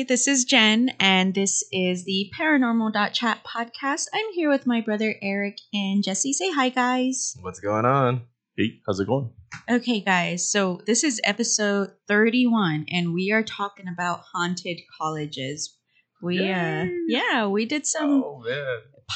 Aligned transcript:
Hi, 0.00 0.04
this 0.08 0.26
is 0.26 0.46
Jen, 0.46 0.92
and 0.98 1.34
this 1.34 1.62
is 1.70 2.06
the 2.06 2.32
Paranormal.chat 2.34 3.44
podcast. 3.44 4.06
I'm 4.14 4.32
here 4.32 4.48
with 4.48 4.66
my 4.66 4.80
brother 4.80 5.14
Eric 5.20 5.58
and 5.74 6.02
Jesse. 6.02 6.32
Say 6.32 6.50
hi, 6.50 6.70
guys. 6.70 7.36
What's 7.42 7.60
going 7.60 7.84
on? 7.84 8.22
Hey, 8.56 8.80
how's 8.86 8.98
it 8.98 9.06
going? 9.06 9.30
Okay, 9.70 10.00
guys, 10.00 10.50
so 10.50 10.80
this 10.86 11.04
is 11.04 11.20
episode 11.22 11.90
31, 12.08 12.86
and 12.88 13.12
we 13.12 13.30
are 13.30 13.42
talking 13.42 13.88
about 13.92 14.22
haunted 14.32 14.78
colleges. 14.98 15.76
We, 16.22 16.50
uh, 16.50 16.86
yeah, 17.06 17.48
we 17.48 17.66
did 17.66 17.86
some 17.86 18.24
Oh 18.24 18.42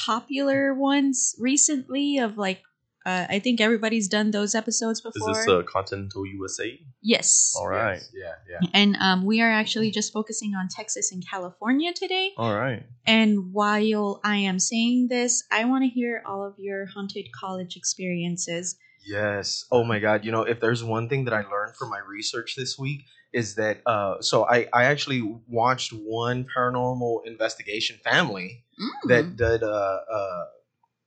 popular 0.05 0.75
ones 0.75 1.33
recently 1.39 2.19
of 2.19 2.37
like, 2.37 2.61
uh, 3.05 3.27
I 3.29 3.39
think 3.39 3.61
everybody's 3.61 4.07
done 4.07 4.31
those 4.31 4.55
episodes 4.55 5.01
before. 5.01 5.31
Is 5.31 5.37
before. 5.45 5.61
this 5.61 5.65
uh, 5.67 5.71
Continental 5.71 6.25
USA? 6.25 6.79
yes. 7.01 7.53
All 7.57 7.67
right. 7.67 7.95
Yes, 7.95 8.11
Yeah, 8.13 8.59
yeah. 8.61 8.67
And 8.73 8.97
um, 8.99 9.25
we 9.25 9.41
are 9.41 9.51
actually 9.51 9.91
just 9.91 10.11
focusing 10.11 10.55
on 10.55 10.67
Texas 10.69 11.11
and 11.11 11.23
California 11.27 11.93
today. 11.93 12.31
All 12.37 12.55
right. 12.55 12.83
And 13.05 13.53
while 13.53 14.19
I 14.23 14.37
am 14.37 14.59
saying 14.59 15.07
this, 15.09 15.43
I 15.51 15.65
want 15.65 15.83
to 15.83 15.89
hear 15.89 16.23
all 16.25 16.45
of 16.45 16.55
your 16.57 16.87
haunted 16.87 17.27
college 17.39 17.75
experiences. 17.75 18.75
Yes. 19.05 19.65
Oh 19.71 19.83
my 19.83 19.99
god. 19.99 20.25
You 20.25 20.31
know, 20.31 20.41
if 20.41 20.59
there's 20.59 20.83
one 20.83 21.07
thing 21.09 21.25
that 21.25 21.33
I 21.33 21.41
learned 21.41 21.75
from 21.77 21.91
my 21.91 21.99
research 21.99 22.55
this 22.55 22.77
week 22.79 23.05
is 23.33 23.55
that 23.55 23.81
uh 23.85 24.21
so 24.21 24.47
I 24.47 24.67
I 24.73 24.85
actually 24.85 25.21
watched 25.47 25.91
one 25.93 26.47
paranormal 26.57 27.27
investigation 27.27 27.99
family 28.03 28.63
Mm. 28.77 29.07
that 29.07 29.37
did 29.37 29.63
uh 29.63 29.99
uh 30.11 30.45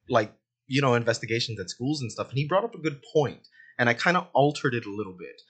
like 0.08 0.32
you 0.68 0.80
know 0.80 0.94
investigations 0.94 1.58
at 1.58 1.68
schools 1.70 2.00
and 2.02 2.12
stuff 2.12 2.28
and 2.28 2.38
he 2.38 2.46
brought 2.46 2.64
up 2.64 2.74
a 2.74 2.78
good 2.78 3.00
point 3.12 3.40
and 3.78 3.88
I 3.88 3.94
kind 3.94 4.16
of 4.16 4.26
altered 4.34 4.74
it 4.74 4.86
a 4.86 4.90
little 4.90 5.16
bit. 5.18 5.40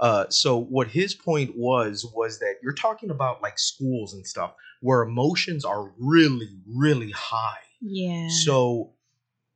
Uh, 0.00 0.26
so 0.30 0.58
what 0.60 0.88
his 0.88 1.14
point 1.14 1.52
was 1.56 2.06
was 2.14 2.38
that 2.38 2.54
you're 2.62 2.72
talking 2.74 3.10
about 3.10 3.42
like 3.42 3.58
schools 3.58 4.14
and 4.14 4.24
stuff 4.26 4.54
where 4.80 5.02
emotions 5.02 5.64
are 5.64 5.92
really 5.98 6.60
really 6.66 7.10
high 7.10 7.58
yeah. 7.80 8.28
So, 8.44 8.94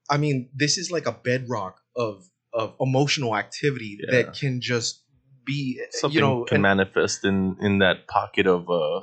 I 0.09 0.17
mean, 0.17 0.49
this 0.55 0.79
is 0.79 0.91
like 0.93 1.07
a 1.07 1.13
bedrock 1.13 1.81
of 1.97 2.25
of 2.53 2.75
emotional 2.81 3.35
activity 3.37 3.99
Yeah. 4.01 4.23
that 4.23 4.35
can 4.35 4.61
just 4.61 5.03
be, 5.45 5.81
Something 5.91 6.15
you 6.15 6.21
know, 6.21 6.45
can 6.45 6.57
and- 6.57 6.63
manifest 6.63 7.25
in 7.25 7.57
in 7.61 7.79
that 7.79 8.07
pocket 8.07 8.47
of 8.47 8.69
uh, 8.71 9.01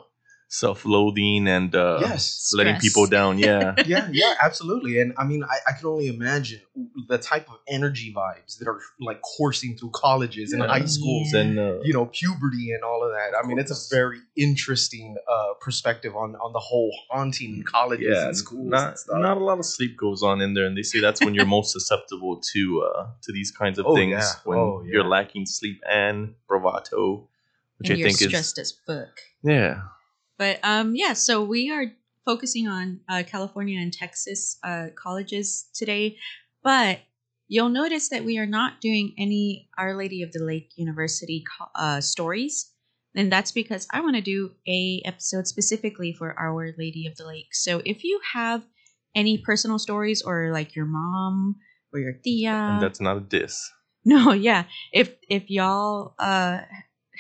self-loathing 0.52 1.47
and 1.47 1.75
uh, 1.75 2.00
yes, 2.02 2.52
letting 2.55 2.73
Stress. 2.75 2.83
people 2.94 3.05
down. 3.08 3.38
Yeah. 3.38 3.75
yeah, 3.86 4.09
yeah, 4.11 4.33
absolutely. 4.42 5.00
And 5.00 5.14
I 5.17 5.23
mean, 5.23 5.44
I, 5.44 5.58
I 5.67 5.72
can 5.78 5.86
only 5.88 6.08
imagine 6.08 6.59
the 7.08 7.17
type 7.19 7.47
of 7.50 7.58
energy 7.67 8.11
vibes 8.16 8.58
that 8.58 8.67
are 8.67 8.80
like 9.00 9.22
coursing 9.22 9.78
through 9.78 9.91
colleges 9.91 10.52
and 10.52 10.61
high 10.64 10.86
schools, 10.86 11.30
Yeah. 11.33 11.39
and 11.41 11.59
uh, 11.59 11.80
you 11.83 11.94
know, 11.94 12.08
puberty 12.08 12.72
and 12.72 12.83
all 12.83 13.03
of 13.03 13.11
that. 13.11 13.31
I 13.41 13.47
mean, 13.47 13.59
it's 13.59 13.72
a 13.72 13.95
very 13.95 14.19
interesting 14.36 15.16
uh, 15.31 15.53
perspective 15.61 16.16
on 16.16 16.36
on 16.36 16.52
the 16.53 16.59
whole 16.59 16.91
haunting 17.09 17.58
in 17.58 17.63
colleges 17.63 18.08
yeah, 18.11 18.28
and 18.28 18.38
schools. 18.38 18.67
not 18.69 18.88
and 18.89 19.00
stuff. 19.00 19.19
not 19.22 19.38
a 19.38 19.44
lot 19.44 19.59
of 19.59 19.66
sleep 19.66 19.97
goes 19.97 20.23
on 20.23 20.41
in 20.41 20.53
there, 20.56 20.66
and 20.66 20.75
they 20.78 20.84
say 20.84 21.00
that's 21.00 21.22
when 21.23 21.34
you're 21.36 21.45
most 21.59 21.72
susceptible 21.72 22.41
to 22.53 22.84
uh 22.88 23.08
to 23.22 23.31
these 23.31 23.52
kinds 23.52 23.78
of 23.80 23.86
Oh, 23.86 23.95
things 23.95 24.11
yeah. 24.11 24.31
when 24.45 24.58
Oh, 24.58 24.84
you're 24.86 25.03
lacking 25.03 25.45
sleep 25.45 25.80
and 25.89 26.34
bravado, 26.47 27.28
which 27.78 27.89
and 27.91 27.97
I 27.97 28.00
you're 28.00 28.09
think 28.09 28.22
is 28.22 28.28
stressed 28.30 28.58
as 28.58 28.73
fuck. 28.88 29.13
yeah. 29.44 29.81
But 30.40 30.59
um, 30.64 30.95
yeah, 30.95 31.14
so 31.14 31.44
we 31.44 31.70
are 31.70 31.86
focusing 32.26 32.68
on 32.68 33.02
uh, 33.09 33.23
California 33.28 33.80
and 33.80 33.94
Texas 33.94 34.58
uh, 34.64 34.88
colleges 34.96 35.68
today. 35.76 36.18
But 36.64 37.00
you'll 37.50 37.69
notice 37.69 38.09
that 38.09 38.24
we 38.24 38.38
are 38.40 38.46
not 38.46 38.80
doing 38.80 39.13
any 39.18 39.69
Our 39.78 39.96
Lady 39.96 40.24
of 40.24 40.31
the 40.31 40.44
Lake 40.44 40.72
University 40.78 41.44
uh, 41.75 42.00
stories. 42.00 42.72
And 43.16 43.31
that's 43.31 43.52
because 43.52 43.88
I 43.91 44.02
want 44.02 44.16
to 44.16 44.22
do 44.22 44.52
a 44.68 45.02
episode 45.03 45.47
specifically 45.47 46.13
for 46.13 46.40
Our 46.40 46.74
Lady 46.78 47.06
of 47.06 47.18
the 47.18 47.28
Lake. 47.28 47.53
So 47.53 47.81
if 47.84 48.03
you 48.03 48.22
have 48.34 48.63
any 49.16 49.40
personal 49.40 49.80
stories 49.80 50.22
or 50.22 50.52
like 50.53 50.75
your 50.75 50.86
mom 50.86 51.56
or 51.92 52.00
your 52.00 52.13
tia, 52.24 52.52
and 52.52 52.81
that's 52.81 53.02
not 53.02 53.18
a 53.18 53.22
diss. 53.22 53.69
no, 54.06 54.31
yeah. 54.31 54.66
If 54.94 55.16
if 55.28 55.50
y'all 55.50 56.13
uh 56.19 56.59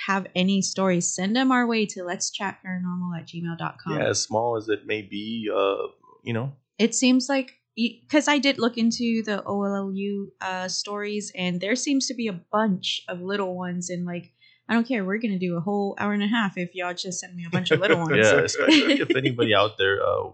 have 0.05 0.27
any 0.35 0.61
stories, 0.61 1.13
send 1.13 1.35
them 1.35 1.51
our 1.51 1.67
way 1.67 1.85
to 1.85 2.03
let's 2.03 2.31
chat 2.31 2.59
paranormal 2.65 3.19
at 3.19 3.27
gmail.com. 3.27 3.97
Yeah, 3.99 4.07
as 4.07 4.21
small 4.21 4.57
as 4.57 4.69
it 4.69 4.85
may 4.85 5.01
be, 5.01 5.49
uh, 5.53 5.87
you 6.23 6.33
know, 6.33 6.53
It 6.77 6.95
seems 6.95 7.27
like 7.27 7.55
because 7.75 8.27
I 8.27 8.39
did 8.39 8.59
look 8.59 8.77
into 8.77 9.23
the 9.23 9.41
OLLU 9.45 10.31
uh 10.41 10.67
stories 10.67 11.31
and 11.35 11.61
there 11.61 11.75
seems 11.75 12.07
to 12.07 12.13
be 12.13 12.27
a 12.27 12.33
bunch 12.51 13.01
of 13.07 13.21
little 13.21 13.55
ones 13.55 13.89
and 13.89 14.05
like 14.05 14.33
I 14.67 14.73
don't 14.73 14.87
care, 14.87 15.03
we're 15.03 15.17
gonna 15.17 15.39
do 15.39 15.57
a 15.57 15.61
whole 15.61 15.95
hour 15.97 16.13
and 16.13 16.23
a 16.23 16.27
half 16.27 16.57
if 16.57 16.75
y'all 16.75 16.93
just 16.93 17.19
send 17.21 17.35
me 17.35 17.45
a 17.45 17.49
bunch 17.49 17.71
of 17.71 17.79
little 17.79 17.97
ones. 18.05 18.17
yeah, 18.17 18.41
especially 18.41 19.01
if 19.01 19.15
anybody 19.23 19.53
out 19.55 19.77
there 19.77 19.97
uh, 20.05 20.29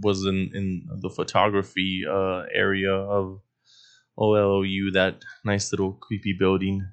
was 0.00 0.24
in 0.26 0.50
in 0.54 0.88
the 1.00 1.10
photography 1.10 2.04
uh, 2.08 2.42
area 2.52 2.92
of 2.92 3.40
OLOU, 4.18 4.92
that 4.92 5.22
nice 5.44 5.72
little 5.72 5.92
creepy 5.92 6.34
building. 6.38 6.86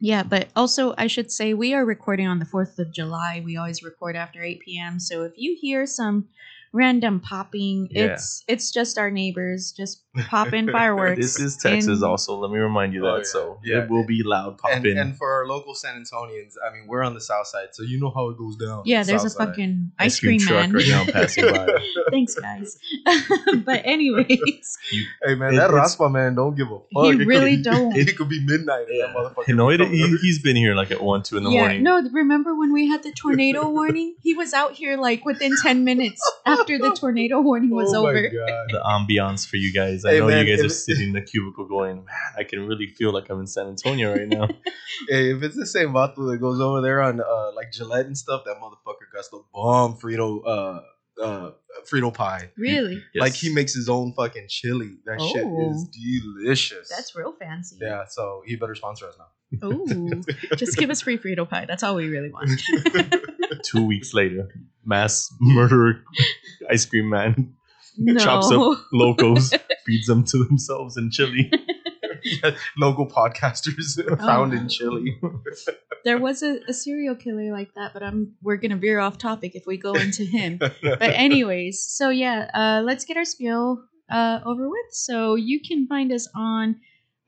Yeah, 0.00 0.22
but 0.22 0.48
also 0.56 0.94
I 0.98 1.06
should 1.06 1.30
say 1.30 1.54
we 1.54 1.72
are 1.72 1.84
recording 1.84 2.26
on 2.26 2.38
the 2.38 2.44
4th 2.44 2.78
of 2.78 2.92
July. 2.92 3.42
We 3.44 3.56
always 3.56 3.82
record 3.82 4.16
after 4.16 4.42
8 4.42 4.60
p.m. 4.60 5.00
So 5.00 5.22
if 5.22 5.32
you 5.36 5.56
hear 5.60 5.86
some 5.86 6.28
random 6.74 7.20
popping, 7.20 7.88
Yeah. 7.90 8.12
it's 8.14 8.42
it's 8.48 8.70
just 8.70 8.98
our 8.98 9.10
neighbors 9.10 9.72
just 9.72 10.02
popping 10.28 10.68
fireworks. 10.70 11.18
This 11.24 11.38
is 11.40 11.56
Texas, 11.56 11.98
in- 12.00 12.04
also. 12.04 12.36
Let 12.36 12.50
me 12.50 12.58
remind 12.58 12.92
you 12.92 13.06
oh, 13.06 13.06
that. 13.06 13.12
Oh, 13.12 13.16
yeah. 13.18 13.22
So 13.24 13.58
Yeah. 13.64 13.82
it 13.84 13.90
will 13.90 14.04
be 14.06 14.22
loud 14.24 14.58
popping. 14.58 14.98
and 14.98 15.16
for 15.16 15.30
our 15.32 15.46
local 15.46 15.74
San 15.74 15.94
Antonians, 16.02 16.54
I 16.64 16.72
mean, 16.74 16.86
we're 16.88 17.02
on 17.02 17.14
the 17.14 17.20
south 17.20 17.46
side, 17.46 17.68
so 17.72 17.82
you 17.84 17.98
know 18.00 18.10
how 18.14 18.28
it 18.30 18.36
goes 18.38 18.56
down. 18.56 18.82
Yeah, 18.84 19.02
there's 19.04 19.24
a 19.24 19.30
South 19.30 19.38
side. 19.38 19.48
fucking 19.48 19.92
ice 19.98 20.18
cream, 20.20 20.40
truck 20.40 20.60
man. 20.68 20.72
right 20.72 20.88
now 20.88 21.04
passing 21.10 21.44
by. 21.50 21.66
Thanks, 22.10 22.34
guys. 22.34 22.78
but 23.64 23.80
anyways, 23.84 24.78
Hey 25.22 25.34
man, 25.36 25.54
It- 25.54 25.56
that 25.58 25.70
it's- 25.70 25.72
Raspa 25.96 26.08
man 26.10 26.34
don't 26.34 26.56
give 26.56 26.68
a 26.70 26.78
fuck. 26.78 27.04
He 27.04 27.10
It 27.10 27.18
could 27.18 27.26
really 27.28 27.56
don't. 27.56 27.96
It 27.96 28.16
could 28.16 28.28
be 28.28 28.40
midnight. 28.44 28.86
and 28.88 29.00
that 29.02 29.14
motherfucker 29.16 29.48
You 29.48 29.54
know, 29.54 29.70
it, 29.70 29.80
he, 29.80 30.16
he's 30.22 30.40
been 30.42 30.56
here 30.56 30.74
like 30.74 30.90
at 30.90 31.00
1, 31.02 31.22
2 31.22 31.36
in 31.38 31.44
the 31.44 31.50
yeah, 31.50 31.60
morning. 31.60 31.82
no. 31.82 32.02
Remember 32.12 32.54
when 32.54 32.72
we 32.72 32.88
had 32.88 33.02
the 33.02 33.12
tornado 33.12 33.68
warning? 33.68 34.14
He 34.22 34.34
was 34.34 34.52
out 34.52 34.72
here 34.72 34.96
like 34.96 35.24
within 35.24 35.52
ten 35.62 35.84
minutes 35.84 36.20
after 36.46 36.63
the 36.66 36.96
tornado 36.98 37.40
warning 37.40 37.70
was 37.70 37.94
oh 37.94 38.06
over. 38.06 38.20
god. 38.22 38.30
The 38.70 38.80
ambiance 38.84 39.46
for 39.46 39.56
you 39.56 39.72
guys. 39.72 40.04
I 40.04 40.12
Hey, 40.12 40.18
know 40.20 40.26
man, 40.28 40.46
you 40.46 40.52
guys 40.56 40.62
are 40.62 40.66
it- 40.66 40.70
sitting 40.70 41.08
in 41.08 41.12
the 41.12 41.22
cubicle 41.22 41.66
going, 41.66 41.96
man, 42.04 42.06
I 42.38 42.44
can 42.44 42.66
really 42.66 42.86
feel 42.86 43.12
like 43.12 43.28
I'm 43.30 43.40
in 43.40 43.46
San 43.46 43.66
Antonio 43.68 44.12
right 44.12 44.28
now. 44.28 44.48
Hey, 45.08 45.32
if 45.32 45.42
it's 45.42 45.56
the 45.56 45.66
same 45.66 45.88
vato 45.88 46.30
that 46.30 46.38
goes 46.40 46.60
over 46.60 46.80
there 46.80 47.02
on 47.02 47.20
uh, 47.20 47.52
like 47.56 47.72
Gillette 47.72 48.06
and 48.06 48.16
stuff, 48.16 48.42
that 48.44 48.56
motherfucker 48.60 49.10
got 49.12 49.24
the 49.30 49.42
bomb 49.52 49.96
Frito 49.96 50.40
uh 50.46 50.80
uh 51.20 51.50
Frito 51.90 52.14
pie. 52.14 52.50
Really? 52.56 53.02
Like 53.16 53.32
he 53.32 53.52
makes 53.52 53.74
his 53.74 53.88
own 53.88 54.12
fucking 54.14 54.46
chili. 54.48 54.92
That 55.04 55.20
shit 55.20 55.44
Oh. 55.44 55.70
is 55.72 55.88
delicious. 55.88 56.88
That's 56.88 57.16
real 57.16 57.32
fancy. 57.32 57.78
yeah. 57.80 58.04
So 58.08 58.42
he 58.46 58.54
better 58.56 58.74
sponsor 58.76 59.06
us 59.08 59.16
now. 59.18 59.68
Ooh, 59.68 60.22
just 60.56 60.76
give 60.78 60.90
us 60.90 61.00
free 61.00 61.18
Frito 61.18 61.48
pie. 61.48 61.64
That's 61.66 61.82
all 61.82 61.96
we 61.96 62.08
really 62.08 62.30
want. 62.30 62.50
two 63.64 63.84
weeks 63.86 64.14
later, 64.14 64.48
mass 64.84 65.32
murderer 65.40 66.02
ice 66.70 66.84
cream 66.86 67.08
man 67.08 67.54
no. 67.98 68.18
chops 68.18 68.50
up 68.50 68.78
locals, 68.92 69.52
feeds 69.86 70.06
them 70.06 70.24
to 70.24 70.44
themselves 70.44 70.96
in 70.96 71.10
chili. 71.10 71.50
Local 72.78 73.06
podcasters 73.06 73.96
found 74.20 74.52
Oh. 74.52 74.56
in 74.56 74.68
chili. 74.68 75.20
There 76.04 76.18
was 76.18 76.42
a, 76.42 76.58
a 76.68 76.72
serial 76.72 77.14
killer 77.14 77.52
like 77.52 77.74
that, 77.74 77.92
but 77.92 78.02
I'm 78.02 78.34
we're 78.42 78.56
gonna 78.56 78.76
veer 78.76 78.98
off 79.00 79.18
topic 79.18 79.54
if 79.54 79.66
we 79.66 79.76
go 79.76 79.94
into 79.94 80.24
him. 80.24 80.58
but 80.58 81.02
anyways, 81.02 81.82
so 81.82 82.08
yeah, 82.10 82.50
uh, 82.54 82.82
let's 82.84 83.04
get 83.04 83.16
our 83.16 83.24
spiel 83.24 83.84
uh, 84.10 84.40
over 84.44 84.68
with. 84.68 84.86
So 84.92 85.34
you 85.34 85.60
can 85.60 85.86
find 85.86 86.12
us 86.12 86.28
on 86.34 86.76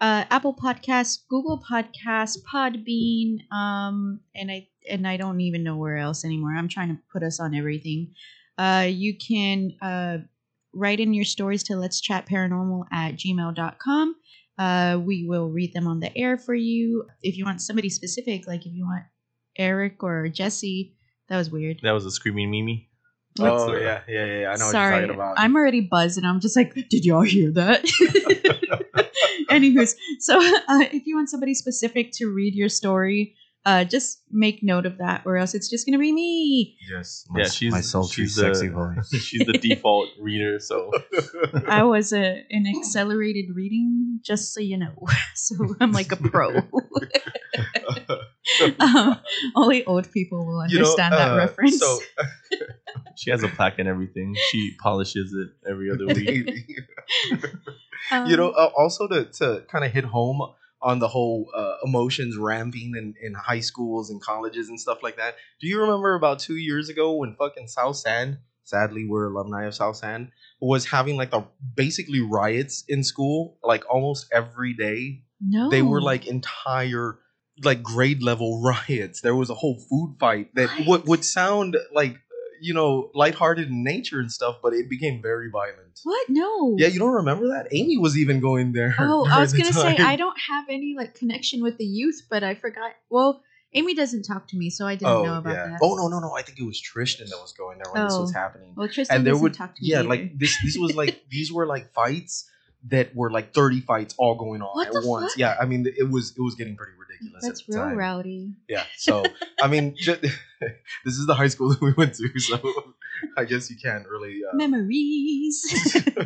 uh, 0.00 0.24
Apple 0.30 0.54
Podcasts, 0.54 1.18
Google 1.28 1.62
Podcasts, 1.68 2.36
Podbean, 2.52 3.50
um, 3.52 4.20
and 4.34 4.50
I 4.50 4.68
and 4.88 5.06
I 5.06 5.16
don't 5.16 5.40
even 5.40 5.62
know 5.64 5.76
where 5.76 5.96
else 5.96 6.24
anymore. 6.24 6.54
I'm 6.56 6.68
trying 6.68 6.88
to 6.88 6.98
put 7.12 7.22
us 7.22 7.40
on 7.40 7.54
everything. 7.54 8.14
Uh, 8.58 8.86
you 8.88 9.16
can 9.16 9.72
uh, 9.82 10.18
write 10.74 11.00
in 11.00 11.14
your 11.14 11.24
stories 11.24 11.62
to 11.64 11.76
let's 11.76 12.00
chat 12.00 12.28
paranormal 12.28 12.84
at 12.92 13.16
gmail.com. 13.16 14.16
Uh, 14.58 14.98
we 15.02 15.26
will 15.26 15.50
read 15.50 15.72
them 15.74 15.86
on 15.86 16.00
the 16.00 16.16
air 16.16 16.38
for 16.38 16.54
you. 16.54 17.06
If 17.22 17.36
you 17.36 17.44
want 17.44 17.60
somebody 17.60 17.88
specific, 17.88 18.46
like 18.46 18.64
if 18.66 18.72
you 18.72 18.86
want 18.86 19.04
Eric 19.58 20.02
or 20.02 20.28
Jesse, 20.28 20.94
that 21.28 21.38
was 21.38 21.50
weird. 21.50 21.80
That 21.82 21.92
was 21.92 22.04
a 22.04 22.10
screaming 22.10 22.50
Mimi. 22.50 22.90
oh 23.40 23.72
the- 23.72 23.80
yeah, 23.80 24.00
yeah, 24.06 24.40
yeah. 24.40 24.48
I 24.48 24.56
know 24.56 24.70
Sorry, 24.70 24.92
what 24.92 24.98
you're 24.98 25.06
talking 25.08 25.14
about. 25.14 25.34
I'm 25.38 25.56
already 25.56 25.80
buzzed, 25.80 26.18
and 26.18 26.26
I'm 26.26 26.40
just 26.40 26.56
like, 26.56 26.74
did 26.74 27.04
y'all 27.04 27.22
hear 27.22 27.50
that? 27.52 27.84
Anywho's, 29.50 29.94
so 30.20 30.38
uh, 30.68 30.84
if 30.92 31.06
you 31.06 31.16
want 31.16 31.28
somebody 31.30 31.54
specific 31.54 32.12
to 32.12 32.26
read 32.26 32.54
your 32.54 32.68
story, 32.68 33.34
uh, 33.64 33.82
just 33.82 34.22
make 34.30 34.62
note 34.62 34.86
of 34.86 34.98
that, 34.98 35.22
or 35.26 35.36
else 35.36 35.52
it's 35.52 35.68
just 35.68 35.86
gonna 35.86 35.98
be 35.98 36.12
me. 36.12 36.78
yes. 36.88 37.26
Yeah, 37.34 37.48
she's 37.48 37.72
my 37.72 37.80
sultry, 37.80 38.24
she's 38.24 38.36
sexy 38.36 38.68
the, 38.68 38.74
voice. 38.74 39.08
She's 39.22 39.44
the 39.44 39.54
default 39.54 40.08
reader, 40.20 40.60
so 40.60 40.92
I 41.66 41.82
was 41.82 42.12
a, 42.12 42.44
an 42.50 42.66
accelerated 42.66 43.46
reading, 43.56 44.20
just 44.24 44.54
so 44.54 44.60
you 44.60 44.78
know. 44.78 44.94
So 45.34 45.54
I'm 45.80 45.92
like 45.92 46.12
a 46.12 46.16
pro. 46.16 46.56
um, 48.80 49.20
only 49.54 49.84
old 49.84 50.10
people 50.12 50.46
will 50.46 50.66
You 50.68 50.78
know, 50.78 50.84
understand 50.84 51.12
that 51.12 51.32
uh, 51.32 51.36
reference. 51.36 51.78
So 51.78 51.98
She 53.16 53.30
has 53.30 53.42
a 53.42 53.48
plaque 53.48 53.78
and 53.78 53.88
everything. 53.88 54.34
She 54.50 54.76
polishes 54.78 55.32
it 55.32 55.48
every 55.68 55.90
other 55.90 56.06
week. 56.06 56.80
Um, 58.10 58.26
you 58.26 58.36
know, 58.36 58.50
uh, 58.50 58.70
also 58.76 59.06
to 59.08 59.24
to 59.24 59.64
kind 59.70 59.84
of 59.84 59.92
hit 59.92 60.04
home 60.04 60.40
on 60.82 60.98
the 60.98 61.08
whole 61.08 61.50
uh, 61.54 61.74
emotions 61.84 62.36
ramping 62.36 62.92
in, 62.96 63.14
in 63.20 63.34
high 63.34 63.60
schools 63.60 64.10
and 64.10 64.20
colleges 64.20 64.68
and 64.68 64.78
stuff 64.78 65.02
like 65.02 65.16
that. 65.16 65.34
Do 65.60 65.66
you 65.66 65.80
remember 65.80 66.14
about 66.14 66.38
two 66.38 66.56
years 66.56 66.88
ago 66.88 67.14
when 67.14 67.34
fucking 67.34 67.68
South 67.68 67.96
San, 67.96 68.38
sadly 68.62 69.06
we're 69.08 69.26
alumni 69.26 69.64
of 69.64 69.74
South 69.74 69.96
San, 69.96 70.30
was 70.60 70.86
having 70.86 71.16
like 71.16 71.30
the 71.30 71.44
basically 71.74 72.20
riots 72.20 72.84
in 72.88 73.02
school 73.02 73.58
like 73.62 73.84
almost 73.92 74.26
every 74.32 74.74
day. 74.74 75.22
no, 75.40 75.70
They 75.70 75.82
were 75.82 76.00
like 76.02 76.26
entire 76.26 77.18
like 77.64 77.82
grade 77.82 78.22
level 78.22 78.62
riots. 78.88 79.22
There 79.22 79.34
was 79.34 79.50
a 79.50 79.54
whole 79.54 79.78
food 79.88 80.16
fight 80.20 80.54
that 80.54 80.68
What? 80.84 81.00
would 81.00 81.08
would 81.08 81.24
sound 81.24 81.76
like 81.92 82.18
you 82.60 82.74
know 82.74 83.10
lighthearted 83.14 83.68
in 83.68 83.84
nature 83.84 84.20
and 84.20 84.30
stuff, 84.30 84.56
but 84.62 84.72
it 84.72 84.88
became 84.88 85.22
very 85.22 85.50
violent. 85.50 86.00
what? 86.04 86.28
No. 86.28 86.74
Yeah, 86.78 86.88
you 86.88 86.98
don't 86.98 87.12
remember 87.12 87.48
that? 87.48 87.68
Amy 87.72 87.98
was 87.98 88.16
even 88.16 88.40
going 88.40 88.72
there. 88.72 88.94
Oh, 88.98 89.26
I 89.26 89.40
was 89.46 89.52
gonna 89.52 89.72
say. 89.72 89.96
I 89.96 90.16
don't 90.16 90.38
have 90.48 90.66
any 90.68 90.94
like 90.96 91.14
connection 91.14 91.62
with 91.62 91.78
the 91.78 91.84
youth, 91.84 92.22
but 92.30 92.42
I 92.42 92.54
forgot. 92.54 92.92
Well, 93.10 93.42
Amy 93.72 93.94
doesn't 93.94 94.22
talk 94.22 94.48
to 94.48 94.56
me, 94.56 94.70
so 94.70 94.86
I 94.86 94.94
didn't 94.94 95.10
oh, 95.10 95.24
know 95.24 95.38
about 95.38 95.54
yeah. 95.54 95.66
that. 95.68 95.78
Oh 95.82 95.94
no, 95.96 96.08
no, 96.08 96.18
no! 96.20 96.32
I 96.34 96.42
think 96.42 96.58
it 96.58 96.64
was 96.64 96.80
Tristan 96.80 97.28
that 97.28 97.36
was 97.36 97.52
going 97.52 97.78
there 97.78 97.92
when 97.92 98.04
this 98.04 98.16
was 98.16 98.32
Oh. 98.34 98.38
happening. 98.38 98.72
Well, 98.76 98.88
Tristan 98.88 99.16
and 99.18 99.26
there 99.26 99.32
doesn't 99.32 99.42
would, 99.42 99.54
talk 99.54 99.74
to 99.74 99.82
me. 99.82 99.88
yeah, 99.88 100.00
either. 100.00 100.08
like 100.08 100.38
this. 100.38 100.56
This 100.64 100.76
was 100.78 100.94
like 100.96 101.24
these 101.30 101.52
were 101.52 101.66
like 101.66 101.92
fights 101.92 102.48
that 102.88 103.14
were 103.14 103.30
like 103.30 103.52
thirty 103.52 103.80
fights 103.80 104.14
all 104.18 104.34
going 104.34 104.62
on 104.62 104.70
What 104.74 104.88
at 104.88 105.04
once. 105.04 105.32
fuck? 105.32 105.38
Yeah, 105.38 105.56
I 105.60 105.66
mean 105.66 105.86
it 105.86 106.10
was 106.10 106.32
it 106.36 106.40
was 106.40 106.54
getting 106.54 106.76
pretty 106.76 106.92
ridiculous. 106.98 107.42
that's 107.44 107.60
at 107.60 107.66
the 107.66 107.72
real 107.74 107.88
time. 107.88 107.96
rowdy. 107.96 108.52
Yeah. 108.68 108.84
So 108.96 109.24
I 109.62 109.68
mean, 109.68 109.94
ju- 109.98 110.16
this 111.04 111.16
is 111.18 111.26
the 111.26 111.34
high 111.34 111.48
school 111.48 111.70
that 111.70 111.80
we 111.82 111.92
went 111.92 112.14
to, 112.14 112.38
so 112.38 112.60
I 113.36 113.44
guess 113.44 113.70
you 113.70 113.76
can't 113.82 114.06
really. 114.08 114.40
Uh, 114.50 114.56
Memories. 114.56 115.96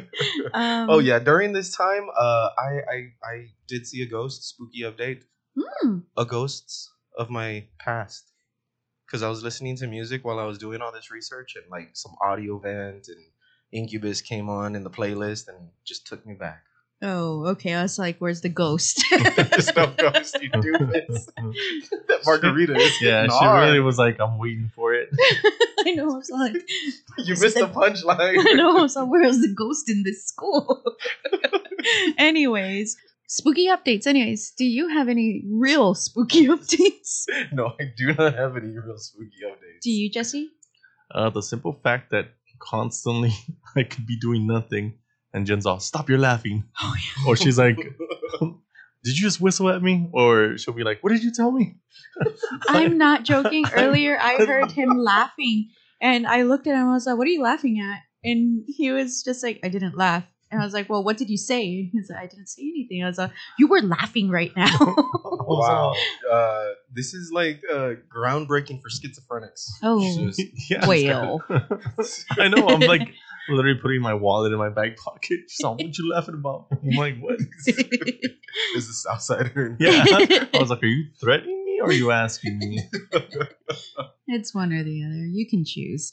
um, 0.55 0.91
oh 0.91 0.99
yeah, 0.99 1.19
during 1.19 1.53
this 1.53 1.75
time, 1.77 2.09
uh, 2.17 2.49
I 2.59 2.71
I 2.91 2.97
I 3.25 3.47
did 3.69 3.87
see 3.87 4.03
a 4.03 4.07
ghost 4.07 4.43
spooky 4.49 4.83
update. 4.83 5.23
hmm. 5.57 5.99
a 6.17 6.25
ghosts 6.25 6.91
of 7.19 7.29
my 7.31 7.67
past 7.79 8.31
because 9.07 9.23
I 9.23 9.29
was 9.29 9.43
listening 9.43 9.77
to 9.79 9.87
music 9.89 10.25
while 10.25 10.39
I 10.39 10.45
was 10.45 10.59
doing 10.59 10.81
all 10.81 10.93
this 10.93 11.11
research 11.11 11.55
and 11.57 11.65
like 11.71 11.91
some 11.95 12.13
audio 12.23 12.59
vent 12.59 13.09
and 13.09 13.25
Incubus 13.73 14.21
came 14.21 14.49
on 14.49 14.75
in 14.75 14.85
the 14.85 14.91
playlist 14.91 15.49
and 15.49 15.69
just 15.85 16.07
took 16.07 16.27
me 16.27 16.35
back. 16.35 16.63
Oh, 17.03 17.47
okay. 17.47 17.75
I 17.75 17.83
was 17.83 17.99
like, 17.99 18.19
"Where's 18.19 18.43
the 18.43 18.51
ghost?" 18.51 19.03
There's 19.11 19.75
no 19.75 19.87
ghost, 19.97 20.37
you 20.43 20.51
doofus. 20.51 21.29
that 21.37 22.21
margarita 22.27 22.75
is 22.77 23.01
yeah, 23.01 23.25
she 23.25 23.31
hard. 23.31 23.65
really 23.65 23.81
was 23.81 23.97
like, 23.97 24.21
I'm 24.21 24.37
waiting 24.39 24.71
for 24.75 24.93
it. 24.93 25.09
I 25.87 25.93
know. 25.93 26.11
I 26.13 26.17
was 26.17 26.31
like, 26.31 26.53
You 27.19 27.35
missed 27.41 27.57
the 27.57 27.69
punchline. 27.69 28.37
I 28.39 28.53
know. 28.53 28.77
I 28.79 28.83
was 28.83 28.97
like, 28.97 29.09
"Where's 29.09 29.39
the 29.41 29.55
ghost 29.57 29.89
in 29.89 30.03
this 30.03 30.27
school?" 30.27 30.83
Anyways, 32.19 32.97
spooky 33.29 33.69
updates. 33.69 34.07
Anyways, 34.07 34.53
do 34.59 34.67
you 34.67 34.89
have 34.89 35.09
any 35.09 35.43
real 35.49 35.95
spooky 35.95 36.49
updates? 36.49 37.25
no, 37.53 37.73
I 37.81 37.85
do 37.97 38.13
not 38.13 38.35
have 38.35 38.59
any 38.59 38.77
real 38.77 38.99
spooky 38.99 39.41
updates. 39.47 39.81
Do 39.83 39.91
you, 39.91 40.11
Jesse? 40.11 40.51
Uh, 41.13 41.31
the 41.31 41.43
simple 41.43 41.73
fact 41.83 42.11
that 42.11 42.27
constantly 42.61 43.33
I 43.77 43.83
could 43.83 44.07
be 44.07 44.17
doing 44.17 44.47
nothing 44.47 44.99
and 45.33 45.47
Jen's 45.47 45.67
all, 45.67 45.81
stop 45.81 46.09
your 46.09 46.19
laughing. 46.19 46.65
Oh 46.83 46.95
Or 47.27 47.37
she's 47.37 47.59
like, 47.59 47.77
did 49.05 49.17
you 49.17 49.23
just 49.23 49.41
whistle 49.41 49.69
at 49.69 49.83
me? 49.83 50.09
Or 50.13 50.59
she'll 50.59 50.75
be 50.75 50.85
like, 50.85 51.03
what 51.03 51.11
did 51.11 51.23
you 51.23 51.33
tell 51.33 51.53
me? 51.53 51.77
I'm 52.69 52.99
not 52.99 53.25
joking. 53.25 53.65
Earlier, 53.75 54.19
I 54.21 54.37
heard 54.45 54.73
him 54.73 54.99
laughing, 54.99 55.71
and 56.01 56.27
I 56.27 56.43
looked 56.43 56.67
at 56.67 56.75
him. 56.75 56.89
I 56.89 56.93
was 56.93 57.07
like, 57.07 57.17
"What 57.17 57.27
are 57.27 57.31
you 57.31 57.43
laughing 57.43 57.81
at?" 57.81 58.01
And 58.29 58.65
he 58.67 58.91
was 58.91 59.23
just 59.23 59.43
like, 59.43 59.61
"I 59.65 59.69
didn't 59.69 59.97
laugh." 59.97 60.25
And 60.51 60.61
I 60.61 60.65
was 60.65 60.75
like, 60.75 60.89
"Well, 60.89 61.05
what 61.05 61.17
did 61.17 61.31
you 61.31 61.37
say?" 61.39 61.89
He's 61.93 62.11
like, 62.11 62.19
"I 62.19 62.27
didn't 62.27 62.49
say 62.49 62.63
anything." 62.63 63.03
I 63.03 63.07
was 63.07 63.19
like, 63.19 63.33
"You 63.59 63.69
were 63.69 63.83
laughing 63.83 64.31
right 64.31 64.53
now." 64.57 64.97
Wow. 65.59 65.95
Uh, 66.31 66.67
this 66.93 67.15
is 67.15 67.31
like 67.33 67.61
uh, 67.71 67.93
groundbreaking 68.15 68.81
for 68.81 68.89
schizophrenics. 68.89 69.71
oh, 69.83 70.27
Just- 70.27 70.71
yeah. 70.71 70.87
whale. 70.87 71.43
I 72.39 72.49
know. 72.49 72.69
I'm 72.69 72.81
like 72.81 73.09
literally 73.49 73.79
putting 73.81 74.01
my 74.01 74.15
wallet 74.15 74.53
in 74.53 74.59
my 74.59 74.69
back 74.69 74.97
pocket. 74.97 75.41
She's 75.49 75.65
all, 75.65 75.77
what 75.77 75.97
you 75.97 76.11
laughing 76.11 76.35
about? 76.35 76.67
I'm 76.71 76.91
like, 76.97 77.19
what? 77.19 77.39
this 77.67 78.89
is 78.89 79.07
Southsider. 79.09 79.77
Yeah. 79.81 80.05
I 80.55 80.59
was 80.59 80.71
like, 80.71 80.83
are 80.83 80.87
you 80.87 81.07
threatening 81.21 81.65
me 81.65 81.81
or 81.81 81.89
are 81.89 81.93
you 81.93 82.11
asking 82.11 82.59
me? 82.59 82.83
it's 84.29 84.55
one 84.55 84.73
or 84.73 84.83
the 84.85 85.05
other. 85.05 85.27
You 85.27 85.47
can 85.49 85.65
choose. 85.65 86.13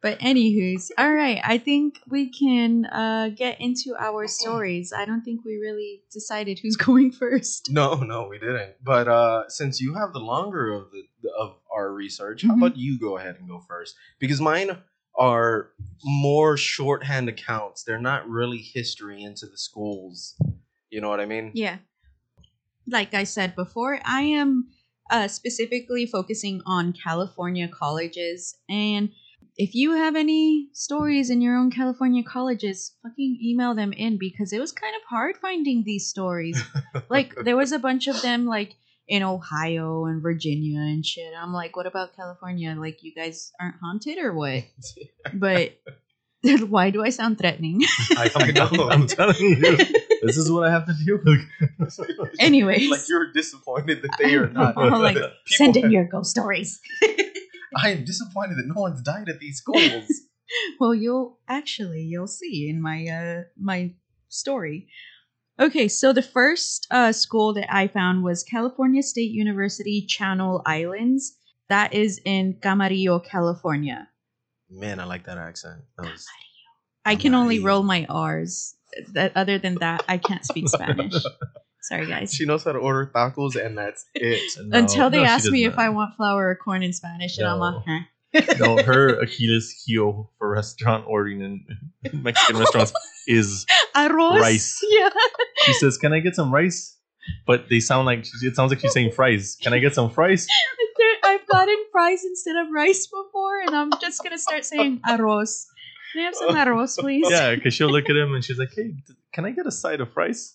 But 0.00 0.20
anywho's, 0.20 0.92
all 0.96 1.12
right. 1.12 1.40
I 1.44 1.58
think 1.58 1.98
we 2.08 2.30
can 2.30 2.84
uh, 2.86 3.30
get 3.34 3.60
into 3.60 3.96
our 3.98 4.28
stories. 4.28 4.92
I 4.96 5.04
don't 5.04 5.22
think 5.22 5.44
we 5.44 5.56
really 5.56 6.02
decided 6.12 6.60
who's 6.60 6.76
going 6.88 7.10
first. 7.10 7.68
No, 7.70 7.94
no, 7.94 8.28
we 8.28 8.38
didn't. 8.38 8.76
But 8.82 9.08
uh, 9.08 9.48
since 9.48 9.80
you 9.80 9.94
have 9.94 10.12
the 10.12 10.20
longer 10.20 10.72
of 10.72 10.92
the 10.92 11.02
of 11.36 11.56
our 11.74 11.92
research, 11.92 12.42
how 12.42 12.54
Mhm. 12.54 12.58
about 12.58 12.76
you 12.76 12.98
go 12.98 13.18
ahead 13.18 13.36
and 13.40 13.48
go 13.48 13.58
first? 13.66 13.96
Because 14.20 14.40
mine 14.40 14.78
are 15.18 15.70
more 16.04 16.56
shorthand 16.56 17.28
accounts. 17.28 17.82
They're 17.82 18.00
not 18.00 18.28
really 18.28 18.58
history 18.58 19.22
into 19.24 19.46
the 19.46 19.58
schools. 19.58 20.36
You 20.90 21.00
know 21.00 21.08
what 21.08 21.18
I 21.18 21.26
mean? 21.26 21.50
Yeah. 21.54 21.78
Like 22.86 23.14
I 23.14 23.24
said 23.24 23.54
before, 23.56 23.98
I 24.04 24.22
am 24.22 24.68
uh, 25.10 25.28
specifically 25.28 26.06
focusing 26.06 26.62
on 26.66 26.92
California 26.92 27.68
colleges. 27.68 28.56
And 28.68 29.10
if 29.56 29.74
you 29.74 29.92
have 29.92 30.14
any 30.14 30.68
stories 30.72 31.30
in 31.30 31.40
your 31.40 31.56
own 31.56 31.70
California 31.70 32.22
colleges, 32.22 32.94
fucking 33.02 33.40
email 33.42 33.74
them 33.74 33.92
in 33.92 34.16
because 34.18 34.52
it 34.52 34.60
was 34.60 34.70
kind 34.72 34.94
of 34.94 35.02
hard 35.08 35.36
finding 35.36 35.82
these 35.84 36.08
stories. 36.08 36.62
like, 37.10 37.34
there 37.44 37.56
was 37.56 37.72
a 37.72 37.78
bunch 37.78 38.06
of 38.06 38.22
them, 38.22 38.46
like, 38.46 38.74
in 39.08 39.22
Ohio 39.22 40.04
and 40.04 40.22
Virginia 40.22 40.78
and 40.80 41.04
shit. 41.04 41.32
I'm 41.36 41.52
like, 41.52 41.74
what 41.76 41.86
about 41.86 42.14
California? 42.14 42.76
Like, 42.78 42.98
you 43.02 43.12
guys 43.14 43.50
aren't 43.60 43.76
haunted 43.82 44.18
or 44.18 44.32
what? 44.32 44.64
But 45.34 45.78
why 46.68 46.90
do 46.90 47.02
I 47.02 47.10
sound 47.10 47.38
threatening? 47.38 47.82
I 48.16 48.28
don't 48.28 48.72
know. 48.72 48.88
I'm 48.90 49.06
telling 49.06 49.36
you, 49.40 49.56
this 50.22 50.36
is 50.36 50.50
what 50.50 50.68
I 50.68 50.70
have 50.70 50.86
to 50.86 50.94
deal 51.04 51.18
with. 51.24 52.30
Anyways. 52.38 52.90
like 52.90 53.08
you're 53.08 53.32
disappointed 53.32 54.02
that 54.02 54.16
they 54.18 54.36
are 54.36 54.48
not. 54.48 54.76
Like, 54.76 55.16
People- 55.16 55.30
Send 55.46 55.76
in 55.76 55.90
your 55.90 56.04
ghost 56.04 56.30
stories. 56.30 56.80
I 57.82 57.90
am 57.90 58.04
disappointed 58.04 58.56
that 58.58 58.66
no 58.66 58.80
one's 58.80 59.02
died 59.02 59.28
at 59.28 59.40
these 59.40 59.58
schools. 59.58 60.04
Well, 60.80 60.94
you'll 60.94 61.38
actually 61.46 62.00
you'll 62.00 62.26
see 62.26 62.70
in 62.70 62.80
my 62.80 63.06
uh 63.06 63.42
my 63.60 63.92
story. 64.30 64.88
Okay, 65.60 65.88
so 65.88 66.14
the 66.14 66.22
first 66.22 66.86
uh, 66.90 67.12
school 67.12 67.52
that 67.52 67.70
I 67.70 67.86
found 67.86 68.24
was 68.24 68.44
California 68.44 69.02
State 69.02 69.32
University 69.32 70.06
Channel 70.06 70.62
Islands. 70.64 71.36
That 71.68 71.92
is 71.92 72.18
in 72.24 72.54
Camarillo, 72.54 73.22
California. 73.22 74.08
Man, 74.70 75.00
I 75.00 75.04
like 75.04 75.24
that 75.24 75.36
accent. 75.36 75.82
That 75.98 76.10
was 76.10 76.26
I 77.04 77.16
can 77.16 77.34
only 77.34 77.58
roll 77.58 77.82
my 77.82 78.06
R's. 78.08 78.74
That 79.12 79.32
other 79.36 79.58
than 79.58 79.74
that, 79.76 80.04
I 80.08 80.16
can't 80.16 80.44
speak 80.44 80.68
Spanish. 80.76 81.14
Sorry, 81.82 82.06
guys. 82.06 82.34
she 82.34 82.44
knows 82.44 82.64
how 82.64 82.72
to 82.72 82.78
order 82.78 83.10
tacos, 83.14 83.54
and 83.56 83.78
that's 83.78 84.04
it. 84.14 84.40
No, 84.66 84.78
Until 84.78 85.10
they 85.10 85.18
no, 85.18 85.24
ask 85.24 85.44
does 85.44 85.52
me 85.52 85.64
if. 85.64 85.78
I 85.78 85.88
want 85.90 86.14
flour 86.16 86.48
or 86.50 86.54
corn 86.56 86.82
in 86.82 86.92
Spanish, 86.92 87.38
and 87.38 87.46
I'm 87.46 87.58
No. 87.58 87.64
like, 87.64 87.84
huh? 87.86 88.54
no, 88.58 88.82
her 88.82 89.18
Achilles 89.20 89.70
heel 89.86 90.30
for 90.38 90.50
restaurant 90.50 91.04
ordering 91.08 91.40
in 91.40 91.64
Mexican 92.22 92.58
restaurants 92.58 92.92
is 93.26 93.64
Arroz. 93.96 94.38
Rice. 94.40 94.78
Yeah. 94.88 95.08
she 95.64 95.72
says, 95.74 95.96
"Can 95.96 96.12
I 96.12 96.20
get 96.20 96.34
some 96.34 96.52
rice?" 96.52 96.96
But 97.46 97.68
they 97.70 97.80
sound 97.80 98.06
like 98.06 98.26
it 98.42 98.56
sounds 98.56 98.70
like 98.70 98.80
she's 98.80 98.92
saying 98.92 99.12
fries. 99.12 99.56
Can 99.62 99.72
I 99.72 99.78
get 99.78 99.94
some 99.94 100.10
fries? 100.10 100.46
I've 101.24 101.46
gotten 101.46 101.76
fries 101.92 102.24
instead 102.24 102.56
of 102.56 102.66
rice 102.72 103.06
before, 103.06 103.60
and 103.60 103.70
I'm 103.74 103.90
just 104.00 104.22
gonna 104.22 104.38
start 104.38 104.64
saying 104.64 105.00
arroz. 105.08 105.64
Can 106.12 106.22
I 106.22 106.24
have 106.24 106.34
some 106.34 106.54
arroz, 106.54 106.98
please? 106.98 107.26
Yeah, 107.30 107.54
because 107.54 107.72
she'll 107.74 107.90
look 107.90 108.08
at 108.10 108.16
him 108.16 108.34
and 108.34 108.42
she's 108.44 108.58
like, 108.58 108.70
"Hey, 108.74 108.94
can 109.32 109.44
I 109.46 109.50
get 109.52 109.66
a 109.66 109.70
side 109.70 110.00
of 110.00 110.12
fries?" 110.12 110.54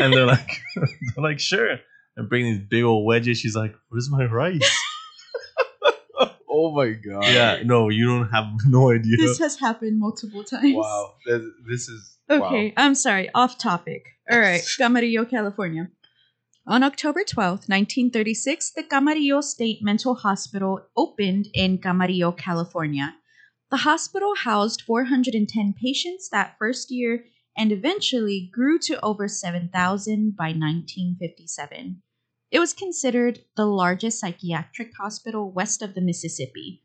And 0.00 0.12
they're 0.12 0.26
like, 0.26 0.48
"They're 0.76 1.24
like, 1.24 1.38
sure." 1.40 1.78
And 2.16 2.28
bring 2.28 2.44
these 2.44 2.60
big 2.68 2.82
old 2.84 3.06
wedges. 3.06 3.38
She's 3.38 3.54
like, 3.56 3.74
"Where's 3.88 4.10
my 4.10 4.24
rice?" 4.24 4.60
Oh 6.50 6.72
my 6.74 6.90
god. 6.90 7.24
yeah, 7.26 7.62
no, 7.64 7.88
you 7.88 8.06
don't 8.06 8.28
have 8.30 8.46
no 8.66 8.90
idea. 8.90 9.16
This 9.16 9.38
has 9.38 9.60
happened 9.60 10.00
multiple 10.00 10.42
times. 10.42 10.74
Wow. 10.74 11.14
This, 11.24 11.42
this 11.68 11.88
is 11.88 12.16
Okay, 12.28 12.74
I'm 12.76 12.94
sorry, 12.94 13.30
off 13.34 13.58
topic. 13.58 14.04
All 14.30 14.40
right, 14.40 14.60
Camarillo, 14.60 15.28
California. 15.28 15.88
On 16.66 16.82
October 16.82 17.20
12th, 17.20 17.68
1936, 17.70 18.72
the 18.72 18.82
Camarillo 18.82 19.42
State 19.42 19.78
Mental 19.82 20.14
Hospital 20.16 20.80
opened 20.96 21.48
in 21.54 21.78
Camarillo, 21.78 22.36
California. 22.36 23.14
The 23.70 23.78
hospital 23.78 24.34
housed 24.34 24.82
410 24.82 25.74
patients 25.80 26.28
that 26.30 26.56
first 26.58 26.90
year 26.90 27.24
and 27.58 27.72
eventually 27.72 28.48
grew 28.54 28.78
to 28.78 29.04
over 29.04 29.26
7,000 29.26 30.36
by 30.36 30.50
1957. 30.50 32.00
It 32.52 32.60
was 32.60 32.72
considered 32.72 33.40
the 33.56 33.66
largest 33.66 34.20
psychiatric 34.20 34.92
hospital 34.96 35.50
west 35.50 35.82
of 35.82 35.94
the 35.94 36.00
Mississippi. 36.00 36.82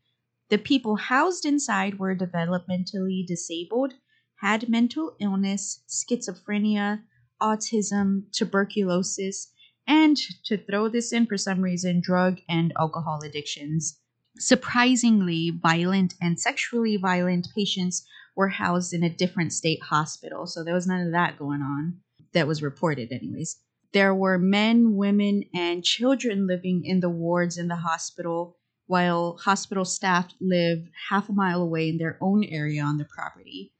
The 0.50 0.58
people 0.58 0.96
housed 0.96 1.46
inside 1.46 2.00
were 2.00 2.16
developmentally 2.16 3.24
disabled, 3.24 3.94
had 4.40 4.68
mental 4.68 5.16
illness, 5.20 5.84
schizophrenia, 5.88 7.02
autism, 7.40 8.24
tuberculosis, 8.32 9.52
and 9.86 10.16
to 10.44 10.58
throw 10.58 10.88
this 10.88 11.12
in 11.12 11.26
for 11.26 11.38
some 11.38 11.62
reason, 11.62 12.00
drug 12.02 12.40
and 12.48 12.72
alcohol 12.78 13.20
addictions. 13.24 14.00
Surprisingly, 14.38 15.50
violent 15.50 16.14
and 16.20 16.40
sexually 16.40 16.96
violent 16.96 17.46
patients 17.54 18.04
were 18.36 18.48
housed 18.48 18.92
in 18.92 19.02
a 19.02 19.10
different 19.10 19.52
state 19.52 19.82
hospital, 19.82 20.46
so 20.46 20.64
there 20.64 20.74
was 20.74 20.86
none 20.86 21.06
of 21.06 21.12
that 21.12 21.38
going 21.38 21.62
on 21.62 22.00
that 22.32 22.46
was 22.46 22.62
reported, 22.62 23.12
anyways. 23.12 23.58
There 23.92 24.14
were 24.14 24.38
men, 24.38 24.96
women, 24.96 25.44
and 25.54 25.84
children 25.84 26.46
living 26.46 26.82
in 26.84 27.00
the 27.00 27.08
wards 27.08 27.56
in 27.58 27.68
the 27.68 27.76
hospital, 27.76 28.56
while 28.86 29.36
hospital 29.36 29.84
staff 29.84 30.32
lived 30.40 30.90
half 31.08 31.28
a 31.28 31.32
mile 31.32 31.62
away 31.62 31.88
in 31.88 31.98
their 31.98 32.18
own 32.20 32.44
area 32.44 32.82
on 32.82 32.98
the 32.98 33.04
property. 33.04 33.72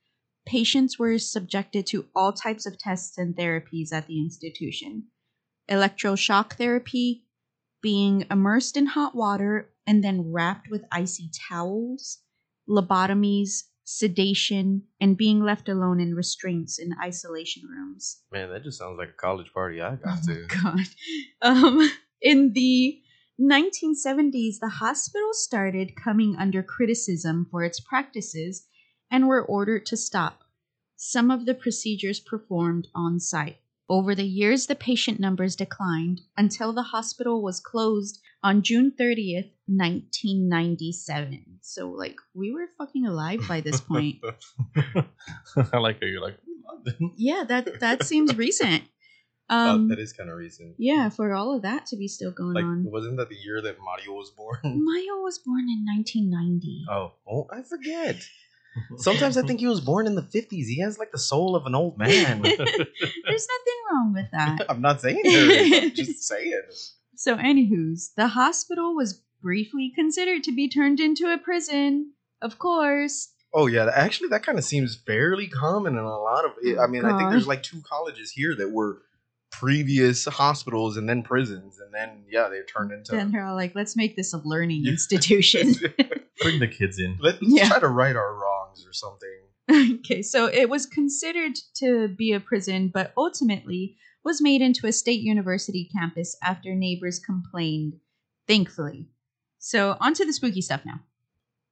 Patients 0.47 0.99
were 0.99 1.19
subjected 1.19 1.87
to 1.89 2.07
all 2.15 2.33
types 2.33 2.65
of 2.65 2.79
tests 2.79 3.19
and 3.19 3.35
therapies 3.35 3.93
at 3.93 4.07
the 4.07 4.21
institution 4.21 5.09
electroshock 5.71 6.53
therapy, 6.55 7.25
being 7.83 8.27
immersed 8.31 8.77
in 8.77 8.87
hot 8.87 9.15
water 9.15 9.71
and 9.87 10.05
then 10.05 10.33
wrapped 10.33 10.69
with 10.71 10.85
icy 10.93 11.31
towels, 11.49 12.19
lobotomies, 12.69 13.65
sedation, 13.85 14.83
and 15.01 15.17
being 15.17 15.43
left 15.43 15.69
alone 15.69 16.01
in 16.01 16.15
restraints 16.15 16.79
in 16.79 16.95
isolation 17.03 17.63
rooms. 17.69 18.23
Man, 18.33 18.51
that 18.51 18.65
just 18.65 18.79
sounds 18.79 18.99
like 18.99 19.11
a 19.11 19.13
college 19.13 19.53
party 19.53 19.81
I 19.81 19.97
got 19.97 20.19
Oh 20.23 20.35
to. 20.35 20.47
god. 20.63 20.87
Um, 21.43 21.91
in 22.23 22.55
the 22.55 23.01
1970s, 23.39 24.59
the 24.61 24.71
hospital 24.81 25.31
started 25.33 25.97
coming 25.97 26.37
under 26.37 26.63
criticism 26.63 27.47
for 27.51 27.63
its 27.65 27.81
practices 27.81 28.67
and 29.11 29.29
were 29.29 29.45
ordered 29.45 29.85
to 29.87 29.97
stop 29.97 30.41
some 30.97 31.31
of 31.31 31.45
the 31.45 31.55
procedures 31.55 32.21
performed 32.21 32.89
on 32.95 33.21
site. 33.21 33.59
Over 33.89 34.15
the 34.15 34.25
years, 34.27 34.67
the 34.67 34.75
patient 34.75 35.21
numbers 35.21 35.57
declined 35.57 36.23
until 36.37 36.73
the 36.73 36.85
hospital 36.85 37.43
was 37.43 37.61
closed 37.61 38.21
on 38.45 38.63
June 38.63 38.93
30th, 38.97 39.51
1997. 39.67 41.59
So, 41.63 41.89
like, 41.91 42.17
we 42.35 42.53
were 42.53 42.67
fucking 42.79 43.07
alive 43.07 43.41
by 43.49 43.61
this 43.61 43.81
point. 43.81 44.17
I 45.73 45.79
like 45.79 46.01
how 46.01 46.07
you're 46.07 46.21
like 46.21 46.37
yeah, 47.17 47.45
that 47.49 47.81
that 47.81 48.03
seems 48.05 48.37
recent. 48.47 48.85
Oh, 49.51 49.71
Um, 49.75 49.89
that 49.89 49.99
is 49.99 50.13
kind 50.13 50.31
of 50.31 50.37
recent. 50.37 50.75
yeah, 50.79 51.09
for 51.11 51.35
all 51.35 51.55
of 51.55 51.63
that 51.63 51.87
to 51.87 51.97
be 51.97 52.09
still 52.09 52.31
going 52.31 52.55
Like, 52.55 52.65
on. 52.65 52.85
wasn't 52.91 53.17
that 53.19 53.29
the 53.29 53.37
year 53.37 53.61
that 53.63 53.77
Mario 53.83 54.13
was 54.15 54.31
born? 54.31 54.59
Mario 54.65 55.21
was 55.23 55.39
born 55.39 55.65
in 55.69 55.85
1990. 55.97 56.85
Oh, 56.91 57.13
oh, 57.31 57.47
I 57.51 57.63
forget. 57.63 58.17
Sometimes 58.97 59.37
I 59.37 59.43
think 59.43 59.61
he 59.61 59.67
was 59.69 59.81
born 59.81 60.07
in 60.07 60.15
the 60.17 60.23
50s. 60.23 60.67
He 60.67 60.81
has 60.81 60.99
like 60.99 61.13
the 61.13 61.19
soul 61.19 61.55
of 61.57 61.65
an 61.67 61.75
old 61.75 61.97
man. 61.99 62.43
There's 62.43 62.59
nothing 62.59 63.79
wrong 63.91 64.13
with 64.15 64.27
that. 64.33 64.67
I'm 64.69 64.81
not 64.81 65.01
saying 65.01 65.21
is. 65.25 65.73
I'm 65.85 65.95
just 65.95 66.25
saying. 66.25 66.61
So, 67.17 67.37
anywho's, 67.37 68.13
the 68.17 68.29
hospital 68.29 68.95
was 68.95 69.23
briefly 69.43 69.93
considered 69.95 70.43
to 70.45 70.53
be 70.53 70.69
turned 70.69 71.01
into 71.01 71.33
a 71.33 71.39
prison. 71.39 72.13
Of 72.43 72.59
course. 72.59 73.31
Oh 73.55 73.67
yeah, 73.67 73.89
actually, 73.95 74.29
that 74.31 74.43
kind 74.43 74.59
of 74.59 74.65
seems 74.65 74.97
fairly 74.97 75.47
common 75.47 75.93
in 75.97 76.05
a 76.05 76.19
lot 76.19 76.45
of. 76.45 76.53
I 76.65 76.85
oh, 76.85 76.89
mean, 76.89 77.05
I 77.05 77.17
think 77.17 77.31
there's 77.31 77.47
like 77.47 77.63
two 77.63 77.81
colleges 77.89 78.33
here 78.33 78.55
that 78.57 78.71
were 78.73 79.03
previous 79.53 80.25
hospitals 80.25 80.97
and 80.97 81.09
then 81.09 81.23
prisons, 81.23 81.79
and 81.79 81.95
then 81.95 82.25
yeah, 82.29 82.49
they 82.49 82.63
turned 82.63 82.91
into. 82.91 83.13
Then 83.13 83.31
they're 83.31 83.45
all 83.45 83.55
like, 83.55 83.75
let's 83.77 83.97
make 83.97 84.17
this 84.17 84.35
a 84.35 84.39
learning 84.45 84.87
institution. 84.87 85.75
Bring 86.43 86.59
the 86.59 86.67
kids 86.67 86.99
in. 86.99 87.17
Let's 87.21 87.39
Yeah. 87.41 87.69
try 87.69 87.79
to 87.79 87.89
right 87.89 88.17
our 88.17 88.35
wrongs 88.35 88.85
or 88.85 88.93
something. 88.93 89.99
okay, 90.01 90.23
so 90.23 90.47
it 90.47 90.69
was 90.69 90.87
considered 90.87 91.55
to 91.77 92.09
be 92.09 92.33
a 92.33 92.41
prison, 92.41 92.89
but 92.89 93.13
ultimately 93.17 93.97
was 94.25 94.41
made 94.41 94.63
into 94.63 94.87
a 94.87 94.93
state 94.93 95.21
university 95.21 95.89
campus 95.93 96.37
after 96.43 96.75
neighbors 96.75 97.19
complained, 97.19 98.01
thankfully. 98.47 99.09
So, 99.59 99.97
on 100.01 100.15
to 100.15 100.25
the 100.25 100.33
spooky 100.33 100.61
stuff 100.61 100.85
now. 100.85 101.01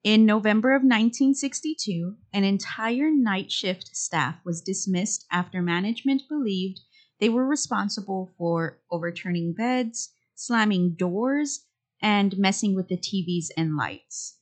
In 0.04 0.26
November 0.26 0.70
of 0.72 0.82
1962, 0.82 2.16
an 2.32 2.44
entire 2.44 3.10
night 3.10 3.52
shift 3.52 3.96
staff 3.96 4.36
was 4.44 4.60
dismissed 4.60 5.26
after 5.30 5.62
management 5.62 6.22
believed 6.28 6.80
they 7.20 7.28
were 7.28 7.46
responsible 7.46 8.30
for 8.36 8.80
overturning 8.90 9.52
beds, 9.52 10.10
slamming 10.34 10.94
doors, 10.94 11.66
and 12.00 12.36
messing 12.36 12.74
with 12.74 12.88
the 12.88 12.96
TVs 12.96 13.46
and 13.56 13.76
lights. 13.76 14.38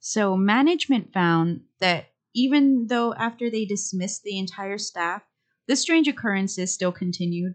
So, 0.00 0.36
management 0.36 1.12
found 1.12 1.60
that 1.78 2.06
even 2.34 2.88
though 2.88 3.14
after 3.14 3.48
they 3.48 3.64
dismissed 3.64 4.24
the 4.24 4.38
entire 4.38 4.78
staff, 4.78 5.22
the 5.66 5.76
strange 5.76 6.08
occurrences 6.08 6.72
still 6.72 6.92
continued. 6.92 7.54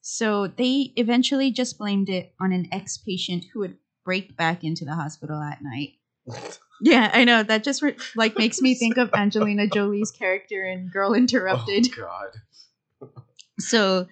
So, 0.00 0.46
they 0.46 0.92
eventually 0.96 1.50
just 1.50 1.78
blamed 1.78 2.08
it 2.08 2.32
on 2.40 2.52
an 2.52 2.68
ex 2.70 2.96
patient 2.98 3.46
who 3.52 3.60
would 3.60 3.76
break 4.04 4.36
back 4.36 4.62
into 4.62 4.84
the 4.84 4.94
hospital 4.94 5.40
at 5.40 5.58
night. 5.62 5.94
Yeah, 6.80 7.10
I 7.12 7.24
know. 7.24 7.42
That 7.42 7.64
just 7.64 7.82
re- 7.82 7.96
like 8.14 8.38
makes 8.38 8.60
me 8.60 8.74
think 8.74 8.96
of 8.98 9.10
Angelina 9.14 9.66
Jolie's 9.66 10.10
character 10.10 10.64
in 10.64 10.88
Girl 10.88 11.14
Interrupted. 11.14 11.88
Oh 11.98 12.02
God. 12.02 13.12
So, 13.58 14.06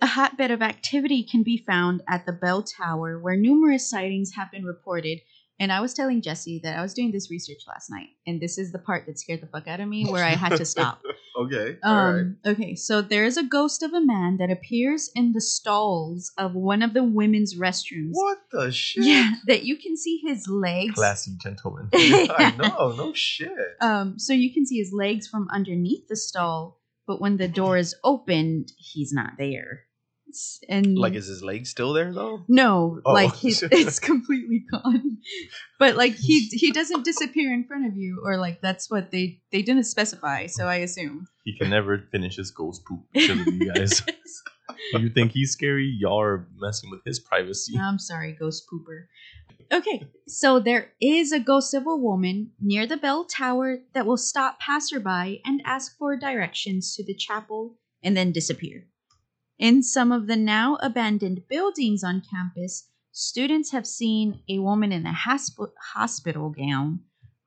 a 0.00 0.06
hotbed 0.06 0.52
of 0.52 0.62
activity 0.62 1.24
can 1.24 1.42
be 1.42 1.56
found 1.56 2.02
at 2.08 2.26
the 2.26 2.32
Bell 2.32 2.62
Tower, 2.62 3.18
where 3.18 3.34
numerous 3.34 3.90
sightings 3.90 4.34
have 4.36 4.52
been 4.52 4.64
reported. 4.64 5.18
And 5.60 5.72
I 5.72 5.80
was 5.80 5.94
telling 5.94 6.20
Jesse 6.20 6.60
that 6.64 6.76
I 6.76 6.82
was 6.82 6.94
doing 6.94 7.12
this 7.12 7.30
research 7.30 7.62
last 7.68 7.88
night, 7.88 8.08
and 8.26 8.40
this 8.40 8.58
is 8.58 8.72
the 8.72 8.78
part 8.78 9.06
that 9.06 9.18
scared 9.20 9.40
the 9.40 9.46
fuck 9.46 9.68
out 9.68 9.78
of 9.80 9.88
me, 9.88 10.04
where 10.04 10.24
I 10.24 10.30
had 10.30 10.56
to 10.56 10.64
stop. 10.64 11.00
okay. 11.38 11.78
all 11.84 11.94
right. 11.94 12.20
Um, 12.20 12.36
Okay, 12.44 12.74
so 12.74 13.00
there 13.00 13.24
is 13.24 13.36
a 13.36 13.44
ghost 13.44 13.82
of 13.82 13.92
a 13.92 14.00
man 14.00 14.38
that 14.38 14.50
appears 14.50 15.10
in 15.14 15.32
the 15.32 15.40
stalls 15.40 16.32
of 16.36 16.54
one 16.54 16.82
of 16.82 16.92
the 16.92 17.04
women's 17.04 17.56
restrooms. 17.56 18.10
What 18.12 18.38
the 18.50 18.72
shit? 18.72 19.04
Yeah, 19.04 19.30
that 19.46 19.64
you 19.64 19.76
can 19.76 19.96
see 19.96 20.20
his 20.24 20.48
legs. 20.48 20.94
Classy 20.94 21.36
gentleman. 21.40 21.88
I 21.94 22.54
know. 22.58 22.94
No 22.96 23.12
shit. 23.14 23.52
Um, 23.80 24.18
so 24.18 24.32
you 24.32 24.52
can 24.52 24.66
see 24.66 24.78
his 24.78 24.92
legs 24.92 25.28
from 25.28 25.46
underneath 25.52 26.08
the 26.08 26.16
stall, 26.16 26.80
but 27.06 27.20
when 27.20 27.36
the 27.36 27.48
door 27.48 27.76
is 27.76 27.94
opened, 28.02 28.72
he's 28.76 29.12
not 29.12 29.34
there. 29.38 29.84
And 30.68 30.96
Like, 30.98 31.14
is 31.14 31.26
his 31.26 31.42
leg 31.42 31.66
still 31.66 31.92
there 31.92 32.12
though? 32.12 32.44
no, 32.48 33.00
Oh. 33.04 33.12
like 33.12 33.32
it's 33.44 33.98
completely 33.98 34.64
gone. 34.70 35.18
But 35.78 35.96
like 35.96 36.14
he 36.14 36.48
he 36.52 36.70
doesn't 36.72 37.04
disappear 37.04 37.52
in 37.52 37.64
front 37.64 37.86
of 37.86 37.96
you, 37.96 38.22
or 38.24 38.36
like 38.36 38.60
that's 38.60 38.90
what 38.90 39.10
they 39.10 39.40
they 39.52 39.62
didn't 39.62 39.84
specify. 39.84 40.46
So 40.46 40.66
I 40.66 40.76
assume. 40.76 41.26
He 41.44 41.56
can 41.58 41.70
never 41.70 41.98
finish 42.10 42.36
his 42.36 42.50
ghost 42.50 42.84
poop 42.86 43.00
because 43.12 43.40
of 43.40 43.46
you 43.54 43.72
guys. 43.72 44.02
you 44.92 45.10
think 45.10 45.32
he's 45.32 45.52
scary? 45.52 45.94
Y'all 46.00 46.20
are 46.20 46.48
messing 46.56 46.90
with 46.90 47.00
his 47.04 47.20
privacy. 47.20 47.74
I'm 47.78 47.98
sorry, 47.98 48.32
ghost 48.32 48.64
pooper. 48.72 49.06
Okay, 49.72 50.06
so 50.28 50.60
there 50.60 50.92
is 51.00 51.32
a 51.32 51.40
ghost 51.40 51.74
of 51.74 51.86
a 51.86 51.96
woman 51.96 52.52
near 52.60 52.86
the 52.86 52.96
bell 52.96 53.24
tower 53.24 53.78
that 53.94 54.06
will 54.06 54.16
stop 54.16 54.60
passerby 54.60 55.40
and 55.44 55.62
ask 55.64 55.96
for 55.98 56.16
directions 56.16 56.94
to 56.94 57.04
the 57.04 57.14
chapel 57.14 57.76
and 58.02 58.16
then 58.16 58.30
disappear. 58.32 58.86
In 59.64 59.82
some 59.82 60.12
of 60.12 60.26
the 60.26 60.36
now 60.36 60.76
abandoned 60.82 61.48
buildings 61.48 62.04
on 62.04 62.20
campus, 62.20 62.90
students 63.12 63.70
have 63.70 63.86
seen 63.86 64.42
a 64.46 64.58
woman 64.58 64.92
in 64.92 65.06
a 65.06 65.12
hasp- 65.14 65.58
hospital 65.94 66.50
gown 66.50 67.00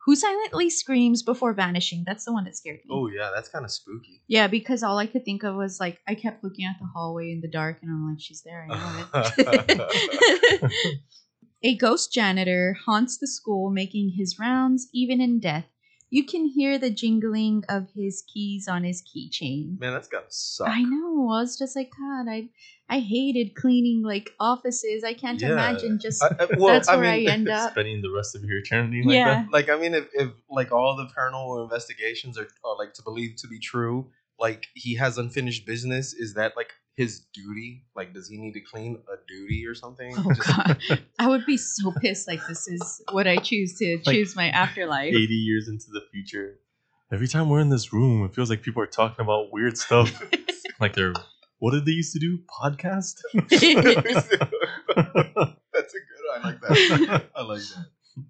who 0.04 0.16
silently 0.16 0.72
screams 0.72 1.22
before 1.22 1.54
vanishing. 1.54 2.04
That's 2.08 2.26
the 2.26 2.34
one 2.34 2.46
that 2.46 2.58
scared 2.58 2.80
me. 2.88 2.90
Oh 2.92 3.08
yeah, 3.08 3.30
that's 3.36 3.50
kind 3.50 3.64
of 3.64 3.70
spooky. 3.70 4.24
Yeah, 4.28 4.48
because 4.48 4.82
all 4.82 4.98
I 4.98 5.06
could 5.06 5.26
think 5.26 5.44
of 5.44 5.54
was 5.58 5.80
like 5.80 6.00
I 6.08 6.16
kept 6.16 6.44
looking 6.44 6.66
at 6.66 6.78
the 6.80 6.88
hallway 6.92 7.30
in 7.30 7.42
the 7.42 7.52
dark 7.52 7.84
and 7.84 7.92
I'm 7.92 8.10
like, 8.10 8.20
she's 8.20 8.42
there, 8.42 8.68
I 8.68 8.74
know 8.74 9.06
it. 9.14 10.82
A 11.64 11.78
ghost 11.78 12.12
janitor 12.12 12.76
haunts 12.84 13.20
the 13.20 13.28
school, 13.28 13.70
making 13.70 14.14
his 14.18 14.40
rounds 14.40 14.88
even 14.92 15.22
in 15.22 15.40
death. 15.40 15.66
You 16.10 16.26
can 16.26 16.46
hear 16.46 16.78
the 16.78 16.90
jingling 16.90 17.64
of 17.68 17.90
his 17.94 18.24
keys 18.32 18.68
on 18.70 18.84
his 18.86 19.02
keychain. 19.04 19.78
Man, 19.80 19.92
that's 19.94 20.08
gotta 20.08 20.26
suck. 20.30 20.70
I 20.70 20.82
know. 20.82 21.30
I 21.32 21.42
was 21.42 21.58
just 21.58 21.76
like, 21.76 21.92
God, 22.00 22.28
I 22.30 22.50
I 22.90 23.00
hated 23.00 23.56
cleaning 23.56 24.02
like 24.04 24.32
offices. 24.40 25.04
I 25.04 25.14
can't 25.14 25.42
Yeah. 25.42 25.52
imagine 25.52 26.00
just 26.00 26.24
I- 26.24 26.36
I- 26.40 26.48
well, 26.58 26.74
that's 26.74 26.88
I 26.88 26.96
where 26.96 27.12
mean- 27.18 27.28
I 27.30 27.32
end 27.38 27.50
up. 27.50 27.72
Spending 27.72 28.02
the 28.02 28.12
rest 28.12 28.36
of 28.36 28.44
your 28.46 28.60
eternity 28.60 29.04
like 29.04 29.16
Yeah. 29.16 29.44
that. 29.44 29.52
like 29.52 29.70
I 29.70 29.76
mean, 29.78 29.94
if, 29.94 30.08
if 30.14 30.30
like 30.50 30.72
all 30.72 30.96
the 30.96 31.08
paranormal 31.18 31.62
investigations 31.64 32.38
are, 32.38 32.48
are 32.64 32.78
like 32.78 32.94
to 32.94 33.02
believe 33.04 33.36
to 33.38 33.48
be 33.48 33.60
true, 33.60 34.10
like 34.40 34.68
he 34.76 34.96
has 34.96 35.18
unfinished 35.18 35.66
business, 35.66 36.14
is 36.14 36.36
that 36.36 36.56
like 36.56 36.72
his 36.98 37.22
duty? 37.34 37.86
Like, 37.96 38.14
does 38.14 38.28
he 38.28 38.38
need 38.38 38.54
to 38.54 38.60
clean 38.62 38.98
a 39.08 39.16
duty 39.32 39.66
or 39.66 39.74
something? 39.76 40.14
Oh 40.18 40.34
Just- 40.34 40.48
God, 40.48 40.80
I 41.20 41.28
would 41.30 41.46
be 41.46 41.56
so 41.56 41.94
pissed. 42.02 42.28
Like 42.28 42.42
this 42.48 42.68
is 42.68 43.02
what 43.12 43.28
I 43.28 43.38
choose 43.38 43.78
to 43.78 44.00
Like, 44.06 44.16
choose 44.16 44.36
my 44.36 44.50
afterlife. 44.50 45.14
80 45.14 45.34
years 45.34 45.68
into 45.70 45.86
the 45.94 46.02
future. 46.12 46.60
Every 47.14 47.28
time 47.30 47.48
we're 47.50 47.62
in 47.62 47.70
this 47.70 47.94
room, 47.94 48.26
it 48.26 48.36
feels 48.36 48.50
like 48.50 48.62
people 48.64 48.82
are 48.84 48.88
talking 48.88 49.24
about 49.24 49.54
weird 49.54 49.78
stuff. 49.78 50.22
like 50.82 50.94
they're 50.94 51.14
what 51.60 51.72
did 51.72 51.86
they 51.86 51.92
used 51.94 52.14
to 52.14 52.20
do? 52.20 52.40
Podcast. 52.62 53.22
That's 53.34 54.32
a 54.34 54.38
good. 54.38 56.26
I 56.36 56.40
like 56.44 56.62
that. 56.62 57.24
I 57.36 57.42
like 57.44 57.62
that. 57.62 57.86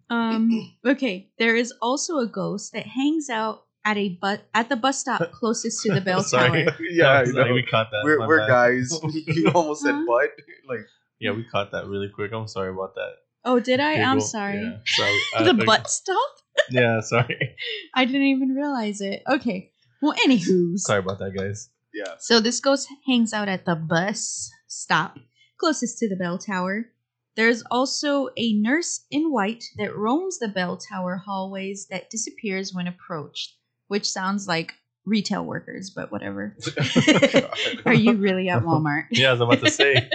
um. 0.10 0.74
Okay. 0.86 1.30
There 1.40 1.56
is 1.56 1.74
also 1.82 2.18
a 2.20 2.28
ghost 2.28 2.74
that 2.74 2.86
hangs 2.86 3.30
out 3.30 3.64
at 3.88 3.96
a 3.98 4.10
but 4.22 4.42
at 4.54 4.68
the 4.70 4.76
bus 4.76 5.00
stop 5.00 5.22
closest 5.40 5.82
to 5.84 5.94
the 5.94 6.02
bell 6.02 6.22
Sorry. 6.22 6.66
tower. 6.66 6.76
Yeah, 6.92 7.24
I 7.24 7.24
know. 7.24 7.54
we 7.54 7.64
caught 7.64 7.90
that. 7.92 8.02
we're 8.04 8.20
my 8.20 8.28
we're 8.28 8.40
bad. 8.44 8.50
guys. 8.50 8.92
You 9.38 9.50
almost 9.56 9.84
said 9.84 9.96
Huh? 9.96 10.06
butt. 10.08 10.32
Like 10.68 10.86
Yeah, 11.20 11.32
we 11.32 11.44
caught 11.54 11.72
that 11.72 11.88
really 11.88 12.10
quick. 12.14 12.32
I'm 12.34 12.48
sorry 12.48 12.72
about 12.76 12.96
that. 12.96 13.14
Oh, 13.46 13.60
did 13.62 13.80
I? 13.80 13.94
I'm 14.02 14.18
Giggle. 14.18 14.28
sorry. 14.28 14.62
Yeah, 14.62 14.80
sorry. 14.98 15.20
The 15.56 15.62
uh, 15.64 15.66
butt 15.66 15.90
stop. 15.90 16.32
Yeah, 16.70 17.00
sorry. 17.00 17.56
I 17.96 18.04
didn't 18.06 18.28
even 18.36 18.50
realize 18.50 19.00
it. 19.00 19.24
Okay. 19.30 19.72
Well, 20.02 20.14
anywho. 20.26 20.78
Sorry 20.78 21.00
about 21.00 21.20
that, 21.20 21.32
guys. 21.34 21.70
yeah. 21.94 22.16
So 22.20 22.42
this 22.42 22.60
ghost 22.60 22.88
hangs 23.08 23.32
out 23.32 23.48
at 23.48 23.64
the 23.66 23.76
bus 23.76 24.52
stop 24.68 25.16
closest 25.60 25.98
to 26.00 26.10
the 26.10 26.16
bell 26.18 26.38
tower. 26.38 26.92
There's 27.38 27.64
also 27.72 28.30
a 28.36 28.54
nurse 28.54 29.06
in 29.12 29.32
white 29.32 29.64
that 29.78 29.96
roams 29.96 30.40
the 30.40 30.48
bell 30.50 30.76
tower 30.78 31.22
hallways 31.26 31.88
that 31.92 32.10
disappears 32.10 32.74
when 32.74 32.88
approached, 32.88 33.56
which 33.88 34.10
sounds 34.10 34.48
like 34.48 34.74
retail 35.06 35.46
workers, 35.46 35.90
but 35.90 36.12
whatever. 36.12 36.56
Are 37.86 37.94
you 37.94 38.14
really 38.14 38.50
at 38.50 38.64
Walmart? 38.64 39.06
Yeah, 39.12 39.30
I 39.30 39.32
was 39.34 39.42
about 39.42 39.60
to 39.66 39.72
say, 39.72 40.10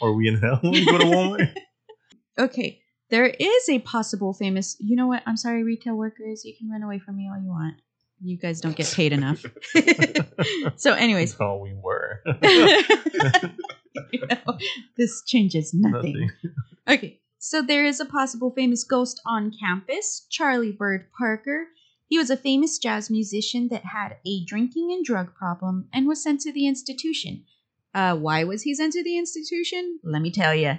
are 0.00 0.12
we 0.12 0.28
in 0.28 0.36
hell 0.36 0.58
when 0.62 0.72
we 0.72 0.84
go 0.84 0.98
to 0.98 1.04
Walmart? 1.04 1.54
Okay. 2.38 2.80
There 3.10 3.26
is 3.26 3.68
a 3.70 3.78
possible 3.80 4.34
famous. 4.34 4.76
You 4.80 4.94
know 4.94 5.06
what? 5.06 5.22
I'm 5.26 5.36
sorry, 5.36 5.64
retail 5.64 5.94
workers. 5.96 6.44
You 6.44 6.54
can 6.56 6.70
run 6.70 6.82
away 6.82 6.98
from 6.98 7.16
me 7.16 7.28
all 7.32 7.40
you 7.40 7.48
want. 7.48 7.76
You 8.20 8.36
guys 8.36 8.60
don't 8.60 8.76
get 8.76 8.92
paid 8.94 9.12
enough. 9.12 9.44
so, 10.76 10.92
anyways, 10.92 11.38
No, 11.38 11.46
oh, 11.46 11.56
we 11.58 11.72
were. 11.74 12.20
you 14.12 14.26
know, 14.26 14.58
this 14.96 15.22
changes 15.24 15.72
nothing. 15.72 16.30
Okay, 16.88 17.20
so 17.38 17.62
there 17.62 17.86
is 17.86 18.00
a 18.00 18.04
possible 18.04 18.50
famous 18.50 18.84
ghost 18.84 19.20
on 19.24 19.52
campus, 19.58 20.26
Charlie 20.28 20.72
Bird 20.72 21.06
Parker. 21.16 21.66
He 22.08 22.18
was 22.18 22.30
a 22.30 22.36
famous 22.36 22.78
jazz 22.78 23.10
musician 23.10 23.68
that 23.68 23.84
had 23.84 24.16
a 24.26 24.44
drinking 24.44 24.90
and 24.92 25.04
drug 25.04 25.34
problem 25.34 25.88
and 25.92 26.06
was 26.06 26.22
sent 26.22 26.40
to 26.40 26.52
the 26.52 26.66
institution. 26.66 27.44
Uh, 27.94 28.16
why 28.16 28.44
was 28.44 28.62
he 28.62 28.74
sent 28.74 28.94
to 28.94 29.04
the 29.04 29.18
institution? 29.18 30.00
Let 30.02 30.22
me 30.22 30.30
tell 30.30 30.54
you. 30.54 30.78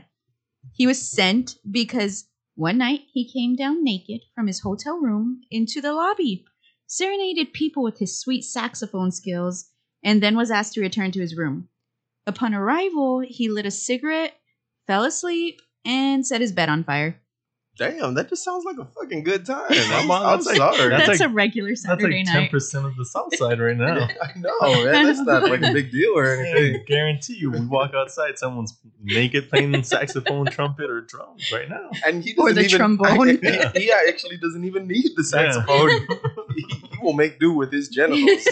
He 0.74 0.88
was 0.88 1.00
sent 1.00 1.58
because 1.70 2.26
one 2.56 2.80
night 2.80 3.02
he 3.14 3.32
came 3.32 3.56
down 3.56 3.84
naked 3.84 4.22
from 4.34 4.48
his 4.48 4.62
hotel 4.62 4.98
room 4.98 5.42
into 5.52 5.82
the 5.82 5.94
lobby, 5.94 6.46
serenaded 6.88 7.54
people 7.54 7.84
with 7.84 8.00
his 8.00 8.20
sweet 8.20 8.42
saxophone 8.42 9.12
skills, 9.12 9.70
and 10.04 10.24
then 10.24 10.36
was 10.36 10.52
asked 10.52 10.74
to 10.74 10.82
return 10.82 11.12
to 11.12 11.22
his 11.22 11.38
room. 11.38 11.70
Upon 12.26 12.54
arrival, 12.54 13.20
he 13.20 13.50
lit 13.50 13.66
a 13.66 13.72
cigarette, 13.72 14.34
fell 14.88 15.04
asleep, 15.04 15.62
and 15.86 16.26
set 16.26 16.42
his 16.42 16.52
bed 16.52 16.70
on 16.70 16.84
fire. 16.84 17.22
Damn, 17.80 18.14
that 18.16 18.30
just 18.30 18.44
sounds 18.44 18.66
like 18.66 18.78
a 18.78 18.86
fucking 18.86 19.24
good 19.24 19.46
time. 19.46 19.66
I'm- 19.72 19.92
I'm, 19.92 20.12
I'm 20.12 20.38
that's 20.38 20.46
like- 20.46 20.58
sorry. 20.58 20.90
That's, 20.90 21.08
That's 21.08 21.20
like- 21.22 21.30
a 21.30 21.34
regular 21.34 21.70
That's 21.70 21.84
Saturday 21.84 22.18
like 22.18 22.26
ten 22.26 22.42
night. 22.44 22.52
percent 22.52 22.86
of 22.86 22.96
the 22.98 23.06
South 23.06 23.36
Side 23.36 23.60
right 23.60 23.76
now. 23.78 24.08
I 24.22 24.38
know, 24.38 24.84
man. 24.86 25.06
That's 25.06 25.22
not 25.22 25.44
like 25.50 25.62
a 25.64 25.72
big 25.74 25.92
deal 25.92 26.12
or 26.18 26.26
I 26.36 26.50
anything. 26.50 26.84
guarantee 26.86 27.38
you, 27.38 27.52
we 27.52 27.66
walk 27.66 27.94
outside, 27.96 28.38
someone's 28.38 28.78
naked 29.02 29.50
playing 29.50 29.82
saxophone, 29.84 30.46
trumpet, 30.48 30.90
or 30.90 31.02
drums 31.02 31.52
right 31.52 31.70
now. 31.70 31.90
And 32.06 32.22
he 32.24 32.36
Or 32.36 32.50
doesn't 32.50 32.56
the 32.56 32.68
even, 32.68 32.78
trombone. 32.78 33.28
he, 33.42 33.80
he 33.82 33.92
actually 33.92 34.38
doesn't 34.38 34.66
even 34.66 34.86
need 34.88 35.12
the 35.16 35.24
saxophone. 35.24 35.90
he, 36.56 36.62
he 36.92 36.98
will 37.02 37.14
make 37.14 37.40
do 37.40 37.54
with 37.54 37.72
his 37.72 37.88
genitals. 37.88 38.46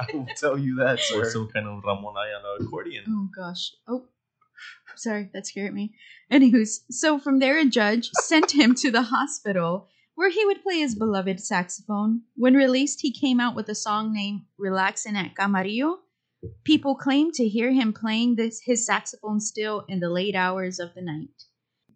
I 0.00 0.16
will 0.16 0.26
tell 0.36 0.56
you 0.58 0.76
that, 0.76 0.94
Or 1.14 1.24
sir. 1.26 1.30
some 1.30 1.48
kind 1.48 1.66
of 1.66 1.84
Ramon 1.84 2.14
Ayala 2.16 2.56
accordion. 2.64 3.04
Oh 3.06 3.28
gosh. 3.36 3.72
Oh, 3.86 4.04
sorry, 5.02 5.30
that 5.32 5.46
scared 5.46 5.74
me. 5.74 5.94
Anywho's, 6.30 6.84
so 6.90 7.18
from 7.18 7.38
there, 7.38 7.58
a 7.58 7.64
judge 7.64 8.10
sent 8.22 8.52
him 8.52 8.74
to 8.76 8.90
the 8.90 9.02
hospital 9.02 9.88
where 10.14 10.30
he 10.30 10.44
would 10.44 10.62
play 10.62 10.78
his 10.78 10.94
beloved 10.94 11.40
saxophone. 11.40 12.22
When 12.36 12.54
released, 12.54 13.00
he 13.00 13.12
came 13.12 13.40
out 13.40 13.56
with 13.56 13.68
a 13.68 13.74
song 13.74 14.12
named 14.12 14.42
Relaxin' 14.58 15.16
at 15.16 15.34
Camarillo. 15.34 15.98
People 16.64 16.94
claim 16.94 17.30
to 17.32 17.48
hear 17.48 17.72
him 17.72 17.92
playing 17.92 18.36
this, 18.36 18.60
his 18.64 18.84
saxophone 18.84 19.40
still 19.40 19.84
in 19.88 20.00
the 20.00 20.10
late 20.10 20.34
hours 20.34 20.78
of 20.78 20.94
the 20.94 21.02
night. 21.02 21.44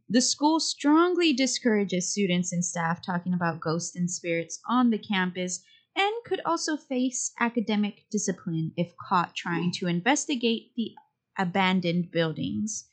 The 0.08 0.20
school 0.20 0.60
strongly 0.60 1.32
discourages 1.32 2.12
students 2.12 2.52
and 2.52 2.64
staff 2.64 3.04
talking 3.04 3.34
about 3.34 3.60
ghosts 3.60 3.96
and 3.96 4.10
spirits 4.10 4.60
on 4.68 4.90
the 4.90 4.98
campus 4.98 5.64
and 5.96 6.12
could 6.24 6.40
also 6.44 6.76
face 6.76 7.32
academic 7.40 8.04
discipline 8.10 8.72
if 8.76 8.94
caught 9.08 9.34
trying 9.34 9.72
to 9.72 9.88
investigate 9.88 10.72
the 10.76 10.92
abandoned 11.36 12.12
buildings. 12.12 12.88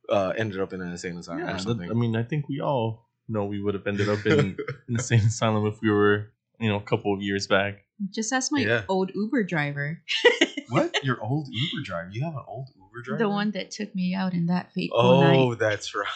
uh, 0.09 0.33
ended 0.37 0.61
up 0.61 0.73
in 0.73 0.81
an 0.81 0.91
insane 0.93 1.17
asylum 1.19 1.41
Yeah, 1.41 1.51
or 1.51 1.55
that- 1.55 1.63
something. 1.63 1.91
I 1.91 1.95
mean, 1.95 2.15
I 2.15 2.23
think 2.23 2.49
we 2.49 2.61
all 2.61 3.04
know 3.29 3.45
we 3.45 3.61
would 3.63 3.75
have 3.75 3.87
ended 3.87 4.09
up 4.09 4.25
in 4.27 4.57
in 4.89 4.95
the 4.95 5.03
same 5.03 5.21
asylum 5.21 5.67
if 5.67 5.81
we 5.81 5.91
were, 5.91 6.31
you 6.61 6.69
know, 6.69 6.77
a 6.77 6.81
couple 6.83 7.13
of 7.15 7.23
years 7.23 7.47
back. 7.47 7.85
Just 8.11 8.33
ask 8.33 8.51
my 8.53 8.61
Yeah. 8.61 8.83
old 8.89 9.11
Uber 9.15 9.45
driver, 9.45 10.01
what? 10.69 10.95
Your 11.05 11.23
old 11.23 11.49
Uber 11.49 11.85
driver? 11.85 12.11
You 12.13 12.25
have 12.25 12.35
an 12.35 12.43
old 12.49 12.69
Uber 12.77 13.03
driver? 13.05 13.19
the 13.23 13.29
one 13.29 13.51
that 13.53 13.71
took 13.71 13.95
me 13.95 14.15
out 14.15 14.35
in 14.35 14.47
that 14.47 14.73
fateful 14.73 14.99
Oh, 15.01 15.51
night. 15.51 15.59
that's 15.59 15.95
right. 15.95 16.07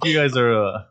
If 0.00 0.04
you 0.04 0.14
guys 0.14 0.36
are 0.36 0.52
a, 0.52 0.86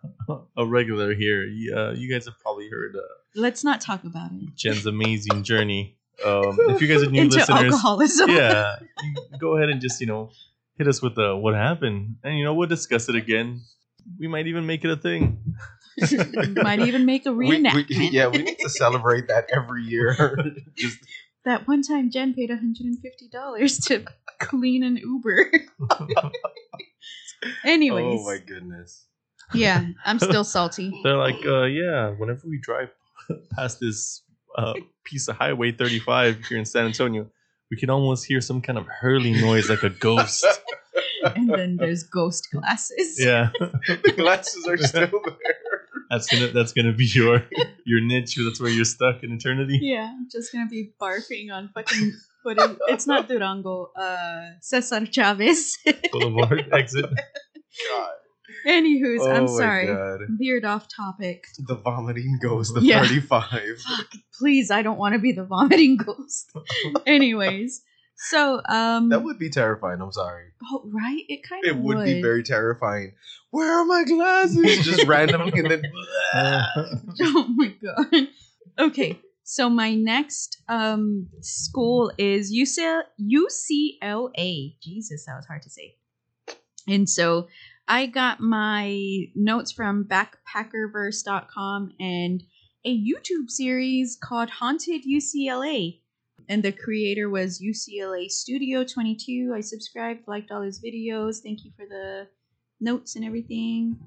a 0.58 0.65
regular 0.65 1.13
here, 1.13 1.46
you, 1.46 1.76
uh, 1.76 1.91
you 1.91 2.12
guys 2.12 2.26
have 2.26 2.38
probably 2.39 2.70
heard 2.70 2.96
uh, 2.96 3.00
Let's 3.36 3.63
not 3.63 3.80
talk 3.82 4.04
about 4.04 4.32
it. 4.34 4.56
Jen's 4.56 4.86
amazing 4.86 5.43
journey. 5.43 5.98
Um, 6.26 6.58
if 6.70 6.82
you 6.82 6.88
guys 6.88 7.04
are 7.04 7.10
new 7.12 7.22
Into 7.22 7.38
listeners, 7.38 7.74
alcoholism. 7.74 8.30
yeah, 8.32 8.78
you 9.04 9.38
go 9.38 9.56
ahead 9.56 9.70
and 9.70 9.80
just 9.80 10.02
you 10.02 10.08
know 10.08 10.32
hit 10.78 10.88
us 10.88 11.02
with 11.02 11.17
uh, 11.20 11.36
what 11.36 11.54
happened, 11.54 12.15
and 12.24 12.38
you 12.38 12.43
know 12.43 12.54
we'll 12.56 12.67
discuss 12.67 13.08
it 13.08 13.15
again. 13.15 13.62
We 14.20 14.28
might 14.28 14.48
even 14.48 14.65
make 14.65 14.84
it 14.86 14.91
a 14.91 14.98
thing. 14.98 15.39
Might 16.56 16.80
even 16.80 17.06
make 17.06 17.26
a 17.26 17.32
We- 17.34 17.48
we- 17.50 17.58
reenactment. 17.63 18.12
yeah, 18.12 18.28
we 18.28 18.39
need 18.43 18.58
to 18.60 18.70
celebrate 18.70 19.28
that 19.28 19.48
every 19.54 19.84
year. 19.84 20.15
Just 20.78 20.98
That 21.46 21.67
one 21.67 21.82
time 21.82 22.12
Jen 22.12 22.34
paid 22.34 22.50
$150 22.50 23.88
to 23.88 24.06
clean 24.39 24.84
an 24.84 24.98
Uber. 24.98 25.52
Anyways. 27.65 28.20
oh 28.22 28.26
my 28.26 28.38
goodness. 28.46 29.06
Yeah, 29.54 29.86
I'm 30.06 30.20
still 30.20 30.43
salty. 30.43 30.91
They're 31.04 31.15
like, 31.15 31.38
uh, 31.46 31.63
yeah, 31.63 32.10
whenever 32.10 32.41
we 32.48 32.60
drive 32.60 32.89
past 33.56 33.80
this 33.80 34.24
uh, 34.58 34.74
piece 35.06 35.28
of 35.30 35.38
Highway 35.38 35.72
35 35.72 36.46
here 36.46 36.58
in 36.58 36.65
San 36.65 36.86
Antonio, 36.86 37.28
we 37.72 37.78
can 37.78 37.89
almost 37.89 38.26
hear 38.26 38.41
some 38.41 38.62
kind 38.62 38.78
of 38.78 38.86
hurling 38.88 39.39
noise 39.39 39.70
like 39.70 39.84
a 39.84 39.89
ghost. 39.89 40.46
And 41.24 41.50
then 41.50 41.78
there's 41.78 42.04
ghost 42.04 42.48
glasses. 42.52 43.18
yeah, 43.24 43.50
the 43.60 44.14
glasses 44.16 44.68
are 44.68 44.78
still 44.78 45.10
there. 45.26 45.82
that's 46.10 46.28
gonna 46.32 46.48
that's 46.48 46.74
gonna 46.74 46.94
be 46.94 47.06
your 47.06 47.44
your 47.86 48.02
niche. 48.02 48.38
That's 48.38 48.60
where 48.60 48.70
you're 48.70 48.86
stuck 48.86 49.24
in 49.24 49.32
eternity. 49.34 49.80
Yeah, 49.82 50.12
I'm 50.14 50.28
just 50.32 50.52
gonna 50.54 50.70
be 50.70 50.92
barfing 51.02 51.52
on 51.52 51.70
fucking. 51.74 52.14
What 52.44 52.60
is, 52.62 52.78
it's 52.88 53.08
not 53.08 53.28
Durango. 53.28 53.92
Uh, 54.00 54.52
Cesar 54.62 55.06
Chavez. 55.06 55.78
Boulevard 56.12 56.70
exit. 56.72 57.06
God. 57.90 58.12
Anywho's, 58.66 59.22
Oh 59.22 59.32
I'm 59.32 59.48
sorry. 59.48 59.88
God. 59.88 60.20
Veered 60.40 60.64
off 60.66 60.88
topic. 60.94 61.44
The 61.68 61.76
vomiting 61.76 62.40
ghost, 62.42 62.74
the 62.74 62.82
Yeah. 62.82 63.04
35. 63.04 63.50
Fuck, 63.82 64.08
please, 64.40 64.72
I 64.72 64.82
don't 64.82 64.98
want 64.98 65.14
to 65.14 65.20
be 65.20 65.32
the 65.34 65.44
vomiting 65.44 65.98
ghost. 65.98 66.52
Anyways, 67.06 67.82
So, 68.18 68.62
um, 68.68 69.10
That 69.10 69.24
would 69.24 69.38
be 69.38 69.50
terrifying. 69.50 70.02
I'm 70.02 70.12
sorry. 70.12 70.46
oh, 70.72 70.84
right? 70.92 71.24
It 71.30 71.44
kind 71.48 71.66
of 71.66 71.78
It 71.78 71.80
would 71.82 72.04
be 72.04 72.22
very 72.22 72.44
terrifying. 72.44 73.14
Where 73.52 73.80
are 73.80 73.86
my 73.86 74.04
glasses? 74.04 74.86
Just 74.86 75.04
randomly, 75.08 75.60
and 75.60 75.72
then. 75.72 75.84
oh 77.22 77.48
my 77.56 77.74
god. 77.82 78.28
Okay, 78.80 79.20
so 79.44 79.70
my 79.70 79.94
next 79.96 80.62
um 80.68 81.28
school 81.42 82.12
is 82.18 82.52
UCL- 82.54 83.04
UCLA. 83.20 84.76
Jesus, 84.82 85.26
that 85.26 85.36
was 85.36 85.46
hard 85.46 85.62
to 85.62 85.70
say. 85.70 85.96
And 86.88 87.10
so 87.10 87.48
I 87.88 88.06
got 88.08 88.40
my 88.40 89.28
notes 89.36 89.72
from 89.72 90.06
backpackerverse.com 90.06 91.94
and 92.00 92.44
a 92.86 92.98
YouTube 92.98 93.50
series 93.50 94.18
called 94.22 94.50
Haunted 94.50 95.02
UCLA. 95.06 96.00
And 96.50 96.64
the 96.64 96.72
creator 96.72 97.30
was 97.30 97.62
UCLA 97.62 98.30
Studio 98.30 98.84
22. 98.84 99.54
I 99.56 99.62
subscribed, 99.62 100.28
liked 100.28 100.52
all 100.52 100.62
his 100.62 100.80
videos. 100.82 101.42
Thank 101.44 101.66
you 101.66 101.72
for 101.76 101.86
the 101.86 102.28
notes 102.80 103.16
and 103.16 103.26
everything. 103.26 103.98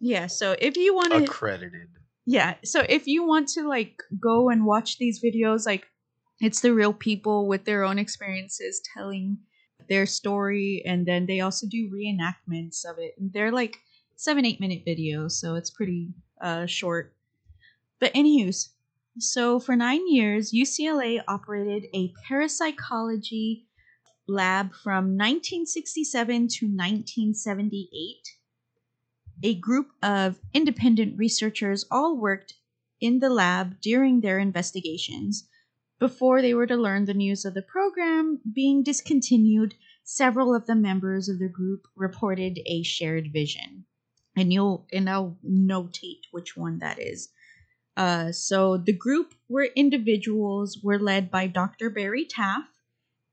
Yeah, 0.00 0.26
so 0.28 0.54
if 0.58 0.76
you 0.76 0.94
want 0.94 1.12
to 1.12 1.24
Accredited. 1.24 1.88
yeah 2.26 2.54
so 2.64 2.84
if 2.88 3.06
you 3.06 3.26
want 3.26 3.48
to 3.48 3.66
like 3.66 4.02
go 4.20 4.50
and 4.50 4.64
watch 4.64 4.98
these 4.98 5.20
videos 5.22 5.66
like 5.66 5.86
it's 6.40 6.60
the 6.60 6.72
real 6.72 6.92
people 6.92 7.48
with 7.48 7.64
their 7.64 7.82
own 7.84 7.98
experiences 7.98 8.80
telling 8.94 9.38
their 9.88 10.06
story 10.06 10.82
and 10.86 11.06
then 11.06 11.26
they 11.26 11.40
also 11.40 11.66
do 11.66 11.90
reenactments 11.90 12.84
of 12.84 12.98
it 12.98 13.14
and 13.18 13.32
they're 13.32 13.50
like 13.52 13.78
seven 14.16 14.44
eight 14.44 14.60
minute 14.60 14.84
videos 14.86 15.32
so 15.32 15.54
it's 15.54 15.70
pretty 15.70 16.08
uh 16.42 16.66
short 16.66 17.14
but 18.00 18.10
anyways 18.14 18.70
so 19.22 19.60
for 19.60 19.76
nine 19.76 20.08
years 20.08 20.52
ucla 20.52 21.22
operated 21.28 21.86
a 21.94 22.12
parapsychology 22.26 23.66
lab 24.28 24.72
from 24.72 25.16
1967 25.16 26.48
to 26.48 26.66
1978 26.66 28.40
a 29.42 29.54
group 29.54 29.88
of 30.02 30.38
independent 30.52 31.18
researchers 31.18 31.84
all 31.90 32.16
worked 32.16 32.54
in 33.00 33.20
the 33.20 33.30
lab 33.30 33.80
during 33.80 34.20
their 34.20 34.38
investigations. 34.38 35.48
Before 35.98 36.42
they 36.42 36.54
were 36.54 36.66
to 36.66 36.76
learn 36.76 37.04
the 37.04 37.14
news 37.14 37.44
of 37.44 37.54
the 37.54 37.62
program 37.62 38.40
being 38.54 38.82
discontinued, 38.82 39.74
several 40.04 40.54
of 40.54 40.66
the 40.66 40.74
members 40.74 41.28
of 41.28 41.38
the 41.38 41.48
group 41.48 41.86
reported 41.96 42.58
a 42.66 42.82
shared 42.82 43.32
vision. 43.32 43.84
And 44.36 44.52
you'll 44.52 44.86
and 44.92 45.08
I'll 45.10 45.38
notate 45.44 46.22
which 46.30 46.56
one 46.56 46.78
that 46.78 46.98
is. 46.98 47.30
Uh, 48.00 48.32
so 48.32 48.78
the 48.78 48.94
group 48.94 49.34
were 49.50 49.68
individuals 49.76 50.78
were 50.82 50.98
led 50.98 51.30
by 51.30 51.46
Dr. 51.46 51.90
Barry 51.90 52.24
Taff. 52.24 52.64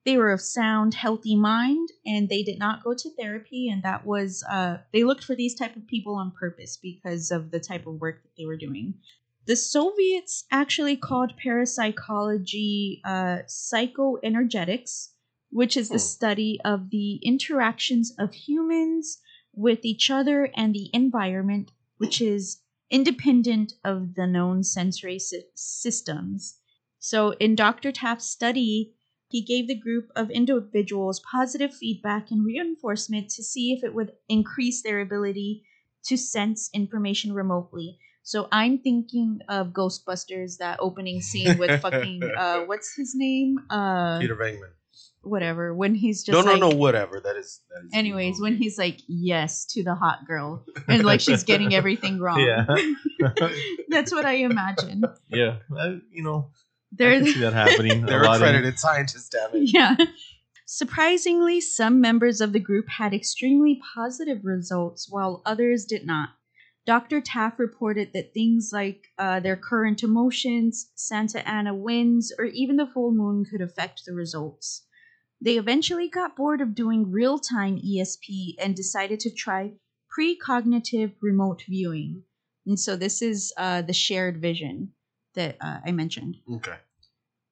They 0.05 0.17
were 0.17 0.31
of 0.31 0.41
sound, 0.41 0.93
healthy 0.93 1.37
mind, 1.37 1.87
and 2.05 2.27
they 2.27 2.43
did 2.43 2.59
not 2.59 2.83
go 2.83 2.93
to 2.93 3.09
therapy. 3.15 3.69
And 3.69 3.81
that 3.83 4.05
was 4.05 4.43
uh, 4.43 4.79
they 4.91 5.05
looked 5.05 5.23
for 5.23 5.35
these 5.35 5.55
type 5.55 5.77
of 5.77 5.87
people 5.87 6.15
on 6.15 6.31
purpose 6.31 6.77
because 6.81 7.31
of 7.31 7.51
the 7.51 7.61
type 7.61 7.87
of 7.87 8.01
work 8.01 8.23
that 8.23 8.35
they 8.37 8.45
were 8.45 8.57
doing. 8.57 8.95
The 9.45 9.55
Soviets 9.55 10.43
actually 10.51 10.97
called 10.97 11.37
parapsychology 11.41 13.01
uh, 13.05 13.43
psychoenergetics, 13.47 15.11
which 15.49 15.77
is 15.77 15.87
the 15.87 15.93
Hmm. 15.93 15.99
study 15.99 16.59
of 16.65 16.89
the 16.89 17.21
interactions 17.23 18.13
of 18.19 18.33
humans 18.33 19.19
with 19.55 19.85
each 19.85 20.11
other 20.11 20.51
and 20.57 20.73
the 20.73 20.89
environment, 20.93 21.71
which 21.99 22.21
is 22.21 22.59
independent 22.89 23.73
of 23.83 24.15
the 24.15 24.27
known 24.27 24.63
sensory 24.63 25.19
sy- 25.19 25.43
systems. 25.53 26.59
So, 26.99 27.31
in 27.33 27.55
Dr. 27.55 27.91
Taff's 27.91 28.29
study, 28.29 28.93
he 29.29 29.41
gave 29.41 29.67
the 29.67 29.79
group 29.79 30.09
of 30.15 30.29
individuals 30.29 31.19
positive 31.19 31.73
feedback 31.73 32.31
and 32.31 32.45
reinforcement 32.45 33.29
to 33.31 33.43
see 33.43 33.73
if 33.73 33.83
it 33.83 33.93
would 33.93 34.13
increase 34.29 34.81
their 34.81 35.01
ability 35.01 35.63
to 36.05 36.17
sense 36.17 36.69
information 36.73 37.33
remotely. 37.33 37.99
So 38.23 38.47
I'm 38.51 38.79
thinking 38.79 39.39
of 39.47 39.67
Ghostbusters, 39.67 40.57
that 40.57 40.79
opening 40.81 41.21
scene 41.21 41.57
with 41.57 41.71
fucking 41.81 42.21
uh, 42.37 42.61
what's 42.61 42.95
his 42.95 43.13
name? 43.15 43.59
Uh, 43.69 44.19
Peter 44.19 44.35
Venkman. 44.35 44.71
Whatever. 45.21 45.73
When 45.73 45.95
he's 45.95 46.23
just 46.23 46.33
No, 46.33 46.41
no, 46.41 46.51
like, 46.51 46.59
no, 46.73 46.77
whatever. 46.77 47.19
That 47.19 47.35
is. 47.35 47.61
That 47.69 47.85
is 47.85 47.91
Anyways, 47.93 48.39
when 48.41 48.55
he's 48.57 48.77
like 48.77 48.99
yes 49.07 49.65
to 49.71 49.83
the 49.83 49.95
hot 49.95 50.25
girl, 50.27 50.65
and 50.87 51.03
like 51.05 51.19
she's 51.21 51.43
getting 51.43 51.73
everything 51.73 52.19
wrong. 52.21 52.39
Yeah. 52.39 52.65
That's 53.89 54.11
what 54.11 54.25
I 54.25 54.33
imagine. 54.37 55.03
yeah, 55.29 55.57
I, 55.77 55.99
you 56.11 56.23
know, 56.23 56.49
I 56.53 56.95
They're 56.97 57.19
can 57.19 57.25
see 57.33 57.39
that 57.41 57.53
happening. 57.53 58.05
they're 58.05 58.21
a 58.21 58.25
lot 58.25 58.37
in- 58.37 58.43
accredited 58.43 58.79
scientists, 58.79 59.29
damn 59.29 59.49
it. 59.61 59.73
Yeah. 59.73 59.95
Surprisingly, 60.65 61.61
some 61.61 62.01
members 62.01 62.41
of 62.41 62.51
the 62.51 62.59
group 62.59 62.89
had 62.89 63.13
extremely 63.13 63.79
positive 63.95 64.43
results, 64.43 65.07
while 65.09 65.41
others 65.45 65.85
did 65.85 66.05
not. 66.05 66.29
Dr. 66.85 67.21
Taff 67.21 67.57
reported 67.57 68.11
that 68.13 68.33
things 68.33 68.71
like 68.73 69.07
uh, 69.17 69.39
their 69.39 69.55
current 69.55 70.03
emotions, 70.03 70.89
Santa 70.95 71.45
Ana 71.49 71.73
winds, 71.73 72.33
or 72.37 72.45
even 72.45 72.75
the 72.75 72.85
full 72.87 73.11
moon 73.11 73.45
could 73.49 73.61
affect 73.61 74.03
the 74.05 74.13
results. 74.13 74.85
They 75.41 75.57
eventually 75.57 76.09
got 76.09 76.35
bored 76.35 76.61
of 76.61 76.75
doing 76.75 77.11
real 77.11 77.39
time 77.39 77.79
ESP 77.79 78.55
and 78.59 78.75
decided 78.75 79.19
to 79.21 79.31
try 79.31 79.73
precognitive 80.17 81.13
remote 81.21 81.63
viewing. 81.67 82.23
And 82.65 82.79
so, 82.79 82.95
this 82.95 83.21
is 83.21 83.53
uh, 83.57 83.81
the 83.83 83.93
shared 83.93 84.41
vision 84.41 84.93
that 85.35 85.57
uh, 85.61 85.79
I 85.85 85.91
mentioned. 85.91 86.37
Okay. 86.51 86.75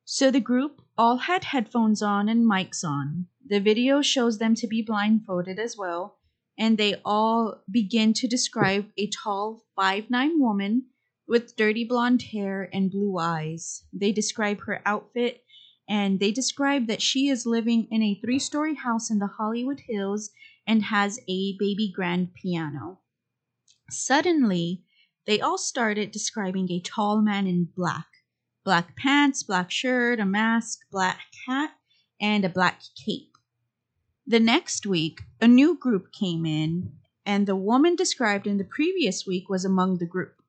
So 0.04 0.30
the 0.30 0.40
group 0.40 0.82
all 0.98 1.18
had 1.18 1.46
headphones 1.46 2.02
on 2.02 2.30
and 2.30 2.46
mics 2.46 2.84
on. 2.84 3.28
The 3.48 3.60
video 3.60 4.02
shows 4.02 4.38
them 4.38 4.54
to 4.56 4.68
be 4.68 4.84
blindfolded 4.84 5.58
as 5.58 5.78
well, 5.78 6.20
and 6.60 6.78
they 6.78 7.02
all 7.04 7.64
begin 7.70 8.14
to 8.14 8.28
describe 8.28 8.86
a 8.98 9.10
tall 9.10 9.64
five 9.76 10.10
nine 10.10 10.40
woman 10.40 10.86
with 11.28 11.56
dirty 11.56 11.86
blonde 11.86 12.22
hair 12.22 12.70
and 12.72 12.92
blue 12.92 13.18
eyes. 13.18 13.84
They 13.92 14.12
describe 14.12 14.62
her 14.62 14.82
outfit 14.86 15.44
and 15.88 16.20
they 16.20 16.32
describe 16.32 16.88
that 16.88 17.02
she 17.02 17.30
is 17.30 17.46
living 17.46 17.88
in 17.92 18.02
a 18.02 18.20
three 18.22 18.40
story 18.40 18.76
house 18.76 19.10
in 19.10 19.20
the 19.20 19.28
Hollywood 19.28 19.82
Hills 19.88 20.32
and 20.66 20.84
has 20.84 21.20
a 21.28 21.56
baby 21.58 21.92
grand 21.94 22.34
piano. 22.34 23.00
Suddenly, 23.90 24.84
they 25.26 25.40
all 25.40 25.58
started 25.58 26.12
describing 26.12 26.72
a 26.72 26.80
tall 26.80 27.22
man 27.22 27.48
in 27.48 27.70
black 27.76 28.08
black 28.64 28.96
pants, 28.96 29.44
black 29.44 29.70
shirt, 29.70 30.20
a 30.20 30.26
mask, 30.26 30.80
black 30.92 31.20
hat, 31.48 31.72
and 32.20 32.44
a 32.44 32.50
black 32.50 32.82
cape. 33.06 33.38
The 34.26 34.40
next 34.40 34.88
week, 34.88 35.22
a 35.40 35.48
new 35.48 35.78
group 35.78 36.12
came 36.12 36.48
in, 36.48 36.94
and 37.28 37.46
the 37.46 37.56
woman 37.56 37.96
described 37.96 38.48
in 38.48 38.58
the 38.58 38.64
previous 38.64 39.26
week 39.28 39.50
was 39.50 39.64
among 39.66 40.00
the 40.00 40.08
group. 40.08 40.42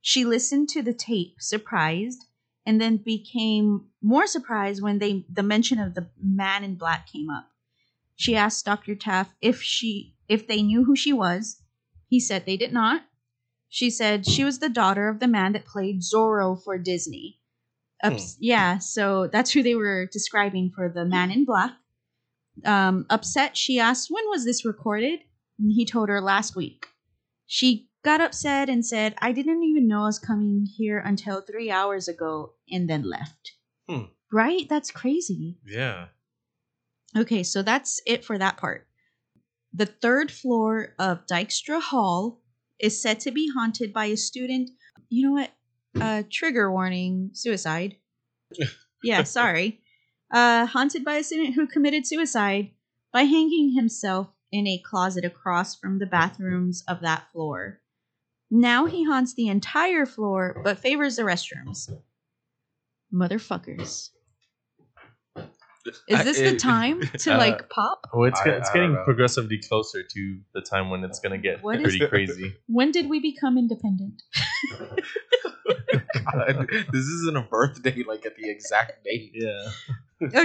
She 0.00 0.24
listened 0.24 0.70
to 0.70 0.82
the 0.82 0.92
tape, 0.92 1.36
surprised, 1.38 2.26
and 2.64 2.80
then 2.80 2.96
became 2.98 3.86
more 4.00 4.26
surprised 4.26 4.82
when 4.82 4.98
they 4.98 5.24
the 5.32 5.42
mention 5.42 5.78
of 5.78 5.94
the 5.94 6.08
man 6.22 6.64
in 6.64 6.74
black 6.76 7.06
came 7.06 7.30
up. 7.30 7.48
She 8.16 8.36
asked 8.36 8.64
Dr. 8.64 8.94
Taff 8.94 9.34
if 9.40 9.62
she 9.62 10.14
if 10.28 10.46
they 10.46 10.62
knew 10.62 10.84
who 10.84 10.96
she 10.96 11.12
was. 11.12 11.62
He 12.08 12.20
said 12.20 12.44
they 12.44 12.56
did 12.56 12.72
not. 12.72 13.02
She 13.68 13.88
said 13.88 14.26
she 14.26 14.44
was 14.44 14.58
the 14.58 14.68
daughter 14.68 15.08
of 15.08 15.18
the 15.18 15.26
man 15.26 15.52
that 15.52 15.64
played 15.64 16.02
Zorro 16.02 16.62
for 16.62 16.76
Disney. 16.76 17.40
Ups- 18.02 18.36
Yeah, 18.38 18.78
so 18.78 19.28
that's 19.28 19.52
who 19.52 19.62
they 19.62 19.74
were 19.74 20.06
describing 20.06 20.70
for 20.74 20.88
the 20.90 21.04
man 21.06 21.30
in 21.30 21.44
black. 21.46 21.72
Um, 22.64 23.06
upset, 23.08 23.56
she 23.56 23.78
asked, 23.80 24.10
When 24.10 24.24
was 24.28 24.44
this 24.44 24.64
recorded? 24.64 25.20
And 25.58 25.72
he 25.72 25.86
told 25.86 26.08
her 26.10 26.20
last 26.20 26.54
week. 26.54 26.86
She 27.46 27.88
got 28.04 28.20
upset 28.20 28.68
and 28.68 28.84
said, 28.84 29.14
I 29.18 29.32
didn't 29.32 29.62
even 29.62 29.86
know 29.88 30.02
I 30.02 30.06
was 30.06 30.18
coming 30.18 30.66
here 30.66 30.98
until 30.98 31.40
three 31.40 31.70
hours 31.70 32.08
ago, 32.08 32.54
and 32.70 32.88
then 32.88 33.08
left. 33.08 33.52
Hmm. 33.88 34.04
Right? 34.32 34.68
That's 34.68 34.90
crazy. 34.90 35.58
Yeah. 35.66 36.06
Okay, 37.16 37.42
so 37.42 37.62
that's 37.62 38.00
it 38.06 38.24
for 38.24 38.38
that 38.38 38.56
part. 38.56 38.86
The 39.72 39.86
third 39.86 40.30
floor 40.30 40.94
of 40.98 41.26
Dykstra 41.26 41.80
Hall 41.80 42.40
is 42.80 43.00
said 43.00 43.20
to 43.20 43.30
be 43.30 43.50
haunted 43.54 43.92
by 43.92 44.06
a 44.06 44.16
student. 44.16 44.70
You 45.08 45.26
know 45.26 45.32
what? 45.32 45.50
Uh, 46.00 46.22
trigger 46.30 46.72
warning 46.72 47.30
suicide. 47.34 47.96
yeah, 49.02 49.22
sorry. 49.24 49.80
Uh, 50.32 50.64
haunted 50.64 51.04
by 51.04 51.16
a 51.16 51.24
student 51.24 51.54
who 51.54 51.66
committed 51.66 52.06
suicide 52.06 52.70
by 53.12 53.22
hanging 53.22 53.74
himself 53.76 54.28
in 54.50 54.66
a 54.66 54.82
closet 54.84 55.24
across 55.24 55.76
from 55.76 55.98
the 55.98 56.06
bathrooms 56.06 56.82
of 56.88 57.00
that 57.00 57.30
floor. 57.32 57.81
Now 58.54 58.84
he 58.84 59.02
haunts 59.04 59.32
the 59.34 59.48
entire 59.48 60.04
floor 60.04 60.60
but 60.62 60.78
favors 60.78 61.16
the 61.16 61.22
restrooms. 61.22 61.90
Motherfuckers. 63.12 64.10
Is 66.06 66.24
this 66.24 66.38
the 66.38 66.56
time 66.58 67.00
to 67.18 67.34
Uh, 67.34 67.38
like 67.38 67.70
pop? 67.70 68.06
Oh, 68.12 68.24
it's 68.24 68.38
I- 68.44 68.50
it's 68.50 68.68
I 68.70 68.74
getting 68.74 68.94
progressively 69.04 69.58
closer 69.58 70.02
to 70.02 70.38
the 70.54 70.60
time 70.60 70.90
when 70.90 71.02
it's 71.02 71.18
gonna 71.18 71.38
get 71.38 71.62
What 71.62 71.76
is- 71.80 71.82
pretty 71.96 72.06
crazy. 72.06 72.54
When 72.66 72.90
did 72.92 73.08
we 73.08 73.20
become 73.20 73.56
independent? 73.56 74.22
God, 76.24 76.68
this 76.92 77.06
isn't 77.06 77.36
a 77.36 77.42
birthday 77.42 78.04
like 78.06 78.26
at 78.26 78.36
the 78.36 78.48
exact 78.50 79.02
date. 79.04 79.32
Yeah. 79.34 79.70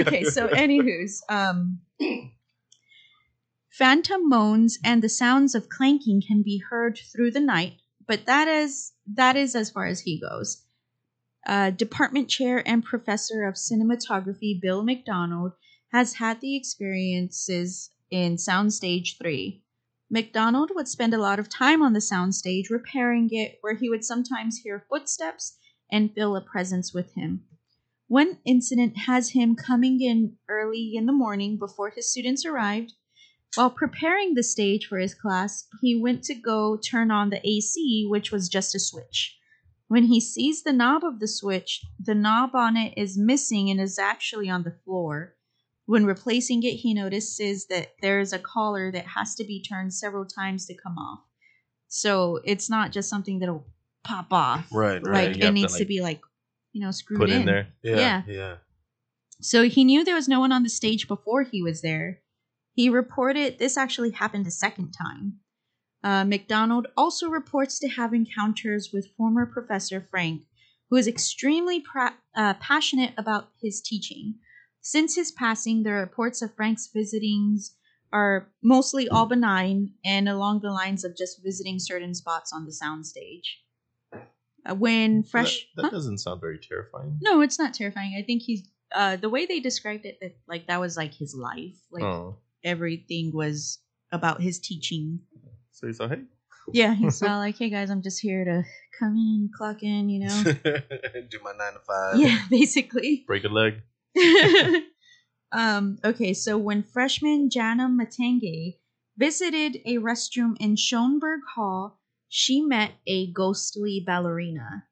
okay, 0.00 0.24
so 0.24 0.48
anywho's, 0.48 1.22
um, 1.28 1.80
phantom 3.70 4.28
moans 4.28 4.78
and 4.84 5.02
the 5.02 5.08
sounds 5.08 5.54
of 5.54 5.68
clanking 5.68 6.22
can 6.26 6.42
be 6.42 6.62
heard 6.70 6.98
through 7.12 7.30
the 7.30 7.40
night, 7.40 7.74
but 8.08 8.26
that 8.26 8.48
is 8.48 8.92
that 9.06 9.36
is 9.36 9.54
as 9.54 9.70
far 9.70 9.86
as 9.86 10.00
he 10.00 10.20
goes. 10.20 10.64
Uh, 11.46 11.70
department 11.70 12.28
chair 12.28 12.66
and 12.66 12.84
professor 12.84 13.44
of 13.44 13.54
cinematography 13.54 14.60
Bill 14.60 14.82
McDonald 14.82 15.52
has 15.92 16.14
had 16.14 16.40
the 16.40 16.56
experiences 16.56 17.90
in 18.10 18.36
Soundstage 18.36 19.18
3. 19.18 19.62
McDonald 20.10 20.70
would 20.74 20.88
spend 20.88 21.14
a 21.14 21.18
lot 21.18 21.38
of 21.38 21.48
time 21.48 21.82
on 21.82 21.92
the 21.92 22.00
soundstage 22.00 22.70
repairing 22.70 23.28
it, 23.30 23.58
where 23.60 23.74
he 23.74 23.88
would 23.88 24.04
sometimes 24.04 24.58
hear 24.58 24.84
footsteps 24.88 25.58
and 25.90 26.14
feel 26.14 26.34
a 26.34 26.40
presence 26.40 26.92
with 26.92 27.14
him. 27.14 27.44
One 28.08 28.38
incident 28.44 28.96
has 29.06 29.30
him 29.30 29.54
coming 29.54 30.00
in 30.00 30.36
early 30.48 30.92
in 30.94 31.04
the 31.04 31.12
morning 31.12 31.58
before 31.58 31.90
his 31.90 32.10
students 32.10 32.44
arrived. 32.46 32.94
While 33.54 33.70
preparing 33.70 34.34
the 34.34 34.42
stage 34.42 34.86
for 34.86 34.98
his 34.98 35.14
class, 35.14 35.66
he 35.80 36.00
went 36.00 36.22
to 36.24 36.34
go 36.34 36.76
turn 36.76 37.10
on 37.10 37.30
the 37.30 37.46
AC, 37.48 38.06
which 38.08 38.30
was 38.30 38.48
just 38.48 38.74
a 38.74 38.78
switch. 38.78 39.36
When 39.88 40.04
he 40.04 40.20
sees 40.20 40.62
the 40.62 40.72
knob 40.72 41.02
of 41.02 41.18
the 41.18 41.28
switch, 41.28 41.82
the 41.98 42.14
knob 42.14 42.54
on 42.54 42.76
it 42.76 42.92
is 42.96 43.16
missing 43.16 43.70
and 43.70 43.80
is 43.80 43.98
actually 43.98 44.50
on 44.50 44.62
the 44.62 44.76
floor. 44.84 45.34
When 45.86 46.04
replacing 46.04 46.62
it, 46.62 46.74
he 46.74 46.92
notices 46.92 47.66
that 47.68 47.94
there 48.02 48.20
is 48.20 48.34
a 48.34 48.38
collar 48.38 48.92
that 48.92 49.06
has 49.06 49.34
to 49.36 49.44
be 49.44 49.62
turned 49.62 49.94
several 49.94 50.26
times 50.26 50.66
to 50.66 50.74
come 50.74 50.98
off. 50.98 51.20
So 51.88 52.40
it's 52.44 52.68
not 52.68 52.92
just 52.92 53.08
something 53.08 53.38
that'll 53.38 53.66
pop 54.04 54.30
off. 54.30 54.68
Right, 54.70 55.02
Right, 55.02 55.28
Like 55.28 55.36
you 55.36 55.42
it 55.42 55.44
have 55.44 55.48
to, 55.48 55.52
needs 55.52 55.72
to 55.76 55.80
like, 55.80 55.88
be 55.88 56.02
like, 56.02 56.20
you 56.72 56.82
know, 56.82 56.90
screwed 56.90 57.20
Put 57.20 57.30
in 57.30 57.46
there. 57.46 57.68
Yeah. 57.82 57.96
Yeah. 57.96 58.22
Yeah. 58.26 58.56
so 59.40 59.62
he 59.64 59.84
knew 59.84 60.04
there 60.04 60.14
was 60.14 60.28
no 60.28 60.40
one 60.40 60.52
on 60.52 60.62
the 60.62 60.68
stage 60.68 61.08
before 61.08 61.44
he 61.44 61.62
was 61.62 61.80
there. 61.80 62.20
He 62.78 62.88
reported 62.88 63.58
this 63.58 63.76
actually 63.76 64.12
happened 64.12 64.46
a 64.46 64.52
second 64.52 64.92
time. 64.92 65.40
Uh, 66.04 66.24
McDonald 66.24 66.86
also 66.96 67.28
reports 67.28 67.80
to 67.80 67.88
have 67.88 68.14
encounters 68.14 68.90
with 68.92 69.10
former 69.16 69.46
Professor 69.46 70.00
Frank, 70.00 70.44
who 70.88 70.96
is 70.96 71.08
extremely 71.08 71.80
pra- 71.80 72.14
uh, 72.36 72.54
passionate 72.60 73.14
about 73.18 73.48
his 73.60 73.80
teaching. 73.80 74.36
Since 74.80 75.16
his 75.16 75.32
passing, 75.32 75.82
the 75.82 75.90
reports 75.90 76.40
of 76.40 76.54
Frank's 76.54 76.88
visitings 76.94 77.74
are 78.12 78.48
mostly 78.62 79.08
all 79.08 79.26
benign 79.26 79.94
and 80.04 80.28
along 80.28 80.60
the 80.60 80.70
lines 80.70 81.02
of 81.04 81.16
just 81.16 81.42
visiting 81.42 81.80
certain 81.80 82.14
spots 82.14 82.52
on 82.52 82.64
the 82.64 82.70
soundstage. 82.70 83.48
Uh, 84.64 84.76
when 84.76 85.24
fresh, 85.24 85.66
That, 85.74 85.82
that 85.82 85.88
Huh? 85.88 85.96
doesn't 85.96 86.18
sound 86.18 86.40
very 86.40 86.60
terrifying. 86.60 87.18
no, 87.20 87.40
it's 87.40 87.58
not 87.58 87.74
terrifying. 87.74 88.14
I 88.16 88.22
think 88.22 88.42
he's 88.42 88.62
uh 88.94 89.16
the 89.16 89.28
way 89.28 89.46
they 89.46 89.58
described 89.58 90.06
it 90.06 90.18
that 90.20 90.36
like 90.46 90.68
that 90.68 90.78
was 90.78 90.96
like 90.96 91.14
his 91.14 91.34
life. 91.34 91.76
Like 91.90 92.04
oh, 92.04 92.36
everything 92.64 93.30
was 93.34 93.78
about 94.12 94.40
his 94.40 94.58
teaching. 94.58 95.20
so 95.72 95.86
you 95.86 95.92
thought, 95.92 96.10
hey, 96.10 96.22
Yeah, 96.72 96.94
he's 96.94 97.22
all 97.22 97.38
like, 97.38 97.56
"Hey 97.58 97.70
guys, 97.70 97.90
I'm 97.90 98.02
just 98.02 98.20
here 98.20 98.44
to 98.44 98.62
come 98.98 99.16
in, 99.16 99.50
clock 99.56 99.82
in, 99.82 100.08
you 100.08 100.20
know." 100.26 100.42
Do 100.52 101.38
my 101.42 101.52
nine 101.56 101.74
to 101.74 101.80
five. 101.86 102.16
yeah, 102.18 102.38
basically. 102.50 103.24
break 103.26 103.44
a 103.44 103.48
leg. 103.48 103.74
um, 105.52 105.98
okay, 106.04 106.34
so 106.34 106.58
when 106.58 106.82
freshman 106.82 107.50
Jana 107.50 107.88
Matenge 107.88 108.76
visited 109.16 109.78
a 109.84 109.96
restroom 109.98 110.56
in 110.60 110.76
Schoenberg 110.76 111.40
Hall, 111.54 111.98
she 112.28 112.60
met 112.60 112.92
a 113.06 113.30
ghostly 113.32 114.02
ballerina. 114.04 114.84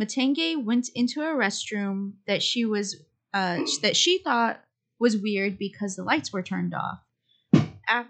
Matenge 0.00 0.62
went 0.64 0.88
into 0.94 1.20
a 1.20 1.34
restroom 1.34 2.14
that 2.26 2.42
she 2.42 2.64
was 2.64 2.96
uh, 3.32 3.58
that 3.82 3.96
she 3.96 4.18
thought 4.18 4.60
was 5.00 5.16
weird 5.16 5.58
because 5.58 5.96
the 5.96 6.04
lights 6.04 6.32
were 6.32 6.42
turned 6.42 6.74
off. 6.74 6.98
Af- 7.88 8.08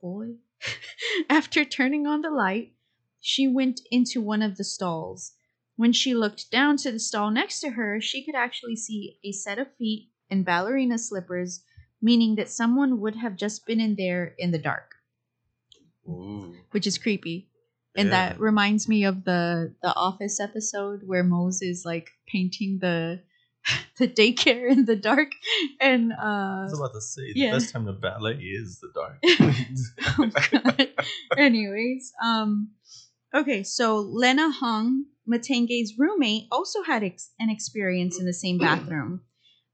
boy, 0.00 0.36
after 1.30 1.64
turning 1.64 2.06
on 2.06 2.22
the 2.22 2.30
light, 2.30 2.74
she 3.20 3.48
went 3.48 3.80
into 3.90 4.20
one 4.20 4.42
of 4.42 4.56
the 4.56 4.64
stalls. 4.64 5.32
When 5.76 5.92
she 5.92 6.14
looked 6.14 6.50
down 6.50 6.76
to 6.78 6.92
the 6.92 7.00
stall 7.00 7.30
next 7.30 7.60
to 7.60 7.70
her, 7.70 8.00
she 8.00 8.24
could 8.24 8.34
actually 8.34 8.76
see 8.76 9.18
a 9.24 9.32
set 9.32 9.58
of 9.58 9.74
feet 9.76 10.10
in 10.28 10.42
ballerina 10.44 10.98
slippers, 10.98 11.64
meaning 12.02 12.36
that 12.36 12.50
someone 12.50 13.00
would 13.00 13.16
have 13.16 13.36
just 13.36 13.66
been 13.66 13.80
in 13.80 13.96
there 13.96 14.34
in 14.38 14.50
the 14.50 14.58
dark, 14.58 14.96
Ooh. 16.08 16.54
which 16.70 16.86
is 16.86 16.98
creepy. 16.98 17.48
And 17.96 18.08
Yeah. 18.08 18.32
that 18.34 18.40
reminds 18.40 18.88
me 18.88 19.04
of 19.04 19.24
the 19.24 19.74
the 19.82 19.94
Office 19.94 20.38
episode 20.40 21.02
where 21.06 21.24
Moses 21.24 21.84
like 21.84 22.10
painting 22.26 22.78
the 22.78 23.22
the 23.98 24.08
daycare 24.08 24.70
in 24.70 24.84
the 24.84 24.96
dark, 24.96 25.32
and 25.80 26.12
uh 26.12 26.16
I 26.16 26.64
was 26.64 26.78
about 26.78 26.94
to 26.94 27.00
say 27.00 27.32
yeah. 27.34 27.50
the 27.50 27.58
best 27.58 27.72
time 27.72 27.86
to 27.86 27.92
ballet 27.92 28.34
is 28.36 28.80
the 28.80 28.90
dark. 28.94 29.18
oh. 30.78 31.36
Anyways, 31.36 32.12
um, 32.22 32.70
okay, 33.34 33.62
so 33.62 33.98
Lena 33.98 34.50
Hung, 34.50 35.06
Matenge's 35.28 35.98
roommate, 35.98 36.46
also 36.50 36.82
had 36.82 37.02
ex- 37.02 37.32
an 37.38 37.50
experience 37.50 38.18
in 38.18 38.26
the 38.26 38.32
same 38.32 38.58
bathroom. 38.66 39.22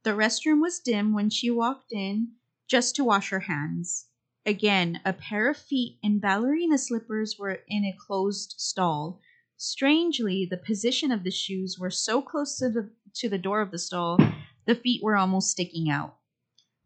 The 0.03 0.11
restroom 0.11 0.61
was 0.61 0.81
dim 0.81 1.15
when 1.15 1.31
she 1.31 1.51
walked 1.51 1.93
in 1.93 2.33
just 2.69 2.97
to 2.97 3.05
wash 3.05 3.31
her 3.31 3.41
hands. 3.41 4.07
Again, 4.45 5.01
a 5.05 5.13
pair 5.13 5.51
of 5.51 5.57
feet 5.57 5.99
in 6.03 6.21
ballerina 6.21 6.79
slippers 6.79 7.37
were 7.37 7.59
in 7.67 7.85
a 7.85 7.97
closed 8.07 8.55
stall. 8.59 9.21
Strangely, 9.57 10.47
the 10.49 10.57
position 10.57 11.11
of 11.11 11.25
the 11.25 11.33
shoes 11.33 11.79
were 11.81 11.91
so 11.91 12.23
close 12.23 12.57
to 12.59 12.69
the 12.69 12.91
to 13.17 13.29
the 13.29 13.39
door 13.39 13.61
of 13.61 13.71
the 13.71 13.79
stall, 13.79 14.19
the 14.67 14.75
feet 14.75 15.03
were 15.03 15.17
almost 15.17 15.51
sticking 15.51 15.91
out. 15.91 16.17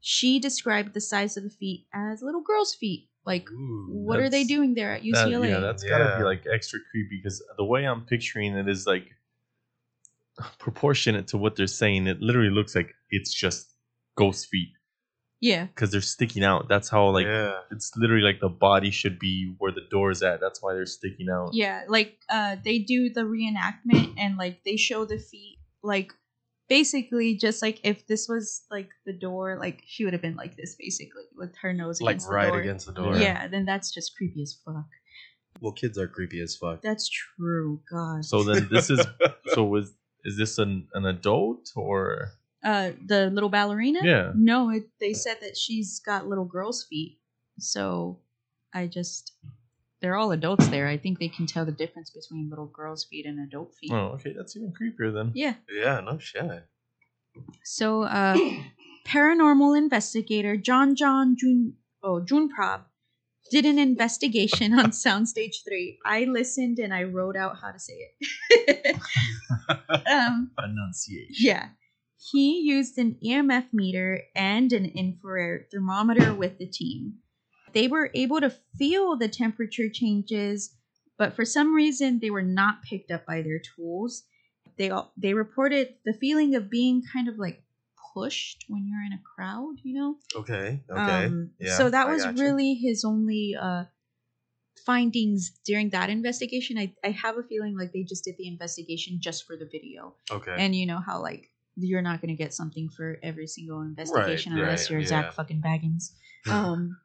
She 0.00 0.38
described 0.38 0.94
the 0.94 1.00
size 1.00 1.36
of 1.36 1.44
the 1.44 1.50
feet 1.50 1.86
as 1.92 2.22
little 2.22 2.40
girls' 2.42 2.74
feet. 2.74 3.08
Like, 3.26 3.50
Ooh. 3.50 3.86
what 3.90 4.18
are 4.18 4.30
they 4.30 4.44
doing 4.44 4.74
there 4.74 4.92
at 4.94 5.02
That- 5.02 5.28
UCLA? 5.28 5.48
yeah, 5.50 5.60
that's 5.60 5.82
gotta 5.84 6.04
Yeah. 6.04 6.18
be 6.18 6.24
like 6.24 6.44
extra 6.52 6.80
creepy 6.90 7.20
because 7.22 7.42
the 7.58 7.64
way 7.64 7.84
I'm 7.84 8.06
picturing 8.06 8.56
it 8.56 8.66
is 8.68 8.86
like 8.86 9.10
proportionate 10.58 11.28
to 11.28 11.38
what 11.38 11.56
they're 11.56 11.66
saying. 11.66 12.06
It 12.06 12.20
literally 12.20 12.50
looks 12.50 12.74
like 12.74 12.94
it's 13.10 13.32
just 13.32 13.74
ghost 14.16 14.48
feet 14.48 14.72
yeah, 15.40 15.64
because 15.66 15.90
they're 15.90 16.00
sticking 16.00 16.44
out. 16.44 16.68
That's 16.68 16.88
how 16.88 17.08
like 17.10 17.26
yeah. 17.26 17.58
it's 17.70 17.90
literally 17.96 18.22
like 18.22 18.40
the 18.40 18.48
body 18.48 18.90
should 18.90 19.18
be 19.18 19.54
where 19.58 19.72
the 19.72 19.82
door 19.90 20.10
is 20.10 20.22
at. 20.22 20.40
That's 20.40 20.62
why 20.62 20.74
they're 20.74 20.86
sticking 20.86 21.28
out. 21.30 21.50
yeah. 21.52 21.82
Like, 21.88 22.18
uh, 22.28 22.56
they 22.64 22.78
do 22.78 23.10
the 23.10 23.22
reenactment 23.22 24.14
and 24.18 24.36
like 24.36 24.64
they 24.64 24.76
show 24.76 25.04
the 25.04 25.18
feet. 25.18 25.58
Like, 25.82 26.12
basically, 26.70 27.36
just 27.36 27.60
like 27.60 27.80
if 27.84 28.06
this 28.06 28.26
was 28.28 28.62
like 28.70 28.88
the 29.04 29.12
door, 29.12 29.58
like 29.60 29.82
she 29.86 30.04
would 30.04 30.14
have 30.14 30.22
been 30.22 30.36
like 30.36 30.56
this, 30.56 30.76
basically, 30.78 31.24
with 31.36 31.54
her 31.60 31.74
nose 31.74 32.00
Like 32.00 32.14
against 32.14 32.30
right 32.30 32.44
the 32.46 32.50
door. 32.52 32.60
against 32.60 32.86
the 32.86 32.92
door. 32.92 33.16
Yeah. 33.18 33.48
then 33.48 33.66
that's 33.66 33.92
just 33.92 34.16
creepy 34.16 34.40
as 34.40 34.56
fuck. 34.64 34.86
Well, 35.60 35.72
kids 35.72 35.98
are 35.98 36.08
creepy 36.08 36.40
as 36.40 36.56
fuck. 36.56 36.80
That's 36.80 37.06
true. 37.10 37.82
God. 37.92 38.24
So 38.24 38.42
then 38.44 38.68
this 38.70 38.88
is 38.88 39.04
so 39.48 39.64
was 39.64 39.92
is 40.24 40.38
this 40.38 40.56
an 40.58 40.86
an 40.94 41.04
adult 41.04 41.70
or 41.76 42.28
uh, 42.64 42.92
the 43.06 43.28
little 43.30 43.50
ballerina. 43.50 44.00
Yeah. 44.02 44.32
No, 44.34 44.70
it, 44.70 44.84
they 45.00 45.12
said 45.12 45.38
that 45.42 45.56
she's 45.56 46.00
got 46.00 46.26
little 46.26 46.44
girls' 46.44 46.86
feet. 46.88 47.18
So 47.58 48.20
I 48.72 48.86
just. 48.86 49.32
They're 50.00 50.16
all 50.16 50.32
adults 50.32 50.68
there. 50.68 50.88
I 50.88 50.96
think 50.96 51.18
they 51.18 51.28
can 51.28 51.46
tell 51.46 51.64
the 51.66 51.72
difference 51.72 52.10
between 52.10 52.48
little 52.48 52.66
girls' 52.66 53.04
feet 53.04 53.26
and 53.26 53.38
adult 53.46 53.74
feet. 53.74 53.92
oh 53.92 54.14
okay 54.14 54.32
that's 54.36 54.56
even 54.56 54.72
creepier 54.72 55.12
then. 55.12 55.32
Yeah. 55.34 55.54
yeah, 55.70 56.00
no 56.00 56.18
shit. 56.18 56.66
So, 57.64 58.02
uh, 58.02 58.36
paranormal 59.06 59.76
investigator 59.76 60.56
John 60.56 60.94
John 60.96 61.36
Jun 61.38 61.74
oh 62.02 62.20
Junprab 62.20 62.82
did 63.50 63.64
an 63.66 63.78
investigation 63.78 64.72
on 64.78 64.90
Soundstage 64.90 65.56
Three. 65.66 65.98
I 66.04 66.24
listened 66.24 66.78
and 66.78 66.94
I 66.94 67.04
wrote 67.04 67.36
out 67.36 67.56
how 67.60 67.70
to 67.70 67.78
say 67.78 67.94
it. 68.50 68.96
um, 70.10 70.50
Enunciation. 70.58 71.34
yeah, 71.38 71.68
he 72.32 72.60
used 72.60 72.96
an 72.98 73.16
EMF 73.24 73.66
meter 73.72 74.22
and 74.34 74.72
an 74.72 74.86
infrared 74.86 75.70
thermometer 75.70 76.34
with 76.34 76.58
the 76.58 76.66
team. 76.66 77.14
They 77.72 77.88
were 77.88 78.10
able 78.14 78.40
to 78.40 78.50
feel 78.78 79.16
the 79.16 79.28
temperature 79.28 79.88
changes, 79.88 80.74
but 81.16 81.34
for 81.34 81.44
some 81.44 81.74
reason 81.74 82.18
they 82.20 82.30
were 82.30 82.42
not 82.42 82.82
picked 82.82 83.10
up 83.10 83.26
by 83.26 83.42
their 83.42 83.60
tools. 83.60 84.24
They 84.76 84.90
all, 84.90 85.12
they 85.16 85.34
reported 85.34 85.94
the 86.04 86.14
feeling 86.14 86.54
of 86.54 86.70
being 86.70 87.02
kind 87.12 87.28
of 87.28 87.38
like 87.38 87.62
pushed 88.14 88.64
when 88.68 88.86
you're 88.86 89.04
in 89.04 89.12
a 89.12 89.20
crowd, 89.22 89.76
you 89.82 89.94
know. 89.94 90.16
Okay. 90.34 90.80
Okay. 90.90 91.26
Um, 91.26 91.50
yeah. 91.58 91.76
so 91.76 91.90
that 91.90 92.08
was 92.08 92.26
really 92.38 92.74
his 92.74 93.04
only 93.04 93.56
uh, 93.60 93.84
findings 94.84 95.50
during 95.64 95.90
that 95.90 96.10
investigation. 96.10 96.78
I, 96.78 96.92
I 97.04 97.10
have 97.10 97.38
a 97.38 97.42
feeling 97.42 97.76
like 97.76 97.92
they 97.92 98.02
just 98.02 98.24
did 98.24 98.36
the 98.38 98.48
investigation 98.48 99.18
just 99.20 99.46
for 99.46 99.56
the 99.56 99.66
video. 99.66 100.14
okay. 100.30 100.54
And 100.56 100.74
you 100.74 100.86
know 100.86 100.98
how 100.98 101.20
like 101.22 101.50
you're 101.76 102.02
not 102.02 102.20
gonna 102.20 102.34
get 102.34 102.52
something 102.52 102.88
for 102.88 103.18
every 103.22 103.46
single 103.46 103.80
investigation 103.82 104.52
Right, 104.52 104.62
unless 104.62 104.84
right, 104.84 104.90
you're 104.90 105.00
yeah. 105.00 105.06
Zak 105.06 105.32
fucking 105.32 105.62
Bagans. 105.62 106.12
Um, 106.50 106.96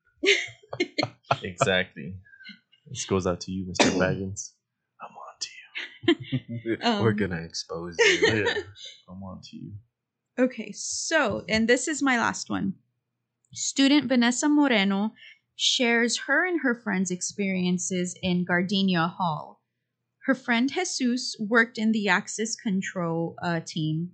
Exactly. 1.44 2.16
This 2.90 3.06
goes 3.06 3.26
out 3.28 3.42
to 3.42 3.52
you, 3.52 3.66
Mr. 3.66 3.92
Bagans. 4.00 4.52
I'm 5.02 5.12
on 5.16 5.36
to 5.40 5.50
you. 6.68 6.78
We're 7.02 7.10
um, 7.10 7.16
gonna 7.16 7.42
expose 7.42 7.96
you. 8.00 8.06
Yeah. 8.46 8.54
I'm 9.10 9.24
on 9.24 9.42
to 9.42 9.58
you. 9.58 9.72
Okay, 10.38 10.72
so, 10.74 11.46
and 11.48 11.68
this 11.68 11.88
is 11.88 12.02
my 12.02 12.18
last 12.18 12.50
one. 12.50 12.76
Student 13.54 14.10
Vanessa 14.10 14.50
Moreno 14.50 15.14
shares 15.56 16.18
her 16.28 16.46
and 16.46 16.62
her 16.62 16.76
friends' 16.76 17.12
experiences 17.12 18.16
in 18.22 18.44
Gardenia 18.44 19.08
Hall. 19.08 19.62
Her 20.26 20.36
friend 20.36 20.70
Jesus 20.72 21.38
worked 21.40 21.78
in 21.78 21.92
the 21.92 22.10
access 22.10 22.56
control 22.56 23.36
uh, 23.42 23.62
team, 23.66 24.12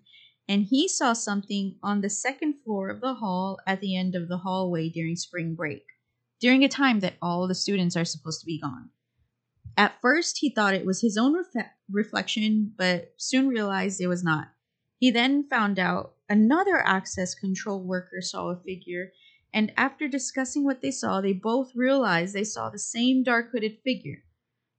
and 0.51 0.65
he 0.65 0.85
saw 0.85 1.13
something 1.13 1.77
on 1.81 2.01
the 2.01 2.09
second 2.09 2.55
floor 2.61 2.89
of 2.89 2.99
the 2.99 3.13
hall 3.13 3.57
at 3.65 3.79
the 3.79 3.95
end 3.95 4.15
of 4.15 4.27
the 4.27 4.39
hallway 4.39 4.89
during 4.89 5.15
spring 5.15 5.55
break, 5.55 5.85
during 6.41 6.61
a 6.61 6.67
time 6.67 6.99
that 6.99 7.13
all 7.21 7.47
the 7.47 7.55
students 7.55 7.95
are 7.95 8.03
supposed 8.03 8.41
to 8.41 8.45
be 8.45 8.59
gone. 8.59 8.89
At 9.77 10.01
first, 10.01 10.39
he 10.39 10.53
thought 10.53 10.73
it 10.73 10.85
was 10.85 10.99
his 10.99 11.17
own 11.17 11.37
ref- 11.37 11.71
reflection, 11.89 12.73
but 12.77 13.13
soon 13.15 13.47
realized 13.47 14.01
it 14.01 14.07
was 14.07 14.25
not. 14.25 14.49
He 14.97 15.09
then 15.09 15.47
found 15.47 15.79
out 15.79 16.15
another 16.27 16.85
access 16.85 17.33
control 17.33 17.81
worker 17.81 18.19
saw 18.19 18.49
a 18.49 18.57
figure, 18.57 19.13
and 19.53 19.71
after 19.77 20.09
discussing 20.09 20.65
what 20.65 20.81
they 20.81 20.91
saw, 20.91 21.21
they 21.21 21.31
both 21.31 21.71
realized 21.77 22.35
they 22.35 22.43
saw 22.43 22.69
the 22.69 22.77
same 22.77 23.23
dark 23.23 23.51
hooded 23.53 23.77
figure. 23.85 24.23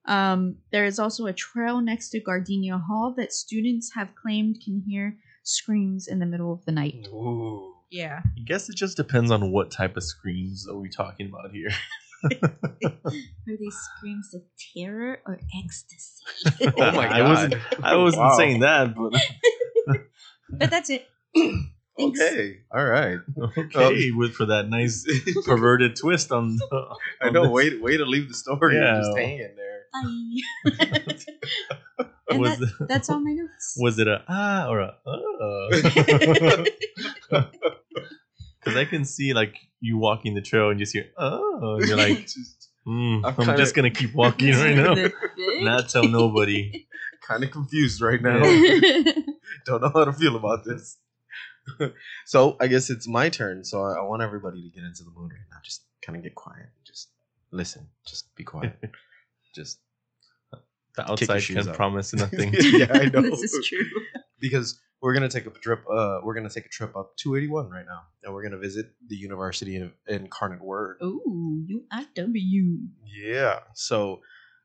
Um, 0.04 0.56
there 0.70 0.84
is 0.84 0.98
also 0.98 1.24
a 1.24 1.32
trail 1.32 1.80
next 1.80 2.10
to 2.10 2.20
Gardenia 2.20 2.76
Hall 2.76 3.14
that 3.16 3.32
students 3.32 3.94
have 3.94 4.14
claimed 4.14 4.60
can 4.62 4.82
hear 4.86 5.16
screams 5.42 6.06
in 6.08 6.18
the 6.18 6.26
middle 6.26 6.52
of 6.52 6.64
the 6.64 6.72
night. 6.72 7.06
Ooh. 7.08 7.74
Yeah. 7.90 8.20
I 8.24 8.40
guess 8.44 8.68
it 8.68 8.76
just 8.76 8.96
depends 8.96 9.30
on 9.30 9.50
what 9.52 9.70
type 9.70 9.96
of 9.96 10.02
screams 10.02 10.66
are 10.68 10.76
we 10.78 10.88
talking 10.88 11.28
about 11.28 11.50
here. 11.52 11.70
Are 12.24 13.56
they 13.58 13.70
screams 13.70 14.32
of 14.32 14.42
terror 14.74 15.18
or 15.26 15.40
ecstasy? 15.64 16.22
Oh 16.78 16.92
my 16.92 17.08
I 17.08 17.18
God. 17.18 17.28
wasn't. 17.28 17.54
I 17.82 17.96
wasn't 17.96 18.22
Wow. 18.22 18.36
saying 18.36 18.60
that, 18.60 18.94
but 18.94 19.12
but 20.50 20.70
that's 20.70 20.88
it. 20.88 21.08
Thanks. 21.34 22.20
Okay. 22.20 22.58
All 22.74 22.84
right. 22.84 23.18
okay, 23.58 24.10
um, 24.10 24.16
with 24.18 24.32
for 24.34 24.46
that 24.46 24.68
nice 24.68 25.04
perverted 25.44 25.96
twist 25.96 26.30
on. 26.32 26.58
I 27.20 27.26
on 27.26 27.32
know. 27.32 27.42
this. 27.42 27.50
Way, 27.52 27.78
way 27.78 27.96
to 27.96 28.04
leave 28.06 28.28
the 28.28 28.34
story 28.34 28.76
Yeah. 28.76 28.98
just 28.98 29.18
hanging 29.18 29.56
there. 29.56 29.86
Bye. 31.98 32.06
And 32.28 32.40
Was 32.40 32.58
that, 32.58 32.86
that's 32.88 33.10
all 33.10 33.20
my 33.20 33.32
notes. 33.32 33.76
Was 33.78 33.98
it 33.98 34.08
a 34.08 34.22
ah 34.28 34.68
or 34.68 34.80
a 34.80 34.96
uh? 37.32 37.44
Because 38.60 38.76
I 38.76 38.84
can 38.84 39.04
see 39.04 39.32
like 39.32 39.56
you 39.80 39.98
walking 39.98 40.34
the 40.34 40.42
trail 40.42 40.70
and 40.70 40.78
just 40.78 40.92
hear 40.92 41.06
oh, 41.18 41.78
and 41.78 41.88
you're 41.88 41.96
like, 41.96 42.28
mm, 42.86 43.22
I'm 43.24 43.48
I'm, 43.48 43.56
just 43.56 43.74
gonna 43.74 43.90
keep 43.90 44.14
walking 44.14 44.52
right 44.52 44.76
now, 44.76 44.94
not 45.60 45.88
tell 45.88 46.04
nobody. 46.04 46.86
kind 47.26 47.44
of 47.44 47.50
confused 47.50 48.00
right 48.00 48.20
now. 48.20 48.40
Don't 49.64 49.80
know 49.80 49.90
how 49.94 50.04
to 50.04 50.12
feel 50.12 50.36
about 50.36 50.64
this. 50.64 50.98
so 52.26 52.56
I 52.60 52.66
guess 52.66 52.90
it's 52.90 53.06
my 53.06 53.28
turn. 53.28 53.64
So 53.64 53.82
I, 53.82 53.98
I 53.98 54.02
want 54.02 54.22
everybody 54.22 54.62
to 54.62 54.68
get 54.74 54.84
into 54.84 55.04
the 55.04 55.10
mood 55.10 55.30
right 55.30 55.46
now. 55.50 55.58
Just 55.64 55.84
kind 56.04 56.16
of 56.16 56.22
get 56.24 56.34
quiet. 56.34 56.66
Just 56.84 57.10
listen. 57.52 57.88
Just 58.06 58.34
be 58.34 58.42
quiet. 58.44 58.76
Just 59.54 59.78
The 60.96 61.10
outside 61.10 61.40
shoes 61.40 61.56
can 61.58 61.68
off. 61.70 61.76
promise 61.76 62.12
nothing. 62.14 62.52
yeah, 62.54 62.86
I 62.92 63.04
know. 63.12 63.22
this 63.22 63.42
is 63.54 63.66
true. 63.66 63.84
because 64.40 64.78
we're 65.00 65.14
gonna 65.14 65.28
take 65.28 65.46
a 65.46 65.50
trip. 65.50 65.84
Uh, 65.90 66.18
we're 66.22 66.34
gonna 66.34 66.50
take 66.50 66.66
a 66.66 66.68
trip 66.68 66.94
up 66.96 67.16
281 67.16 67.70
right 67.70 67.86
now, 67.86 68.02
and 68.22 68.32
we're 68.34 68.42
gonna 68.42 68.58
visit 68.58 68.86
the 69.08 69.16
University 69.16 69.76
of 69.76 69.92
Incarnate 70.06 70.62
Word. 70.62 70.98
Ooh, 71.02 71.66
UIW. 71.68 72.88
Yeah. 73.04 73.60
So 73.74 74.20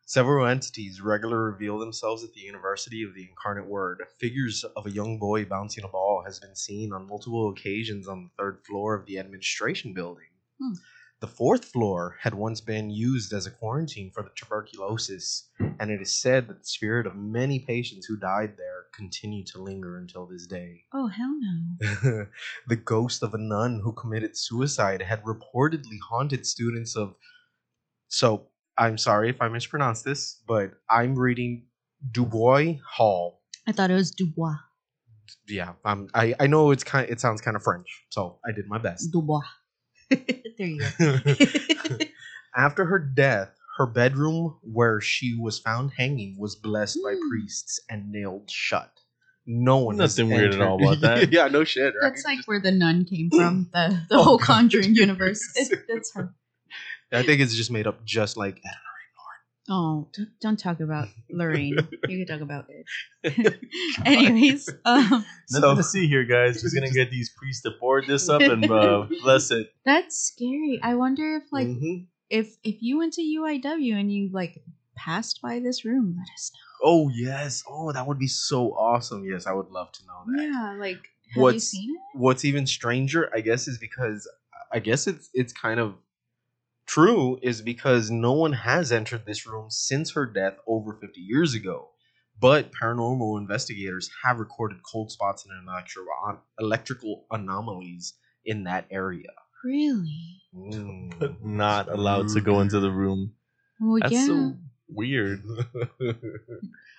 several 0.06 0.46
entities 0.46 1.02
regularly 1.02 1.52
reveal 1.54 1.80
themselves 1.80 2.24
at 2.24 2.34
the 2.34 2.42
University 2.42 3.04
of 3.04 3.14
the 3.16 3.24
Incarnate 3.30 3.68
Word. 3.68 4.04
Figures 4.20 4.64
of 4.76 4.86
a 4.86 4.92
young 4.92 5.18
boy 5.20 5.46
bouncing 5.46 5.84
a 5.84 5.88
ball 5.88 6.24
has 6.26 6.40
been 6.40 6.56
seen 6.56 6.94
on 6.94 7.08
multiple 7.08 7.50
occasions 7.50 8.08
on 8.08 8.24
the 8.24 8.30
third 8.38 8.60
floor 8.66 8.94
of 8.96 9.06
the 9.06 9.18
administration 9.20 9.94
building. 9.94 10.28
Hmm. 10.62 10.74
The 11.20 11.28
fourth 11.28 11.66
floor 11.66 12.16
had 12.22 12.36
once 12.36 12.62
been 12.62 12.92
used 12.92 13.34
as 13.34 13.48
a 13.48 13.52
quarantine 13.52 14.12
for 14.12 14.22
the 14.22 14.30
tuberculosis, 14.36 15.50
and 15.80 15.90
it 15.90 16.00
is 16.00 16.16
said 16.16 16.48
that 16.48 16.60
the 16.60 16.68
spirit 16.68 17.08
of 17.08 17.16
many 17.16 17.58
patients 17.58 18.06
who 18.06 18.18
died 18.18 18.54
there 18.56 18.86
continue 18.94 19.44
to 19.46 19.62
linger 19.62 19.98
until 19.98 20.28
this 20.28 20.46
day. 20.46 20.84
Oh, 20.94 21.08
hell 21.08 21.36
no. 21.40 22.26
the 22.68 22.76
ghost 22.76 23.24
of 23.24 23.34
a 23.34 23.38
nun 23.40 23.82
who 23.84 23.94
committed 23.94 24.38
suicide 24.38 25.02
had 25.02 25.24
reportedly 25.24 25.98
haunted 26.08 26.46
students 26.46 26.96
of. 26.96 27.16
So, 28.10 28.50
I'm 28.78 28.98
sorry 29.00 29.30
if 29.30 29.42
I 29.42 29.48
mispronounced 29.48 30.06
this, 30.06 30.42
but 30.48 30.72
I'm 30.90 31.16
reading 31.16 31.66
Dubois 32.12 32.76
Hall. 32.88 33.42
I 33.68 33.72
thought 33.72 33.90
it 33.90 33.96
was 33.96 34.12
Dubois. 34.12 34.56
Yeah, 35.48 35.74
um, 35.84 36.10
I 36.14 36.36
I 36.40 36.48
know 36.48 36.70
it's 36.72 36.84
kind. 36.84 37.10
It 37.10 37.20
sounds 37.20 37.42
kind 37.42 37.58
of 37.58 37.64
French, 37.64 38.06
so 38.10 38.40
I 38.48 38.52
did 38.52 38.68
my 38.68 38.78
best. 38.78 39.12
Dubois. 39.12 39.42
there 40.58 40.68
you 40.68 40.82
go. 41.00 41.98
After 42.56 42.86
her 42.86 43.00
death, 43.00 43.50
her 43.78 43.86
bedroom 43.86 44.58
where 44.64 45.00
she 45.02 45.38
was 45.40 45.60
found 45.60 45.92
hanging 45.98 46.36
was 46.40 46.56
blessed 46.56 47.00
by 47.04 47.14
Hmm. 47.14 47.30
priests 47.30 47.80
and 47.90 48.12
nailed 48.12 48.50
shut. 48.50 48.92
No 49.46 49.78
one. 49.78 49.98
has 50.00 50.18
Nothing 50.18 50.34
weird 50.34 50.54
at 50.56 50.62
all 50.62 50.76
about 50.82 51.02
that. 51.02 51.32
yeah, 51.32 51.48
no 51.48 51.64
shit. 51.64 51.94
Right? 52.02 52.10
That's 52.10 52.26
like 52.26 52.40
where 52.46 52.60
the 52.60 52.72
nun 52.72 53.06
came 53.06 53.30
from, 53.30 53.70
the, 53.74 54.02
the 54.10 54.16
Oh, 54.18 54.24
whole 54.24 54.38
God. 54.38 54.46
Conjuring 54.48 54.96
universe. 54.96 55.42
It- 55.56 55.86
that's 55.88 56.14
her. 56.16 56.34
I 57.14 57.24
think 57.24 57.40
it's 57.40 57.56
just 57.56 57.72
made 57.72 57.88
up, 57.88 58.04
just 58.04 58.36
like 58.36 58.62
Oh, 59.70 60.08
don't, 60.14 60.30
don't 60.40 60.60
talk 60.60 60.80
about 60.80 61.08
Lorraine. 61.30 61.88
You 62.08 62.26
can 62.26 62.38
talk 62.38 62.42
about 62.42 62.66
it. 62.70 63.58
Anyways, 64.06 64.70
um, 64.86 65.26
Nothing 65.52 65.76
to 65.78 65.84
see 65.84 66.08
here, 66.08 66.24
guys. 66.24 66.62
Just 66.62 66.74
gonna 66.74 66.90
get 66.90 67.12
these 67.12 67.30
priests 67.38 67.64
to 67.64 67.72
board 67.80 68.06
this 68.08 68.30
up 68.30 68.42
and 68.42 68.64
uh, 68.72 69.08
bless 69.24 69.52
it. 69.52 69.74
that's 69.84 70.18
scary. 70.18 70.80
I 70.82 70.96
wonder 70.96 71.36
if 71.36 71.44
like 71.52 71.68
Mhm. 71.68 72.08
if 72.30 72.56
if 72.64 72.82
you 72.82 72.98
went 72.98 73.14
to 73.14 73.22
UIW 73.22 73.96
and 74.00 74.12
you 74.12 74.30
like 74.32 74.62
passed 74.96 75.42
by 75.42 75.60
this 75.60 75.84
room, 75.84 76.16
let 76.18 76.28
us 76.34 76.52
know. 76.54 76.90
Oh 76.90 77.10
yes. 77.10 77.64
Oh, 77.68 77.92
that 77.92 78.08
would 78.08 78.20
be 78.20 78.28
so 78.28 78.72
awesome. 78.74 79.26
Yes, 79.26 79.48
I 79.48 79.52
would 79.52 79.68
love 79.70 79.92
to 79.94 80.06
know 80.06 80.24
know. 80.28 80.38
that. 80.38 80.44
Yeah, 80.44 80.76
like 80.80 81.10
have 81.36 81.54
you 81.54 81.60
seen 81.60 81.90
it? 81.96 82.18
What's 82.18 82.46
even 82.46 82.66
stranger, 82.66 83.30
I 83.36 83.42
guess, 83.42 83.68
is 83.68 83.78
because 83.78 84.28
I 84.72 84.80
guess 84.80 85.08
it's 85.08 85.30
it's 85.34 85.52
kind 85.52 85.80
of 85.80 85.96
true 86.88 87.38
is 87.42 87.62
because 87.62 88.10
no 88.10 88.34
one 88.34 88.54
has 88.54 88.92
entered 88.92 89.26
this 89.26 89.46
room 89.46 89.70
since 89.70 90.12
her 90.12 90.26
death 90.26 90.58
over 90.66 90.94
50 90.94 91.20
years 91.20 91.54
ago. 91.54 91.90
But 92.40 92.72
paranormal 92.72 93.40
investigators 93.40 94.10
have 94.24 94.40
recorded 94.40 94.80
cold 94.90 95.12
spots 95.12 95.46
and 95.46 95.68
electro- 95.68 96.42
electrical 96.60 97.26
anomalies 97.32 98.14
in 98.46 98.64
that 98.64 98.88
area. 98.92 99.32
Really? 99.64 100.42
Mm. 100.56 101.20
But 101.20 101.44
not 101.44 101.90
allowed 101.90 102.30
to 102.30 102.42
go 102.42 102.62
into 102.62 102.80
the 102.80 102.92
room. 102.92 103.34
Well, 103.80 104.00
That's 104.02 104.14
yeah. 104.14 104.26
so 104.26 104.54
weird. 104.90 105.42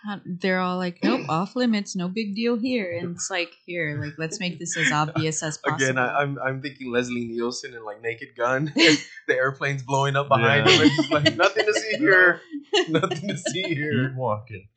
Uh, 0.08 0.18
They're 0.24 0.60
all 0.60 0.78
like, 0.78 1.00
nope, 1.02 1.22
off 1.28 1.56
limits, 1.56 1.96
no 1.96 2.06
big 2.08 2.36
deal 2.36 2.56
here. 2.56 2.96
And 2.96 3.16
it's 3.16 3.28
like, 3.32 3.50
here, 3.66 4.00
like, 4.00 4.14
let's 4.16 4.38
make 4.38 4.60
this 4.60 4.76
as 4.76 4.92
obvious 4.92 5.42
as 5.42 5.58
possible. 5.58 5.74
Again, 5.84 5.98
I, 5.98 6.20
I'm 6.20 6.38
I'm 6.38 6.62
thinking 6.62 6.92
Leslie 6.92 7.26
Nielsen 7.26 7.74
and 7.74 7.84
like 7.84 8.00
Naked 8.00 8.28
Gun. 8.36 8.72
the 8.76 9.34
airplane's 9.34 9.82
blowing 9.82 10.14
up 10.14 10.28
behind 10.28 10.66
Yeah. 10.68 10.72
him, 10.72 10.80
and 10.82 10.90
he's 10.92 11.10
like, 11.10 11.36
"Nothing 11.36 11.66
to 11.66 11.74
see 11.74 11.96
here. 11.98 12.40
Nothing 12.88 13.28
to 13.28 13.36
see 13.36 13.74
here." 13.74 14.08
Keep 14.10 14.16
walking. 14.16 14.68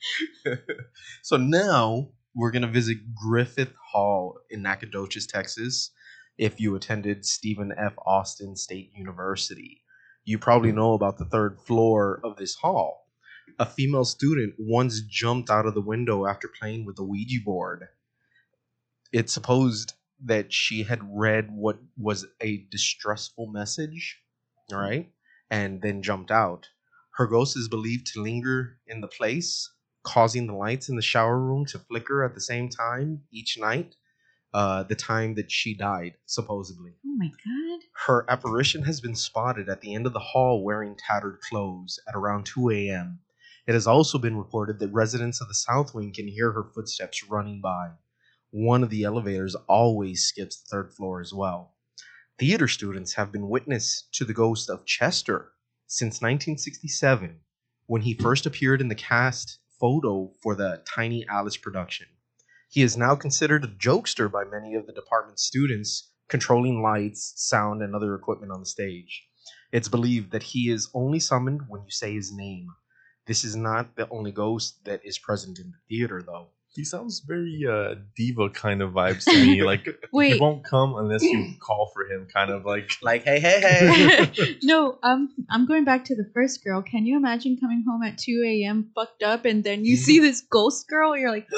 So 1.21 1.37
now 1.37 2.09
we're 2.35 2.51
gonna 2.51 2.67
visit 2.67 2.97
Griffith 3.13 3.73
Hall 3.91 4.39
in 4.49 4.63
Nacogdoches, 4.63 5.27
Texas. 5.27 5.91
If 6.39 6.59
you 6.59 6.73
attended 6.75 7.25
Stephen 7.27 7.71
F. 7.77 7.93
Austin 8.07 8.55
State 8.55 8.89
University, 8.95 9.83
you 10.23 10.37
probably 10.37 10.71
know 10.71 10.93
about 10.93 11.17
the 11.17 11.25
third 11.25 11.59
floor 11.59 12.19
of 12.23 12.37
this 12.37 12.55
hall. 12.55 13.07
A 13.59 13.65
female 13.65 14.05
student 14.05 14.55
once 14.57 15.01
jumped 15.01 15.49
out 15.49 15.65
of 15.65 15.73
the 15.73 15.81
window 15.81 16.25
after 16.25 16.47
playing 16.47 16.85
with 16.85 16.95
the 16.95 17.03
Ouija 17.03 17.43
board. 17.43 17.87
It's 19.11 19.33
supposed 19.33 19.93
that 20.23 20.53
she 20.53 20.83
had 20.83 20.99
read 21.03 21.49
what 21.51 21.79
was 21.97 22.25
a 22.39 22.65
distressful 22.69 23.47
message, 23.47 24.19
right, 24.71 25.11
and 25.49 25.81
then 25.81 26.01
jumped 26.01 26.31
out. 26.31 26.69
Her 27.15 27.27
ghost 27.27 27.57
is 27.57 27.67
believed 27.67 28.07
to 28.07 28.21
linger 28.21 28.77
in 28.87 29.01
the 29.01 29.07
place, 29.07 29.69
causing 30.03 30.47
the 30.47 30.53
lights 30.53 30.87
in 30.89 30.95
the 30.95 31.01
shower 31.01 31.39
room 31.39 31.65
to 31.67 31.79
flicker 31.79 32.23
at 32.23 32.35
the 32.35 32.41
same 32.41 32.69
time 32.69 33.23
each 33.31 33.57
night. 33.57 33.95
Uh, 34.53 34.83
the 34.83 34.95
time 34.95 35.35
that 35.35 35.49
she 35.49 35.73
died, 35.73 36.13
supposedly. 36.25 36.91
oh 37.05 37.15
my 37.17 37.29
god. 37.29 37.79
Her 38.05 38.25
apparition 38.29 38.83
has 38.83 38.99
been 38.99 39.15
spotted 39.15 39.69
at 39.69 39.79
the 39.79 39.95
end 39.95 40.05
of 40.05 40.11
the 40.11 40.19
hall 40.19 40.63
wearing 40.63 40.97
tattered 40.97 41.39
clothes 41.39 41.99
at 42.07 42.15
around 42.15 42.45
2 42.45 42.69
a.m. 42.71 43.19
It 43.65 43.73
has 43.73 43.87
also 43.87 44.17
been 44.17 44.35
reported 44.35 44.79
that 44.79 44.91
residents 44.91 45.39
of 45.39 45.47
the 45.47 45.53
South 45.53 45.93
Wing 45.93 46.11
can 46.13 46.27
hear 46.27 46.51
her 46.51 46.65
footsteps 46.65 47.23
running 47.29 47.61
by. 47.61 47.91
One 48.49 48.83
of 48.83 48.89
the 48.89 49.03
elevators 49.05 49.55
always 49.69 50.25
skips 50.25 50.61
the 50.61 50.67
third 50.69 50.93
floor 50.93 51.21
as 51.21 51.33
well. 51.33 51.75
Theater 52.37 52.67
students 52.67 53.13
have 53.13 53.31
been 53.31 53.47
witness 53.47 54.09
to 54.13 54.25
the 54.25 54.33
ghost 54.33 54.69
of 54.69 54.85
Chester 54.85 55.53
since 55.87 56.15
1967 56.21 57.39
when 57.85 58.01
he 58.01 58.13
first 58.15 58.45
appeared 58.45 58.81
in 58.81 58.89
the 58.89 58.95
cast 58.95 59.59
photo 59.79 60.33
for 60.41 60.55
the 60.55 60.81
Tiny 60.85 61.25
Alice 61.27 61.55
production. 61.57 62.07
He 62.71 62.83
is 62.83 62.95
now 62.95 63.15
considered 63.15 63.65
a 63.65 63.67
jokester 63.67 64.31
by 64.31 64.45
many 64.45 64.75
of 64.75 64.87
the 64.87 64.93
department's 64.93 65.43
students, 65.43 66.09
controlling 66.29 66.81
lights, 66.81 67.33
sound, 67.35 67.81
and 67.81 67.93
other 67.93 68.15
equipment 68.15 68.53
on 68.53 68.61
the 68.61 68.65
stage. 68.65 69.25
It's 69.73 69.89
believed 69.89 70.31
that 70.31 70.41
he 70.41 70.69
is 70.69 70.89
only 70.93 71.19
summoned 71.19 71.63
when 71.67 71.81
you 71.83 71.91
say 71.91 72.13
his 72.13 72.31
name. 72.31 72.69
This 73.27 73.43
is 73.43 73.57
not 73.57 73.97
the 73.97 74.07
only 74.09 74.31
ghost 74.31 74.85
that 74.85 75.01
is 75.03 75.19
present 75.19 75.59
in 75.59 75.71
the 75.71 75.77
theater, 75.89 76.23
though. 76.25 76.47
He 76.69 76.85
sounds 76.85 77.19
very 77.19 77.65
uh, 77.69 77.95
diva 78.15 78.49
kind 78.49 78.81
of 78.81 78.91
vibes 78.91 79.25
to 79.25 79.33
me. 79.33 79.61
Like 79.63 79.85
Wait. 80.13 80.35
he 80.35 80.39
won't 80.39 80.63
come 80.63 80.95
unless 80.95 81.23
you 81.23 81.55
call 81.59 81.91
for 81.93 82.09
him. 82.09 82.25
Kind 82.33 82.51
of 82.51 82.63
like 82.63 82.89
Like, 83.01 83.25
hey, 83.25 83.41
hey, 83.41 83.59
hey. 83.59 84.57
no, 84.63 84.97
um, 85.03 85.35
I'm 85.49 85.65
going 85.65 85.83
back 85.83 86.05
to 86.05 86.15
the 86.15 86.31
first 86.33 86.63
girl. 86.63 86.81
Can 86.81 87.05
you 87.05 87.17
imagine 87.17 87.57
coming 87.59 87.83
home 87.85 88.01
at 88.03 88.17
2 88.17 88.43
a.m. 88.47 88.91
fucked 88.95 89.23
up 89.23 89.43
and 89.43 89.61
then 89.61 89.83
you 89.83 89.97
see 89.97 90.19
this 90.19 90.39
ghost 90.49 90.87
girl? 90.87 91.17
You're 91.17 91.31
like, 91.31 91.49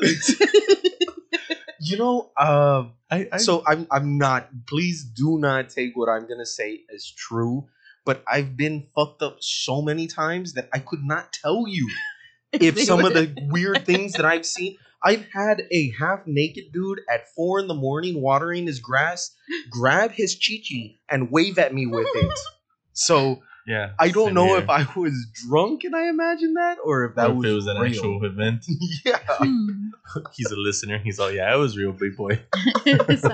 you 1.80 1.96
know, 1.96 2.30
uh, 2.36 2.84
I, 3.10 3.28
I 3.32 3.36
so 3.38 3.62
I'm 3.66 3.86
I'm 3.90 4.18
not. 4.18 4.48
Please 4.66 5.04
do 5.04 5.38
not 5.38 5.70
take 5.70 5.96
what 5.96 6.08
I'm 6.08 6.28
gonna 6.28 6.46
say 6.46 6.80
as 6.94 7.10
true. 7.10 7.66
But 8.04 8.22
I've 8.28 8.56
been 8.56 8.86
fucked 8.94 9.22
up 9.22 9.38
so 9.40 9.80
many 9.80 10.06
times 10.06 10.52
that 10.54 10.68
I 10.74 10.78
could 10.78 11.02
not 11.02 11.32
tell 11.32 11.66
you 11.66 11.88
if 12.52 12.78
some 12.82 13.04
of 13.04 13.14
the 13.14 13.34
weird 13.50 13.86
things 13.86 14.12
that 14.14 14.24
I've 14.24 14.46
seen. 14.46 14.76
I've 15.06 15.26
had 15.34 15.60
a 15.70 15.90
half 15.98 16.26
naked 16.26 16.72
dude 16.72 17.02
at 17.12 17.28
four 17.34 17.60
in 17.60 17.68
the 17.68 17.74
morning 17.74 18.22
watering 18.22 18.66
his 18.66 18.80
grass 18.80 19.36
grab 19.70 20.12
his 20.12 20.34
chichi 20.34 20.98
and 21.10 21.30
wave 21.30 21.58
at 21.58 21.74
me 21.74 21.86
with 21.86 22.08
it. 22.14 22.38
So 22.96 23.42
yeah. 23.66 23.92
I 23.98 24.10
don't 24.10 24.34
know 24.34 24.46
here. 24.48 24.58
if 24.58 24.68
I 24.70 24.86
was 24.96 25.26
drunk 25.32 25.84
and 25.84 25.94
I 25.96 26.08
imagined 26.08 26.56
that 26.56 26.78
or 26.84 27.04
if 27.06 27.14
that 27.16 27.28
Or 27.28 27.32
if 27.32 27.36
was, 27.38 27.46
it 27.50 27.54
was 27.54 27.66
an 27.68 27.76
real. 27.78 27.90
actual 27.90 28.24
event. 28.24 28.64
yeah. 29.04 29.18
hmm. 29.28 29.88
He's 30.34 30.50
a 30.50 30.56
listener. 30.56 30.98
He's 30.98 31.18
all, 31.18 31.30
yeah, 31.32 31.52
it 31.52 31.56
was 31.58 31.76
real, 31.76 31.92
big 31.92 32.16
boy. 32.16 32.40
So, 32.84 33.28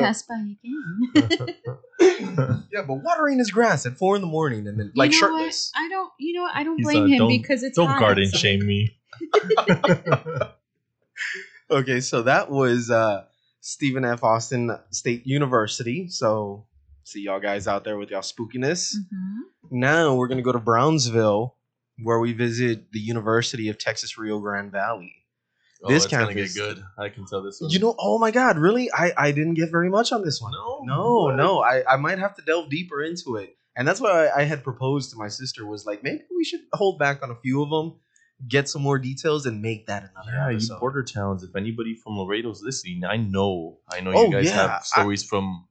pass 0.00 0.22
by 0.22 0.34
again. 0.62 1.54
Yeah, 2.72 2.82
but 2.86 2.94
watering 2.94 3.38
his 3.38 3.50
grass 3.50 3.86
at 3.86 3.96
four 3.96 4.16
in 4.16 4.22
the 4.22 4.28
morning 4.28 4.66
and 4.66 4.78
then 4.78 4.92
like 4.96 5.12
you 5.12 5.20
know 5.20 5.28
shirtless. 5.28 5.70
What? 5.74 5.84
I 5.84 5.88
don't. 5.88 6.12
You 6.18 6.34
know? 6.34 6.48
I 6.52 6.64
don't 6.64 6.76
He's, 6.78 6.86
blame 6.86 7.04
uh, 7.04 7.06
him 7.06 7.18
don't- 7.18 7.28
because 7.28 7.62
it's 7.62 7.76
Don't 7.76 7.88
hot 7.88 8.00
garden 8.00 8.24
outside. 8.26 8.38
shame 8.38 8.66
me. 8.66 8.96
Okay, 11.70 12.00
so 12.00 12.22
that 12.22 12.50
was 12.50 12.90
uh 12.90 13.24
Stephen 13.60 14.04
F. 14.04 14.24
Austin 14.24 14.76
State 14.90 15.26
University. 15.26 16.08
So 16.08 16.66
see 17.04 17.22
y'all 17.22 17.40
guys 17.40 17.66
out 17.66 17.84
there 17.84 17.96
with 17.98 18.10
y'all 18.10 18.20
spookiness. 18.22 18.94
Mhm. 19.12 19.38
Now 19.70 20.14
we're 20.14 20.28
gonna 20.28 20.42
go 20.42 20.52
to 20.52 20.58
Brownsville, 20.58 21.56
where 22.02 22.18
we 22.18 22.32
visit 22.32 22.92
the 22.92 23.00
University 23.00 23.68
of 23.68 23.78
Texas 23.78 24.16
Rio 24.18 24.38
Grande 24.40 24.72
Valley. 24.72 25.12
Oh, 25.82 25.88
This 25.88 26.04
it's 26.04 26.10
gonna 26.12 26.34
get 26.34 26.54
good. 26.54 26.82
I 26.98 27.08
can 27.08 27.24
tell 27.26 27.42
this 27.42 27.60
one. 27.60 27.70
You 27.70 27.78
know, 27.78 27.94
oh 27.98 28.18
my 28.18 28.30
god, 28.30 28.58
really? 28.58 28.90
I 28.92 29.12
I 29.16 29.32
didn't 29.32 29.54
get 29.54 29.70
very 29.70 29.88
much 29.88 30.12
on 30.12 30.22
this 30.22 30.40
one. 30.40 30.52
no, 30.52 30.80
No, 30.84 31.14
What? 31.24 31.36
no, 31.36 31.62
I, 31.62 31.82
I 31.90 31.96
might 31.96 32.18
have 32.18 32.34
to 32.36 32.42
delve 32.42 32.68
deeper 32.70 33.02
into 33.02 33.36
it. 33.36 33.56
And 33.76 33.86
that's 33.88 34.00
why 34.00 34.26
I, 34.26 34.40
I 34.40 34.44
had 34.44 34.62
proposed 34.64 35.10
to 35.12 35.16
my 35.16 35.28
sister 35.28 35.64
was 35.64 35.86
like, 35.86 36.02
maybe 36.02 36.22
we 36.36 36.44
should 36.44 36.60
hold 36.74 36.98
back 36.98 37.22
on 37.22 37.30
a 37.30 37.36
few 37.36 37.62
of 37.62 37.70
them, 37.70 37.98
get 38.46 38.68
some 38.68 38.82
more 38.82 38.98
details, 38.98 39.46
and 39.46 39.62
make 39.62 39.86
that 39.86 40.02
another 40.10 40.32
Yeah, 40.32 40.48
you 40.50 40.56
episode. 40.56 40.80
border 40.80 41.02
towns. 41.02 41.44
If 41.44 41.54
anybody 41.56 41.94
from 41.94 42.18
Laredo's 42.18 42.62
listening, 42.62 43.04
I 43.04 43.16
know, 43.16 43.78
I 43.90 44.00
know 44.00 44.12
Oh, 44.12 44.26
you 44.26 44.32
guys 44.32 44.46
yeah, 44.46 44.66
have 44.68 44.84
stories 44.84 45.22
from, 45.24 45.66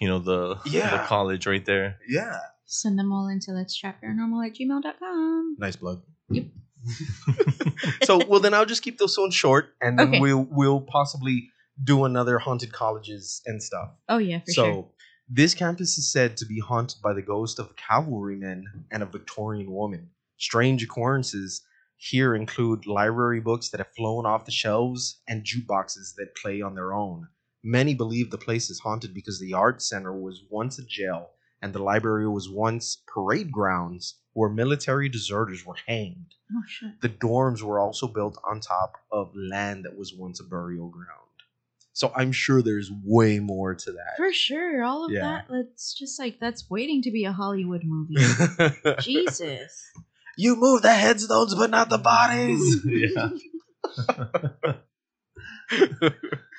you 0.00 0.08
know, 0.08 0.18
the 0.18 0.58
Yeah. 0.66 0.90
the 0.96 1.02
college 1.04 1.46
right 1.46 1.64
there. 1.64 1.98
yeah. 2.08 2.38
Send 2.64 2.98
them 2.98 3.12
all 3.12 3.28
into 3.28 3.50
let's 3.52 3.76
chat 3.76 3.96
paranormal 4.02 4.46
at 4.46 4.54
gmail.com. 4.54 5.56
Nice 5.58 5.76
plug. 5.76 6.02
Yep. 6.30 6.46
so 8.04 8.24
well 8.26 8.40
then 8.40 8.54
I'll 8.54 8.66
just 8.66 8.82
keep 8.82 8.98
those 8.98 9.16
ones 9.18 9.34
short 9.34 9.74
and 9.80 9.98
then 9.98 10.08
Okay. 10.08 10.20
we'll 10.20 10.46
we'll 10.50 10.80
possibly 10.80 11.48
do 11.82 12.04
another 12.04 12.38
haunted 12.38 12.72
colleges 12.72 13.42
and 13.46 13.62
stuff. 13.62 13.90
Oh 14.08 14.18
yeah, 14.18 14.40
for 14.40 14.52
so 14.52 14.64
sure. 14.64 14.88
this 15.28 15.54
campus 15.54 15.96
is 15.98 16.10
said 16.10 16.36
to 16.38 16.46
be 16.46 16.58
haunted 16.60 17.00
by 17.02 17.12
the 17.12 17.22
ghost 17.22 17.58
of 17.58 17.66
a 17.70 17.74
cavalryman 17.74 18.64
and 18.90 19.02
a 19.02 19.06
Victorian 19.06 19.70
woman. 19.70 20.10
Strange 20.38 20.82
occurrences 20.82 21.62
here 21.96 22.34
include 22.34 22.86
library 22.86 23.40
books 23.40 23.68
that 23.70 23.78
have 23.78 23.92
flown 23.96 24.26
off 24.26 24.44
the 24.44 24.50
shelves 24.50 25.20
and 25.28 25.44
jukeboxes 25.44 26.14
that 26.16 26.34
play 26.40 26.60
on 26.60 26.74
their 26.74 26.92
own. 26.92 27.28
Many 27.64 27.94
believe 27.94 28.30
the 28.30 28.38
place 28.38 28.70
is 28.70 28.80
haunted 28.80 29.14
because 29.14 29.38
the 29.38 29.54
art 29.54 29.80
center 29.82 30.12
was 30.12 30.42
once 30.50 30.78
a 30.78 30.84
jail 30.84 31.30
and 31.60 31.72
the 31.72 31.82
library 31.82 32.28
was 32.28 32.48
once 32.48 32.98
parade 33.06 33.52
grounds 33.52 34.16
where 34.32 34.50
military 34.50 35.08
deserters 35.08 35.64
were 35.64 35.76
hanged. 35.86 36.34
Oh 36.52 36.62
shit. 36.66 37.00
The 37.00 37.08
dorms 37.08 37.62
were 37.62 37.78
also 37.78 38.08
built 38.08 38.36
on 38.44 38.60
top 38.60 38.96
of 39.12 39.30
land 39.36 39.84
that 39.84 39.96
was 39.96 40.12
once 40.12 40.40
a 40.40 40.44
burial 40.44 40.88
ground. 40.88 41.08
So 41.92 42.10
I'm 42.16 42.32
sure 42.32 42.62
there's 42.62 42.90
way 43.04 43.38
more 43.38 43.74
to 43.74 43.92
that. 43.92 44.16
For 44.16 44.32
sure, 44.32 44.82
all 44.82 45.04
of 45.04 45.12
Yeah. 45.12 45.20
that. 45.20 45.46
That's 45.50 45.92
just 45.94 46.18
like 46.18 46.40
that's 46.40 46.68
waiting 46.70 47.02
to 47.02 47.10
be 47.10 47.24
a 47.26 47.32
Hollywood 47.32 47.82
movie. 47.84 48.16
Jesus. 49.00 49.90
you 50.36 50.56
move 50.56 50.82
the 50.82 50.92
headstones, 50.94 51.54
but 51.54 51.70
not 51.70 51.90
the 51.90 51.98
bodies. 51.98 52.80
yeah. 52.86 53.28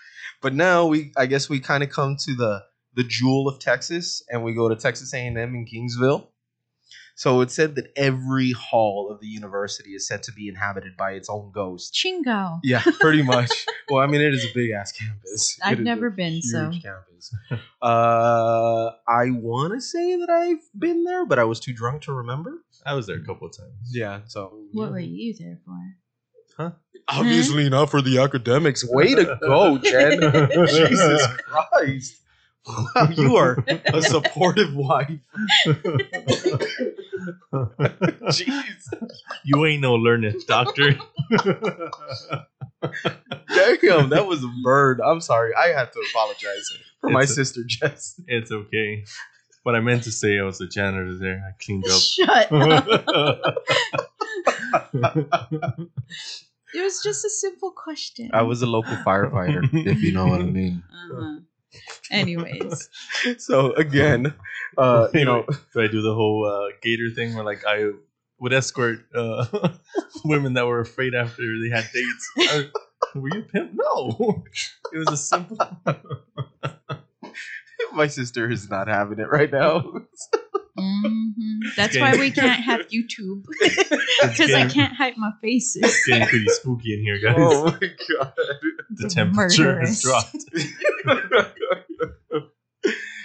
but 0.43 0.53
now 0.53 0.85
we, 0.85 1.11
I 1.17 1.25
guess, 1.25 1.49
we 1.49 1.59
kind 1.59 1.81
of 1.81 1.89
come 1.89 2.15
to 2.25 2.35
the 2.35 2.63
the 2.95 3.03
jewel 3.03 3.47
of 3.47 3.57
Texas, 3.59 4.21
and 4.29 4.43
we 4.43 4.53
go 4.53 4.69
to 4.69 4.75
Texas 4.75 5.11
A&M 5.15 5.35
in 5.37 5.65
Kingsville. 5.65 6.27
So 7.15 7.41
it's 7.41 7.53
said 7.55 7.75
that 7.75 7.87
every 7.95 8.51
hall 8.53 9.09
of 9.11 9.19
the 9.19 9.27
university 9.27 9.91
is 9.91 10.07
said 10.07 10.23
to 10.23 10.31
be 10.31 10.47
inhabited 10.47 10.97
by 10.97 11.11
its 11.11 11.29
own 11.29 11.51
ghost. 11.53 11.93
Chingo. 11.93 12.59
Yeah, 12.63 12.81
pretty 12.99 13.21
much. 13.35 13.51
well, 13.89 14.01
I 14.01 14.07
mean, 14.07 14.21
it 14.21 14.33
is 14.33 14.45
a 14.45 14.53
big 14.53 14.71
ass 14.71 14.91
campus. 14.91 15.59
I've 15.63 15.73
It 15.73 15.81
is 15.81 15.85
never 15.85 16.07
a 16.07 16.11
been, 16.11 16.33
huge 16.33 16.45
so. 16.45 16.71
campus. 16.71 17.35
Uh, 17.81 18.91
I 19.07 19.29
want 19.31 19.73
to 19.73 19.81
say 19.81 20.15
that 20.17 20.29
I've 20.29 20.63
been 20.79 21.03
there, 21.03 21.25
but 21.25 21.37
I 21.39 21.43
was 21.43 21.59
too 21.59 21.73
drunk 21.73 22.01
to 22.03 22.13
remember. 22.13 22.63
I 22.85 22.93
was 22.95 23.05
there 23.07 23.17
a 23.17 23.23
couple 23.25 23.47
of 23.47 23.55
times. 23.55 23.91
Yeah, 23.91 24.21
so 24.25 24.51
What 24.71 24.91
were 24.91 24.99
you 24.99 25.33
there 25.39 25.59
for? 25.65 25.77
Obviously 27.07 27.65
hmm? 27.65 27.71
not 27.71 27.89
for 27.89 28.01
the 28.01 28.19
academics. 28.19 28.85
Way 28.87 29.15
to 29.15 29.37
go, 29.41 29.77
Jen! 29.77 30.19
Jesus 30.67 31.27
Christ! 31.37 32.19
Wow, 32.65 33.09
you 33.17 33.35
are 33.35 33.57
a 33.93 34.01
supportive 34.01 34.73
wife. 34.73 35.19
Jeez, 37.53 38.93
You 39.43 39.65
ain't 39.65 39.81
no 39.81 39.95
learning, 39.95 40.39
doctor. 40.47 40.91
damn, 43.53 44.09
that 44.09 44.25
was 44.27 44.43
a 44.43 44.51
bird. 44.63 45.01
I'm 45.01 45.19
sorry. 45.19 45.53
I 45.55 45.67
have 45.69 45.91
to 45.91 45.99
apologize 46.11 46.69
for 47.01 47.09
my 47.09 47.23
a- 47.23 47.27
sister 47.27 47.61
Jess. 47.67 48.19
it's 48.27 48.51
okay. 48.51 49.03
What 49.63 49.75
I 49.75 49.79
meant 49.79 50.03
to 50.03 50.11
say, 50.11 50.37
I 50.39 50.43
was 50.43 50.59
a 50.61 50.67
janitor 50.67 51.15
there. 51.17 51.43
I 51.47 51.51
cleaned 51.63 51.85
up. 51.87 52.01
Shut 52.01 52.51
up. 55.03 55.79
It 56.75 56.81
was 56.81 57.01
just 57.03 57.23
a 57.23 57.29
simple 57.29 57.71
question. 57.71 58.29
I 58.33 58.41
was 58.41 58.61
a 58.61 58.65
local 58.65 58.95
firefighter, 58.97 59.63
if 59.87 60.01
you 60.01 60.11
know 60.11 60.27
what 60.27 60.41
I 60.41 60.45
mean. 60.45 60.83
Uh-huh. 60.91 61.39
Anyways. 62.11 62.89
So 63.37 63.71
again, 63.73 64.33
uh, 64.77 65.07
you 65.13 65.23
know, 65.23 65.45
do 65.73 65.81
I 65.81 65.87
do 65.87 66.01
the 66.01 66.13
whole 66.13 66.45
uh, 66.45 66.73
gator 66.81 67.09
thing 67.09 67.35
where 67.35 67.45
like 67.45 67.63
I 67.65 67.91
would 68.39 68.51
escort 68.51 69.05
uh, 69.15 69.45
women 70.25 70.53
that 70.55 70.65
were 70.65 70.81
afraid 70.81 71.15
after 71.15 71.43
they 71.61 71.69
had 71.69 71.85
dates? 71.93 72.31
I- 72.37 72.69
were 73.15 73.29
you 73.33 73.43
pimp? 73.43 73.71
No, 73.75 74.43
it 74.91 74.97
was 74.97 75.07
a 75.11 75.17
simple. 75.17 75.57
My 77.95 78.07
sister 78.07 78.49
is 78.49 78.69
not 78.69 78.87
having 78.87 79.19
it 79.19 79.29
right 79.29 79.51
now. 79.51 79.79
hmm 80.77 81.59
That's 81.75 81.97
why 81.99 82.15
we 82.17 82.31
can't 82.31 82.63
have 82.63 82.81
YouTube. 82.93 83.43
Because 84.21 84.53
I 84.53 84.67
can't 84.67 84.93
hide 84.93 85.17
my 85.17 85.31
faces. 85.41 85.83
It's 85.83 86.05
getting 86.05 86.27
pretty 86.27 86.47
spooky 86.49 86.93
in 86.93 87.01
here, 87.01 87.19
guys. 87.19 87.35
oh 87.37 87.65
my 87.65 87.89
god. 88.17 88.33
the 88.89 89.09
temperature 89.09 89.79
has 89.79 90.01
dropped. 90.01 90.35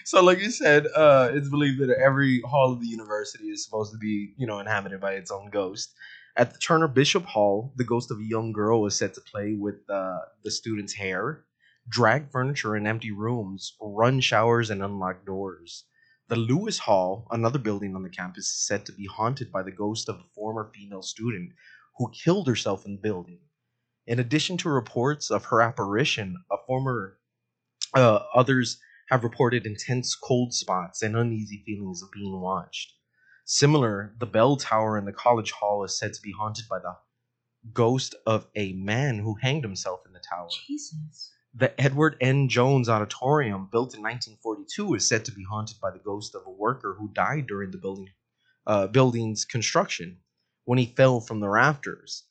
so 0.05 0.23
like 0.23 0.39
you 0.39 0.51
said 0.51 0.87
uh 0.95 1.29
it's 1.33 1.49
believed 1.49 1.81
that 1.81 1.91
every 1.91 2.41
hall 2.43 2.73
of 2.73 2.81
the 2.81 2.87
university 2.87 3.45
is 3.49 3.65
supposed 3.65 3.93
to 3.93 3.99
be 3.99 4.33
you 4.37 4.47
know 4.47 4.59
inhabited 4.59 5.01
by 5.01 5.13
its 5.13 5.31
own 5.31 5.51
ghost 5.51 5.95
at 6.37 6.53
the 6.53 6.59
turner 6.59 6.89
bishop 6.89 7.25
hall 7.25 7.73
the 7.77 7.85
ghost 7.85 8.11
of 8.11 8.19
a 8.19 8.25
young 8.25 8.53
girl 8.53 8.87
is 8.87 8.95
said 8.97 9.13
to 9.15 9.21
play 9.21 9.55
with 9.59 9.77
uh, 9.91 10.19
the 10.45 10.51
students 10.51 10.95
hair 10.95 11.45
drag 11.89 12.31
furniture 12.31 12.77
in 12.77 12.87
empty 12.87 13.11
rooms 13.11 13.77
run 13.81 14.21
showers 14.21 14.71
and 14.71 14.83
unlock 14.83 15.25
doors 15.25 15.85
the 16.29 16.37
lewis 16.37 16.79
hall 16.79 17.27
another 17.31 17.59
building 17.59 17.95
on 17.95 18.03
the 18.03 18.11
campus 18.11 18.47
is 18.47 18.67
said 18.67 18.85
to 18.85 18.93
be 18.93 19.07
haunted 19.07 19.51
by 19.51 19.63
the 19.63 19.73
ghost 19.73 20.09
of 20.09 20.17
a 20.17 20.29
former 20.35 20.71
female 20.75 21.03
student 21.03 21.51
who 21.97 22.11
killed 22.11 22.47
herself 22.47 22.85
in 22.85 22.93
the 22.93 23.01
building 23.01 23.41
in 24.07 24.19
addition 24.19 24.57
to 24.57 24.69
reports 24.69 25.31
of 25.31 25.47
her 25.47 25.61
apparition 25.63 26.37
a 26.51 26.57
former 26.67 27.19
uh, 27.95 28.21
others 28.35 28.79
have 29.09 29.25
reported 29.25 29.67
intense 29.67 30.15
cold 30.15 30.53
spots 30.53 31.03
and 31.03 31.17
uneasy 31.17 31.63
feelings 31.65 32.03
of 32.03 32.11
being 32.13 32.41
watched. 32.41 32.93
Similar, 33.45 34.15
the 34.19 34.27
bell 34.27 34.57
tower 34.57 34.99
in 34.99 35.07
the 35.07 35.13
college 35.13 35.53
hall 35.53 35.83
is 35.85 35.99
said 35.99 36.13
to 36.13 36.21
be 36.23 36.33
haunted 36.33 36.67
by 36.69 36.79
the 36.79 36.97
ghost 37.73 38.15
of 38.27 38.47
a 38.55 38.75
man 38.75 39.19
who 39.19 39.37
hanged 39.41 39.65
himself 39.65 40.01
in 40.07 40.13
the 40.13 40.21
tower. 40.21 40.49
Jesus. 40.67 41.33
The 41.55 41.81
Edward 41.81 42.17
N. 42.21 42.49
Jones 42.49 42.89
Auditorium, 42.89 43.69
built 43.73 43.95
in 43.95 44.03
1942, 44.03 44.95
is 44.95 45.09
said 45.09 45.25
to 45.25 45.33
be 45.33 45.45
haunted 45.45 45.81
by 45.81 45.91
the 45.91 45.99
ghost 45.99 46.35
of 46.35 46.47
a 46.47 46.51
worker 46.51 46.95
who 46.99 47.09
died 47.09 47.47
during 47.47 47.71
the 47.71 47.79
building 47.79 48.11
uh, 48.67 48.87
building's 48.87 49.47
construction 49.47 50.19
when 50.67 50.79
he 50.79 50.87
fell 50.87 51.21
from 51.21 51.41
the 51.41 51.49
rafters. 51.49 52.25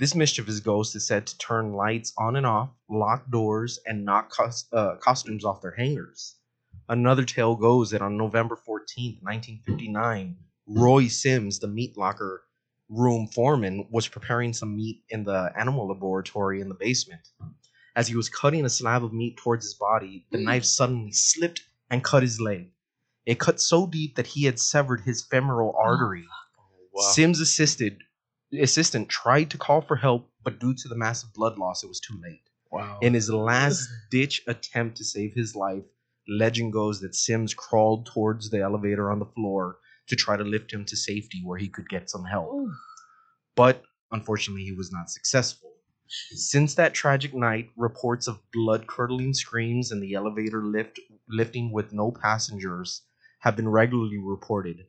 This 0.00 0.16
mischievous 0.16 0.58
ghost 0.58 0.96
is 0.96 1.06
said 1.06 1.26
to 1.28 1.38
turn 1.38 1.72
lights 1.72 2.12
on 2.18 2.34
and 2.34 2.44
off, 2.44 2.70
lock 2.90 3.30
doors, 3.30 3.78
and 3.86 4.04
knock 4.04 4.30
cos- 4.30 4.66
uh, 4.72 4.96
costumes 4.96 5.44
off 5.44 5.62
their 5.62 5.76
hangers. 5.76 6.34
Another 6.88 7.24
tale 7.24 7.54
goes 7.54 7.90
that 7.90 8.02
on 8.02 8.16
November 8.16 8.56
14, 8.56 9.18
1959, 9.22 10.36
Roy 10.66 11.06
Sims, 11.06 11.60
the 11.60 11.68
meat 11.68 11.96
locker 11.96 12.42
room 12.88 13.28
foreman, 13.28 13.86
was 13.90 14.08
preparing 14.08 14.52
some 14.52 14.76
meat 14.76 15.04
in 15.10 15.22
the 15.22 15.52
animal 15.56 15.86
laboratory 15.86 16.60
in 16.60 16.68
the 16.68 16.74
basement. 16.74 17.28
As 17.96 18.08
he 18.08 18.16
was 18.16 18.28
cutting 18.28 18.64
a 18.64 18.68
slab 18.70 19.04
of 19.04 19.12
meat 19.12 19.36
towards 19.36 19.64
his 19.66 19.74
body, 19.74 20.26
the 20.30 20.38
Mm. 20.38 20.44
knife 20.44 20.64
suddenly 20.64 21.12
slipped 21.12 21.62
and 21.90 22.02
cut 22.02 22.22
his 22.22 22.40
leg. 22.40 22.72
It 23.24 23.38
cut 23.38 23.60
so 23.60 23.86
deep 23.86 24.16
that 24.16 24.26
he 24.28 24.44
had 24.44 24.58
severed 24.58 25.02
his 25.02 25.22
femoral 25.22 25.74
artery. 25.78 26.26
Wow. 26.92 27.12
Sims 27.12 27.40
assisted 27.40 28.02
assistant 28.60 29.08
tried 29.08 29.50
to 29.50 29.58
call 29.58 29.80
for 29.80 29.96
help, 29.96 30.30
but 30.42 30.58
due 30.60 30.74
to 30.74 30.88
the 30.88 30.94
massive 30.96 31.32
blood 31.32 31.58
loss, 31.58 31.82
it 31.82 31.88
was 31.88 32.00
too 32.00 32.18
late. 32.22 32.42
wow. 32.70 32.98
In 33.00 33.14
his 33.14 33.30
last 33.30 33.88
ditch 34.10 34.42
attempt 34.48 34.96
to 34.98 35.04
save 35.04 35.34
his 35.34 35.54
life, 35.56 35.84
legend 36.28 36.72
goes 36.72 37.00
that 37.00 37.14
Sims 37.14 37.54
crawled 37.54 38.06
towards 38.06 38.50
the 38.50 38.60
elevator 38.60 39.10
on 39.10 39.18
the 39.20 39.26
floor 39.26 39.78
to 40.08 40.16
try 40.16 40.36
to 40.36 40.44
lift 40.44 40.72
him 40.72 40.84
to 40.86 40.96
safety 40.96 41.40
where 41.44 41.58
he 41.58 41.68
could 41.68 41.88
get 41.88 42.10
some 42.10 42.24
help. 42.24 42.48
Oh, 42.52 42.72
But 43.56 43.82
unfortunately, 44.10 44.64
he 44.64 44.72
was 44.72 44.90
not 44.92 45.10
successful. 45.10 45.70
Since 46.32 46.74
that 46.74 46.94
tragic 46.94 47.34
night, 47.34 47.70
reports 47.76 48.26
of 48.26 48.40
blood 48.52 48.86
curdling 48.86 49.34
screams 49.34 49.90
and 49.90 50.02
the 50.02 50.14
elevator 50.14 50.62
lift 50.62 51.00
lifting 51.28 51.72
with 51.72 51.92
no 51.92 52.10
passengers 52.10 53.02
have 53.40 53.56
been 53.56 53.68
regularly 53.68 54.18
reported. 54.18 54.86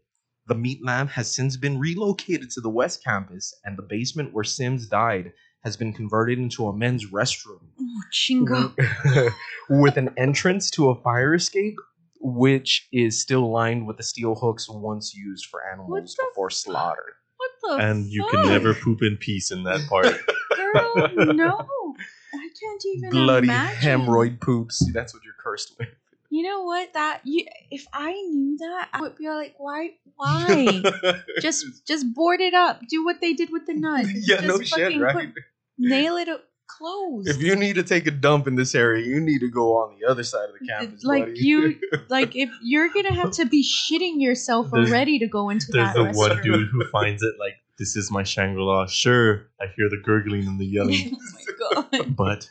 The 0.47 0.55
meat 0.55 0.79
lab 0.83 1.09
has 1.09 1.33
since 1.33 1.57
been 1.57 1.79
relocated 1.79 2.51
to 2.51 2.61
the 2.61 2.69
West 2.69 3.03
Campus, 3.03 3.53
and 3.63 3.77
the 3.77 3.81
basement 3.81 4.33
where 4.33 4.43
Sims 4.43 4.87
died 4.87 5.33
has 5.63 5.75
been 5.75 5.91
converted 5.91 6.37
into 6.37 6.67
a 6.67 6.77
men's 6.77 7.11
restroom 7.11 7.69
oh 7.79 8.01
chingo. 8.13 9.33
with 9.69 9.97
an 9.97 10.13
entrance 10.17 10.69
to 10.71 10.89
a 10.89 11.01
fire 11.01 11.33
escape, 11.33 11.75
which 12.21 12.87
is 12.93 13.19
still 13.19 13.51
lined 13.51 13.87
with 13.87 13.97
the 13.97 14.03
steel 14.03 14.35
hooks 14.35 14.69
once 14.69 15.15
used 15.15 15.47
for 15.47 15.67
animals 15.67 16.15
the 16.15 16.25
before 16.29 16.51
slaughter. 16.51 17.15
What 17.37 17.51
the 17.63 17.83
and 17.83 18.05
you 18.05 18.21
fuck? 18.21 18.31
can 18.31 18.49
never 18.49 18.73
poop 18.75 19.01
in 19.01 19.17
peace 19.17 19.51
in 19.51 19.63
that 19.63 19.87
part. 19.89 20.15
No. 21.35 21.95
I 22.33 22.49
can't 22.59 22.83
even 22.95 23.09
Bloody 23.11 23.47
imagine. 23.47 23.79
hemorrhoid 24.01 24.41
poops. 24.41 24.79
See, 24.79 24.91
that's 24.91 25.13
what 25.13 25.23
you're 25.23 25.33
cursed 25.41 25.73
with. 25.79 25.87
You 26.29 26.43
know 26.43 26.63
what? 26.63 26.91
That 26.93 27.21
you 27.23 27.45
if 27.71 27.85
I 27.93 28.11
knew 28.11 28.57
that, 28.57 28.89
I 28.93 29.01
would 29.01 29.15
be 29.15 29.29
like, 29.29 29.55
why 29.57 29.91
why? 30.15 30.81
just 31.41 31.85
just 31.87 32.13
board 32.13 32.41
it 32.41 32.53
up. 32.53 32.81
Do 32.89 33.05
what 33.05 33.21
they 33.21 33.33
did 33.33 33.51
with 33.51 33.65
the 33.67 33.73
nun. 33.73 34.05
yeah, 34.15 34.41
just 34.41 34.47
no 34.47 34.61
shit, 34.61 34.99
right? 34.99 35.15
put- 35.33 35.43
nail 35.77 36.17
it 36.17 36.27
up 36.27 36.43
closed. 36.67 37.29
If 37.29 37.41
you 37.41 37.55
need 37.55 37.75
to 37.75 37.83
take 37.83 38.07
a 38.07 38.11
dump 38.11 38.47
in 38.47 38.55
this 38.55 38.75
area, 38.75 39.05
you 39.05 39.21
need 39.21 39.39
to 39.39 39.49
go 39.49 39.77
on 39.77 39.97
the 39.99 40.09
other 40.09 40.23
side 40.23 40.49
of 40.49 40.55
the 40.59 40.67
campus. 40.67 41.03
like 41.05 41.25
buddy. 41.27 41.39
you 41.39 41.75
like 42.09 42.35
if 42.35 42.49
you're 42.61 42.89
gonna 42.89 43.13
have 43.13 43.31
to 43.31 43.45
be 43.45 43.63
shitting 43.63 44.19
yourself 44.19 44.67
There's- 44.71 44.89
already 44.89 45.19
to 45.19 45.27
go 45.27 45.49
into 45.49 45.67
There's 45.71 45.93
that 45.93 46.13
the 46.13 46.17
one 46.17 46.41
dude 46.41 46.67
who 46.71 46.83
finds 46.89 47.21
it 47.23 47.35
like, 47.39 47.53
this 47.77 47.95
is 47.95 48.11
my 48.11 48.23
Shangri 48.23 48.61
La. 48.61 48.85
Sure, 48.87 49.47
I 49.61 49.65
hear 49.75 49.89
the 49.89 50.01
gurgling 50.03 50.47
and 50.47 50.59
the 50.59 50.65
yelling, 50.65 51.15
oh 51.61 51.87
my 51.91 51.99
god. 52.01 52.15
but 52.15 52.49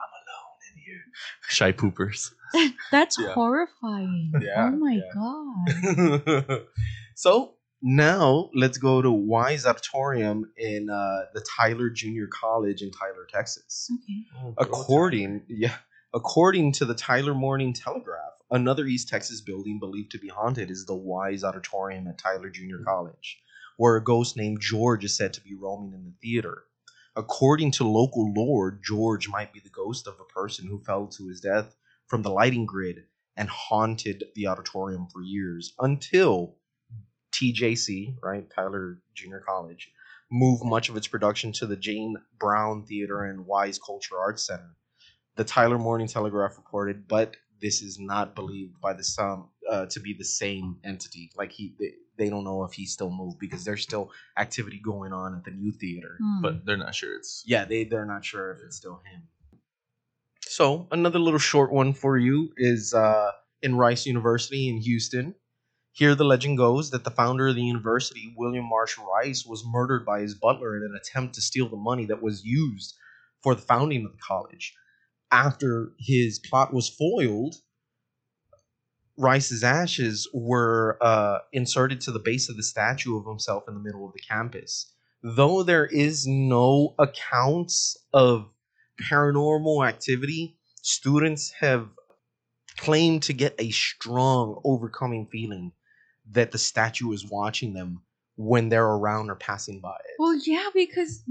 I'm 0.00 0.12
alone 0.22 0.58
in 0.72 0.82
here. 0.84 1.02
Shy 1.48 1.72
poopers. 1.72 2.30
That's 2.92 3.18
Yeah. 3.18 3.32
horrifying. 3.32 4.32
Yeah, 4.40 4.70
oh 4.72 4.76
my 4.76 5.00
yeah. 5.02 6.38
god. 6.46 6.62
so 7.14 7.54
now 7.82 8.50
let's 8.54 8.78
go 8.78 9.02
to 9.02 9.10
Wise 9.10 9.66
Auditorium 9.66 10.50
in 10.56 10.88
uh, 10.90 11.22
the 11.34 11.44
Tyler 11.56 11.90
Junior 11.90 12.26
College 12.28 12.82
in 12.82 12.90
Tyler, 12.90 13.26
Texas. 13.30 13.90
Okay. 13.92 14.54
According, 14.58 15.42
yeah, 15.48 15.74
according 16.14 16.72
to 16.72 16.84
the 16.84 16.94
Tyler 16.94 17.34
Morning 17.34 17.72
Telegraph, 17.74 18.32
another 18.50 18.86
East 18.86 19.08
Texas 19.08 19.40
building 19.42 19.78
believed 19.78 20.12
to 20.12 20.18
be 20.18 20.28
haunted 20.28 20.70
is 20.70 20.86
the 20.86 20.96
Wise 20.96 21.44
Auditorium 21.44 22.06
at 22.08 22.16
Tyler 22.18 22.48
Junior 22.48 22.78
College, 22.84 23.38
where 23.76 23.96
a 23.96 24.04
ghost 24.04 24.36
named 24.36 24.60
George 24.60 25.04
is 25.04 25.16
said 25.16 25.32
to 25.34 25.40
be 25.40 25.54
roaming 25.54 25.92
in 25.92 26.04
the 26.04 26.14
theater. 26.22 26.64
According 27.14 27.70
to 27.72 27.84
local 27.88 28.32
lore, 28.32 28.78
George 28.82 29.28
might 29.28 29.52
be 29.52 29.60
the 29.60 29.70
ghost 29.70 30.06
of 30.06 30.20
a 30.20 30.32
person 30.32 30.66
who 30.66 30.82
fell 30.84 31.06
to 31.08 31.28
his 31.28 31.40
death 31.40 31.74
from 32.06 32.22
the 32.22 32.30
lighting 32.30 32.66
grid 32.66 33.04
and 33.36 33.48
haunted 33.48 34.24
the 34.34 34.46
auditorium 34.46 35.08
for 35.12 35.22
years 35.22 35.74
until 35.78 36.56
TJC, 37.32 38.16
right, 38.22 38.48
Tyler 38.54 38.98
Junior 39.14 39.42
College, 39.46 39.90
moved 40.30 40.64
much 40.64 40.88
of 40.88 40.96
its 40.96 41.06
production 41.06 41.52
to 41.52 41.66
the 41.66 41.76
Jane 41.76 42.16
Brown 42.38 42.84
Theater 42.84 43.24
and 43.24 43.46
Wise 43.46 43.78
Culture 43.78 44.18
Arts 44.18 44.46
Center. 44.46 44.76
The 45.36 45.44
Tyler 45.44 45.78
Morning 45.78 46.08
Telegraph 46.08 46.56
reported, 46.56 47.06
but 47.06 47.36
this 47.60 47.82
is 47.82 47.98
not 47.98 48.34
believed 48.34 48.80
by 48.80 48.94
the 48.94 49.04
some 49.04 49.50
uh, 49.70 49.86
to 49.86 50.00
be 50.00 50.14
the 50.14 50.24
same 50.24 50.76
entity. 50.84 51.30
Like 51.36 51.52
he, 51.52 51.74
they, 51.78 51.92
they 52.16 52.30
don't 52.30 52.44
know 52.44 52.64
if 52.64 52.72
he 52.72 52.86
still 52.86 53.10
moved 53.10 53.38
because 53.38 53.64
there's 53.64 53.82
still 53.82 54.10
activity 54.36 54.80
going 54.84 55.12
on 55.12 55.34
at 55.34 55.44
the 55.44 55.50
new 55.50 55.72
theater. 55.72 56.16
Hmm. 56.20 56.42
But 56.42 56.66
they're 56.66 56.76
not 56.76 56.94
sure 56.94 57.16
it's. 57.16 57.42
Yeah, 57.46 57.64
they 57.64 57.84
they're 57.84 58.06
not 58.06 58.24
sure 58.24 58.52
if 58.52 58.58
it's 58.64 58.76
still 58.76 59.00
him. 59.12 59.22
So 60.42 60.86
another 60.90 61.18
little 61.18 61.38
short 61.38 61.72
one 61.72 61.92
for 61.92 62.16
you 62.16 62.52
is 62.56 62.94
uh, 62.94 63.32
in 63.62 63.76
Rice 63.76 64.06
University 64.06 64.68
in 64.68 64.78
Houston. 64.78 65.34
Here, 65.92 66.14
the 66.14 66.24
legend 66.24 66.58
goes 66.58 66.90
that 66.90 67.04
the 67.04 67.10
founder 67.10 67.48
of 67.48 67.54
the 67.54 67.62
university, 67.62 68.34
William 68.36 68.68
Marsh 68.68 68.98
Rice, 68.98 69.46
was 69.46 69.64
murdered 69.66 70.04
by 70.04 70.20
his 70.20 70.34
butler 70.34 70.76
in 70.76 70.82
an 70.82 70.94
attempt 70.94 71.34
to 71.34 71.40
steal 71.40 71.68
the 71.68 71.76
money 71.76 72.04
that 72.06 72.22
was 72.22 72.44
used 72.44 72.94
for 73.42 73.54
the 73.54 73.62
founding 73.62 74.04
of 74.04 74.12
the 74.12 74.18
college. 74.18 74.74
After 75.30 75.92
his 75.98 76.38
plot 76.38 76.72
was 76.72 76.88
foiled, 76.88 77.56
Rice's 79.18 79.64
ashes 79.64 80.28
were 80.32 80.98
uh, 81.00 81.38
inserted 81.52 82.00
to 82.02 82.12
the 82.12 82.18
base 82.18 82.48
of 82.48 82.56
the 82.56 82.62
statue 82.62 83.18
of 83.18 83.26
himself 83.26 83.64
in 83.68 83.74
the 83.74 83.80
middle 83.80 84.06
of 84.06 84.12
the 84.12 84.20
campus. 84.20 84.92
Though 85.22 85.62
there 85.62 85.86
is 85.86 86.26
no 86.26 86.94
accounts 86.98 87.96
of 88.12 88.48
paranormal 89.10 89.86
activity, 89.86 90.56
students 90.82 91.52
have 91.60 91.88
claimed 92.76 93.22
to 93.24 93.32
get 93.32 93.54
a 93.58 93.70
strong 93.70 94.60
overcoming 94.64 95.26
feeling 95.26 95.72
that 96.32 96.52
the 96.52 96.58
statue 96.58 97.12
is 97.12 97.28
watching 97.30 97.72
them 97.72 98.02
when 98.36 98.68
they're 98.68 98.86
around 98.86 99.30
or 99.30 99.34
passing 99.34 99.80
by 99.80 99.94
it. 99.94 100.14
Well, 100.18 100.38
yeah, 100.44 100.68
because 100.74 101.22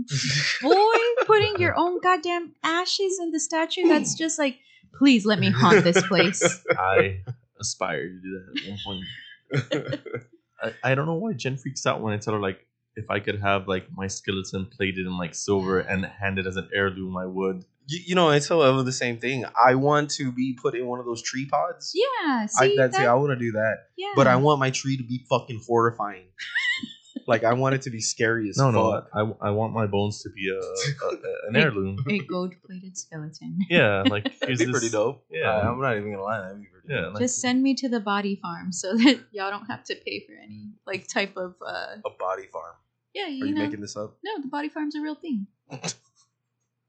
boy, 0.62 0.96
putting 1.26 1.58
your 1.58 1.78
own 1.78 2.00
goddamn 2.02 2.54
ashes 2.64 3.20
in 3.22 3.32
the 3.32 3.40
statue, 3.40 3.88
that's 3.88 4.16
just 4.18 4.40
like, 4.40 4.58
please 4.98 5.26
let 5.26 5.40
me 5.40 5.52
haunt 5.52 5.84
this 5.84 6.02
place. 6.08 6.64
I 6.80 7.22
aspire 7.60 8.08
to 8.08 8.20
do 8.22 8.40
that 8.40 8.62
at 8.62 8.70
one 8.70 8.80
point. 8.86 10.02
I, 10.62 10.92
I 10.92 10.96
don't 10.96 11.06
know 11.06 11.16
why 11.16 11.34
Jen 11.34 11.58
freaks 11.58 11.86
out 11.86 12.02
when 12.02 12.14
I 12.14 12.18
tell 12.18 12.34
her 12.34 12.40
like 12.40 12.66
if 12.96 13.10
I 13.10 13.20
could 13.20 13.42
have 13.42 13.68
like 13.68 13.88
my 13.94 14.08
skeleton 14.08 14.66
plated 14.66 15.06
in 15.06 15.18
like 15.18 15.36
silver 15.36 15.80
and 15.80 16.06
handed 16.06 16.48
as 16.48 16.58
an 16.58 16.70
heirloom, 16.74 17.18
I 17.18 17.26
would. 17.26 17.66
you, 17.88 18.00
you 18.08 18.16
know, 18.16 18.30
I 18.30 18.40
tell 18.40 18.64
Eva 18.64 18.84
the 18.84 18.92
same 18.92 19.18
thing. 19.18 19.46
I 19.64 19.76
want 19.76 20.12
to 20.12 20.32
be 20.32 20.58
put 20.60 20.76
in 20.76 20.88
one 20.88 21.00
of 21.00 21.06
those 21.06 21.22
tree 21.22 21.46
pods. 21.46 21.92
Yeah, 21.94 22.44
I, 22.44 22.46
see, 22.48 22.78
that's 22.78 22.96
that, 22.98 23.04
it. 23.04 23.08
I 23.08 23.14
want 23.16 23.32
to 23.32 23.36
do 23.36 23.52
that, 23.54 23.88
yeah. 23.98 24.14
but 24.16 24.28
I 24.28 24.38
want 24.38 24.60
my 24.60 24.70
tree 24.70 24.98
to 24.98 25.04
be 25.04 25.26
fucking 25.30 25.62
horrifying. 25.66 26.28
like 27.28 27.44
I 27.44 27.54
want 27.54 27.76
it 27.76 27.82
to 27.84 27.90
be 27.90 28.00
scary 28.02 28.50
as 28.50 28.58
No, 28.58 28.72
no, 28.72 28.92
fuck. 28.92 29.10
I, 29.14 29.48
I 29.48 29.52
want 29.52 29.74
my 29.74 29.88
bones 29.88 30.22
to 30.24 30.30
be 30.30 30.50
a, 30.50 30.60
a, 30.60 31.08
a- 31.10 31.48
an 31.50 31.56
heirloom. 31.62 31.98
a 32.08 32.20
gold-plated 32.20 32.98
skeleton. 32.98 33.60
Yeah, 33.70 34.04
like 34.08 34.24
That'd 34.40 34.58
be 34.60 34.66
this, 34.66 34.72
pretty 34.72 34.90
dope. 34.90 35.24
Yeah. 35.32 35.50
Uh, 35.52 35.72
I'm 35.72 35.82
not 35.82 35.98
even 35.98 36.12
gonna 36.12 36.24
lie. 36.24 36.42
That'd 36.42 36.62
be 36.62 36.68
pretty 36.68 36.88
Yeah, 36.94 37.02
dope. 37.02 37.14
like- 37.16 37.22
Just 37.22 37.42
send 37.42 37.64
me 37.64 37.74
to 37.76 37.90
the 37.90 38.00
body 38.00 38.36
farm 38.42 38.72
so 38.72 38.96
that 38.98 39.20
y'all 39.32 39.50
don't 39.50 39.66
have 39.68 39.84
to 39.86 39.96
pay 39.96 40.24
for 40.28 40.34
any 40.42 40.74
like 40.86 41.08
type 41.08 41.36
of 41.38 41.56
uh 41.66 41.96
a 42.06 42.10
body 42.20 42.48
farm. 42.52 42.76
yeah, 43.14 43.26
Are 43.26 43.30
you 43.30 43.46
you 43.48 43.54
know. 43.56 43.62
making 43.64 43.82
this 43.82 43.96
up? 43.98 44.18
No, 44.24 44.42
the 44.42 44.48
body 44.48 44.70
farm's 44.70 44.96
a 44.96 45.02
real 45.02 45.16
thing. 45.16 45.48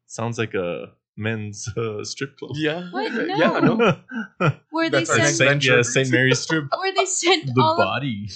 Sounds 0.07 0.39
like 0.39 0.55
a 0.55 0.93
men's 1.17 1.69
uh, 1.77 2.05
strip 2.05 2.37
club. 2.39 2.53
Yeah. 2.55 2.89
What? 2.91 3.12
Yeah. 3.12 3.61
No. 3.61 3.99
Where 4.71 4.91
they 4.91 5.05
That's 5.05 5.37
send 5.37 5.62
Saint, 5.62 5.64
yeah, 5.64 5.83
St. 5.83 6.11
Mary's 6.11 6.41
strip. 6.41 6.64
where 6.79 6.95
they 6.95 7.07
send 7.07 7.49
The 7.55 7.61
all 7.62 7.73
of 7.73 7.79
body. 7.79 8.29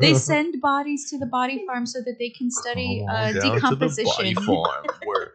they 0.00 0.14
send 0.14 0.60
bodies 0.60 1.10
to 1.10 1.18
the 1.18 1.26
body 1.26 1.64
farm 1.66 1.86
so 1.86 2.00
that 2.00 2.16
they 2.18 2.30
can 2.30 2.50
study 2.50 3.04
Come 3.06 3.14
uh, 3.14 3.18
on 3.18 3.32
down 3.34 3.42
to 3.42 3.48
the 3.50 3.54
decomposition. 3.56 4.12
body 4.16 4.34
farm 4.34 4.86
where 5.04 5.32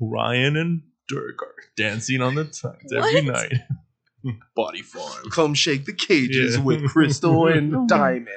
Ryan 0.00 0.56
and 0.56 0.82
Dirk 1.08 1.42
are 1.42 1.54
dancing 1.76 2.20
on 2.20 2.34
the 2.34 2.44
times 2.44 2.92
every 2.92 3.22
night. 3.22 3.54
body 4.54 4.82
farm. 4.82 5.30
Come 5.30 5.54
shake 5.54 5.84
the 5.86 5.92
cages 5.94 6.56
Yeah. 6.56 6.62
with 6.62 6.84
Crystal 6.88 7.46
and 7.54 7.74
Oh 7.74 7.80
my- 7.80 7.86
Diamond. 7.86 8.28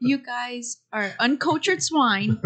You 0.00 0.18
guys 0.18 0.78
are 0.92 1.12
uncultured 1.18 1.82
swine. 1.82 2.38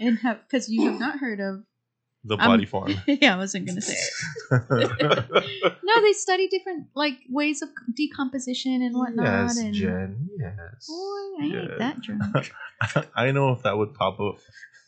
and 0.00 0.18
have 0.20 0.40
because 0.48 0.68
you 0.70 0.88
have 0.90 0.98
not 1.00 1.18
heard 1.18 1.40
of. 1.40 1.64
The 2.28 2.34
Um, 2.38 2.46
body 2.46 2.66
farm. 2.66 2.92
yeah, 3.06 3.34
I 3.34 3.36
wasn't 3.38 3.66
gonna 3.66 3.80
say 3.80 3.94
it. 3.94 4.12
No, 5.82 6.02
they 6.02 6.12
study 6.12 6.46
different 6.48 6.88
like 6.94 7.18
ways 7.30 7.62
of 7.62 7.70
decomposition 7.94 8.82
and 8.82 8.94
whatnot. 8.96 9.24
yes, 9.26 9.58
and 9.58 9.74
Jen. 9.74 10.28
Yes. 10.38 10.86
boy, 10.86 10.94
I 10.94 11.44
ain't 11.44 11.54
Yeah. 11.54 11.76
that 11.78 12.00
drunk. 12.02 12.52
I 13.16 13.30
know 13.30 13.52
if 13.52 13.62
that 13.62 13.76
would 13.78 13.94
pop 13.94 14.20
up 14.20 14.36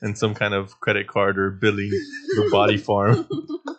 in 0.03 0.14
some 0.14 0.34
kind 0.34 0.53
of 0.55 0.78
credit 0.80 1.07
card 1.09 1.38
or 1.38 1.51
billing 1.51 1.91
the 1.91 2.49
body 2.53 2.76
farm, 2.76 3.26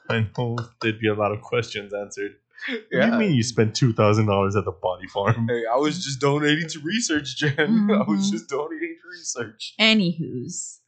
I 0.09 0.27
know 0.37 0.57
there'd 0.81 0.99
be 0.99 1.07
a 1.07 1.13
lot 1.15 1.31
of 1.31 1.41
questions 1.41 1.93
answered. 1.93 2.35
What 2.67 2.81
do 2.91 2.97
you 3.07 3.11
mean 3.17 3.33
you 3.35 3.43
spent 3.43 3.75
two 3.75 3.91
thousand 3.93 4.25
dollars 4.27 4.55
at 4.55 4.65
the 4.65 4.71
body 4.71 5.07
farm? 5.07 5.47
Hey, 5.47 5.63
I 5.71 5.77
was 5.77 6.03
just 6.03 6.19
donating 6.19 6.67
to 6.69 6.79
research, 6.79 7.37
Jen. 7.37 7.89
I 7.91 8.03
was 8.09 8.27
Mhm. 8.27 8.31
just 8.31 8.49
donating 8.49 8.97
to 9.01 9.07
research. 9.17 9.73
Anywho's. 9.79 10.79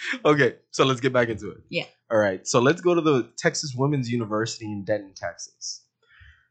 Okay, 0.24 0.56
so 0.70 0.84
let's 0.84 1.00
get 1.00 1.12
back 1.12 1.28
into 1.28 1.50
it. 1.50 1.58
Yeah. 1.70 1.84
All 2.10 2.18
right, 2.18 2.46
so 2.46 2.60
let's 2.60 2.80
go 2.80 2.94
to 2.94 3.00
the 3.00 3.30
Texas 3.36 3.74
Women's 3.76 4.10
University 4.10 4.66
in 4.66 4.84
Denton, 4.84 5.12
Texas. 5.14 5.84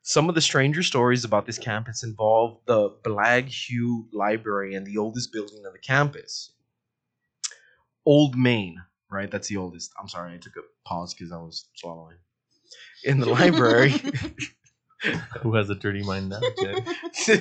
Some 0.03 0.29
of 0.29 0.35
the 0.35 0.41
stranger 0.41 0.83
stories 0.83 1.25
about 1.25 1.45
this 1.45 1.57
campus 1.57 2.03
involve 2.03 2.59
the 2.65 2.91
Blagg-Huey 3.03 4.05
Library 4.13 4.75
and 4.75 4.85
the 4.85 4.97
oldest 4.97 5.33
building 5.33 5.63
on 5.65 5.73
the 5.73 5.79
campus. 5.79 6.51
Old 8.05 8.37
Main, 8.37 8.81
right? 9.11 9.29
That's 9.29 9.49
the 9.49 9.57
oldest. 9.57 9.91
I'm 9.99 10.07
sorry, 10.07 10.33
I 10.33 10.37
took 10.37 10.55
a 10.55 10.61
pause 10.87 11.13
because 11.13 11.33
I 11.33 11.37
was 11.37 11.67
swallowing. 11.75 12.15
In 13.03 13.19
the 13.19 13.29
library. 13.29 13.91
Who 15.41 15.55
has 15.55 15.69
a 15.69 15.75
dirty 15.75 16.03
mind 16.03 16.29
now, 16.29 16.39
Jen? 16.61 16.85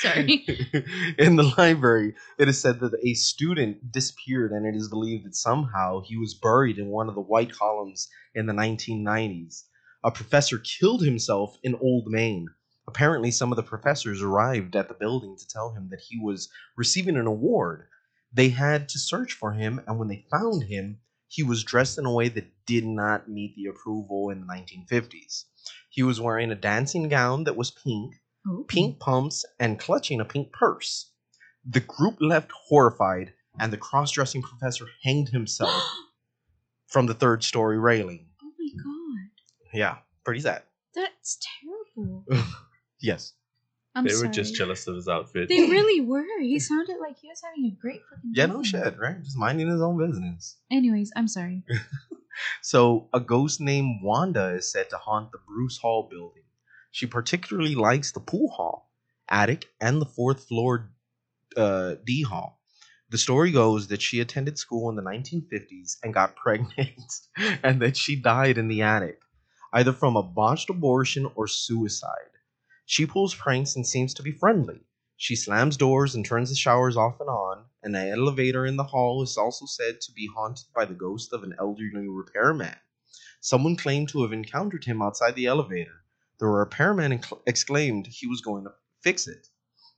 Sorry. 0.00 0.44
in 1.18 1.36
the 1.36 1.52
library, 1.58 2.14
it 2.38 2.48
is 2.48 2.58
said 2.58 2.80
that 2.80 2.98
a 3.04 3.14
student 3.14 3.92
disappeared, 3.92 4.50
and 4.50 4.66
it 4.66 4.74
is 4.74 4.88
believed 4.88 5.26
that 5.26 5.36
somehow 5.36 6.00
he 6.00 6.16
was 6.16 6.32
buried 6.32 6.78
in 6.78 6.88
one 6.88 7.08
of 7.08 7.14
the 7.14 7.20
white 7.20 7.52
columns 7.52 8.08
in 8.34 8.46
the 8.46 8.54
1990s. 8.54 9.64
A 10.02 10.10
professor 10.10 10.58
killed 10.58 11.02
himself 11.02 11.58
in 11.62 11.74
Old 11.74 12.06
Main. 12.06 12.48
Apparently, 12.88 13.30
some 13.30 13.52
of 13.52 13.56
the 13.56 13.62
professors 13.62 14.22
arrived 14.22 14.74
at 14.74 14.88
the 14.88 14.94
building 14.94 15.36
to 15.36 15.46
tell 15.46 15.74
him 15.74 15.88
that 15.90 16.00
he 16.00 16.18
was 16.18 16.48
receiving 16.78 17.16
an 17.18 17.26
award. 17.26 17.86
They 18.32 18.48
had 18.48 18.88
to 18.88 18.98
search 18.98 19.34
for 19.34 19.52
him, 19.52 19.82
and 19.86 19.98
when 19.98 20.08
they 20.08 20.24
found 20.30 20.62
him, 20.62 21.00
he 21.28 21.42
was 21.42 21.62
dressed 21.62 21.98
in 21.98 22.06
a 22.06 22.12
way 22.12 22.28
that 22.30 22.50
did 22.64 22.86
not 22.86 23.28
meet 23.28 23.54
the 23.54 23.66
approval 23.66 24.30
in 24.30 24.40
the 24.40 24.46
1950s. 24.46 25.44
He 25.90 26.02
was 26.02 26.20
wearing 26.20 26.50
a 26.50 26.54
dancing 26.54 27.08
gown 27.08 27.44
that 27.44 27.56
was 27.56 27.70
pink, 27.70 28.19
Ooh. 28.48 28.64
pink 28.68 28.98
pumps, 29.00 29.44
and 29.58 29.78
clutching 29.78 30.20
a 30.20 30.24
pink 30.24 30.52
purse. 30.52 31.10
The 31.68 31.80
group 31.80 32.16
left 32.20 32.50
horrified, 32.68 33.32
and 33.58 33.72
the 33.72 33.76
cross 33.76 34.10
dressing 34.12 34.42
professor 34.42 34.86
hanged 35.02 35.28
himself 35.28 35.72
from 36.86 37.06
the 37.06 37.14
third 37.14 37.44
story 37.44 37.78
railing. 37.78 38.26
Oh 38.42 38.50
my 38.58 38.70
god. 38.82 39.30
Yeah, 39.78 39.96
pretty 40.24 40.40
sad. 40.40 40.62
That's 40.94 41.38
terrible. 41.96 42.24
Yes. 43.02 43.32
I'm 43.94 44.04
they 44.04 44.10
sorry. 44.10 44.28
were 44.28 44.32
just 44.34 44.54
jealous 44.54 44.86
of 44.86 44.94
his 44.94 45.08
outfit. 45.08 45.48
They 45.48 45.60
really 45.70 46.02
were. 46.02 46.22
He 46.40 46.58
sounded 46.58 46.96
like 47.00 47.16
he 47.18 47.28
was 47.28 47.40
having 47.42 47.64
a 47.64 47.74
great 47.80 48.00
fucking 48.10 48.32
Yeah, 48.34 48.46
time. 48.46 48.56
no 48.56 48.62
shit, 48.62 48.98
right? 48.98 49.22
Just 49.22 49.36
minding 49.38 49.68
his 49.68 49.80
own 49.80 49.96
business. 49.98 50.58
Anyways, 50.70 51.10
I'm 51.16 51.28
sorry. 51.28 51.64
So, 52.62 53.08
a 53.12 53.20
ghost 53.20 53.60
named 53.60 54.00
Wanda 54.02 54.54
is 54.54 54.70
said 54.70 54.88
to 54.90 54.96
haunt 54.96 55.30
the 55.32 55.38
Bruce 55.46 55.78
Hall 55.78 56.08
building. 56.10 56.42
She 56.92 57.06
particularly 57.06 57.74
likes 57.74 58.12
the 58.12 58.20
pool 58.20 58.50
hall, 58.50 58.92
attic, 59.28 59.66
and 59.80 60.00
the 60.00 60.06
fourth 60.06 60.48
floor 60.48 60.90
uh, 61.56 61.94
D 62.04 62.22
hall. 62.22 62.60
The 63.10 63.18
story 63.18 63.52
goes 63.52 63.88
that 63.88 64.02
she 64.02 64.20
attended 64.20 64.58
school 64.58 64.88
in 64.88 64.96
the 64.96 65.02
1950s 65.02 65.98
and 66.02 66.14
got 66.14 66.36
pregnant, 66.44 67.12
and 67.62 67.80
that 67.82 67.96
she 67.96 68.16
died 68.16 68.58
in 68.58 68.68
the 68.68 68.82
attic, 68.82 69.20
either 69.72 69.92
from 69.92 70.16
a 70.16 70.22
botched 70.22 70.70
abortion 70.70 71.30
or 71.34 71.46
suicide. 71.46 72.30
She 72.86 73.06
pulls 73.06 73.34
pranks 73.34 73.76
and 73.76 73.86
seems 73.86 74.14
to 74.14 74.22
be 74.22 74.32
friendly. 74.32 74.80
She 75.16 75.36
slams 75.36 75.76
doors 75.76 76.14
and 76.14 76.24
turns 76.24 76.50
the 76.50 76.56
showers 76.56 76.96
off 76.96 77.20
and 77.20 77.28
on. 77.28 77.66
An 77.82 77.94
elevator 77.94 78.66
in 78.66 78.76
the 78.76 78.84
hall 78.84 79.22
is 79.22 79.36
also 79.36 79.66
said 79.66 80.00
to 80.00 80.12
be 80.12 80.28
haunted 80.34 80.66
by 80.74 80.86
the 80.86 80.94
ghost 80.94 81.32
of 81.32 81.44
an 81.44 81.54
elderly 81.58 82.08
repairman. 82.08 82.76
Someone 83.40 83.76
claimed 83.76 84.08
to 84.08 84.22
have 84.22 84.32
encountered 84.32 84.84
him 84.86 85.00
outside 85.02 85.34
the 85.36 85.46
elevator. 85.46 85.99
The 86.40 86.46
repairman 86.46 87.20
exclaimed 87.46 88.06
he 88.06 88.26
was 88.26 88.40
going 88.40 88.64
to 88.64 88.72
fix 89.02 89.28
it. 89.28 89.48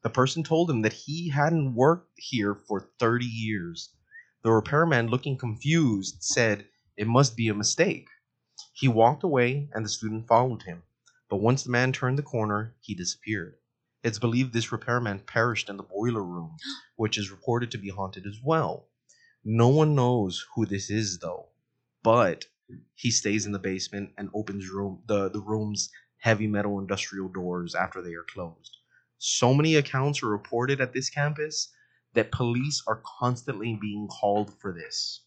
The 0.03 0.11
person 0.11 0.43
told 0.43 0.69
him 0.69 0.83
that 0.83 0.93
he 0.93 1.29
hadn't 1.29 1.77
worked 1.77 2.11
here 2.17 2.57
for 2.57 2.91
30 2.99 3.25
years. 3.25 3.91
The 4.43 4.51
repairman, 4.51 5.07
looking 5.07 5.39
confused, 5.39 6.17
said 6.21 6.67
it 6.97 7.07
must 7.07 7.37
be 7.37 7.47
a 7.47 7.55
mistake. 7.55 8.09
He 8.73 8.89
walked 8.89 9.23
away 9.23 9.71
and 9.73 9.85
the 9.85 9.89
student 9.89 10.27
followed 10.27 10.65
him. 10.65 10.83
But 11.31 11.37
once 11.37 11.63
the 11.63 11.71
man 11.71 11.93
turned 11.93 12.19
the 12.19 12.25
corner, 12.25 12.75
he 12.81 12.97
disappeared. 12.97 13.55
It's 14.03 14.19
believed 14.19 14.53
this 14.53 14.73
repairman 14.73 15.21
perished 15.21 15.69
in 15.69 15.77
the 15.77 15.85
boiler 15.85 16.25
room, 16.25 16.57
which 16.97 17.19
is 17.19 17.31
reported 17.31 17.71
to 17.71 17.79
be 17.79 17.91
haunted 17.91 18.27
as 18.27 18.41
well. 18.43 18.89
No 19.45 19.69
one 19.69 19.95
knows 19.95 20.45
who 20.57 20.67
this 20.67 20.91
is 20.91 21.21
though, 21.21 21.51
but 22.03 22.47
he 22.97 23.13
stays 23.13 23.47
in 23.47 23.53
the 23.53 23.61
basement 23.61 24.11
and 24.19 24.29
opens 24.35 24.69
room 24.69 25.05
the, 25.07 25.29
the 25.29 25.41
room's 25.41 25.89
heavy 26.23 26.47
metal 26.47 26.79
industrial 26.79 27.29
doors 27.29 27.75
after 27.75 28.01
they 28.01 28.13
are 28.15 28.25
closed. 28.33 28.77
So 29.19 29.53
many 29.53 29.75
accounts 29.75 30.23
are 30.23 30.29
reported 30.29 30.81
at 30.81 30.93
this 30.93 31.11
campus 31.11 31.69
that 32.15 32.31
police 32.31 32.83
are 32.87 33.01
constantly 33.19 33.77
being 33.81 34.07
called 34.09 34.53
for 34.61 34.73
this. 34.73 35.23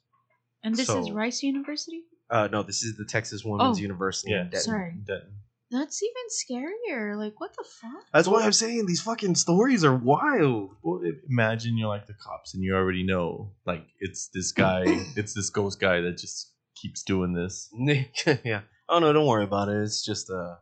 And 0.63 0.73
this 0.75 0.89
is 0.89 1.11
Rice 1.11 1.43
University? 1.43 2.03
Uh, 2.29 2.47
no, 2.51 2.63
this 2.63 2.81
is 2.83 2.95
the 2.97 3.05
Texas 3.05 3.43
Women's 3.43 3.77
Oh, 3.77 3.81
University. 3.81 4.31
yeah, 4.31 4.41
in 4.41 4.49
Denton. 4.49 4.61
Sorry. 4.61 4.93
Denton. 5.05 5.33
That's 5.69 6.01
even 6.01 6.23
scarier. 6.63 7.17
Like, 7.17 7.39
what 7.41 7.51
the 7.57 7.65
fuck? 7.81 8.05
That's 8.13 8.27
why 8.27 8.43
I'm 8.43 8.53
saying 8.53 8.85
these 8.85 9.01
fucking 9.01 9.35
stories 9.35 9.83
are 9.83 9.95
wild. 9.95 10.75
Well, 10.81 11.01
i- 11.05 11.11
imagine 11.29 11.77
you're 11.77 11.89
like 11.89 12.07
the 12.07 12.13
cops 12.13 12.53
and 12.53 12.63
you 12.63 12.73
already 12.75 13.03
know, 13.03 13.51
like 13.65 13.83
it's 13.99 14.29
this 14.33 14.51
guy, 14.53 14.83
it's 15.17 15.33
this 15.33 15.49
ghost 15.49 15.79
guy 15.79 16.01
that 16.01 16.17
just 16.17 16.51
keeps 16.81 17.03
doing 17.03 17.33
this. 17.33 17.69
yeah. 18.45 18.61
Oh 18.87 18.99
no, 18.99 19.11
don't 19.11 19.25
worry 19.27 19.43
about 19.43 19.67
it. 19.69 19.81
It's 19.81 20.05
just 20.05 20.29
a, 20.29 20.59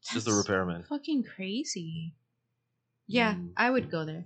it's 0.00 0.12
just 0.14 0.26
a 0.26 0.30
That's 0.30 0.48
repairman. 0.48 0.84
Fucking 0.88 1.24
crazy. 1.24 2.14
Yeah, 3.06 3.34
Mm. 3.34 3.50
I 3.56 3.70
would 3.70 3.90
go 3.90 4.04
there. 4.04 4.24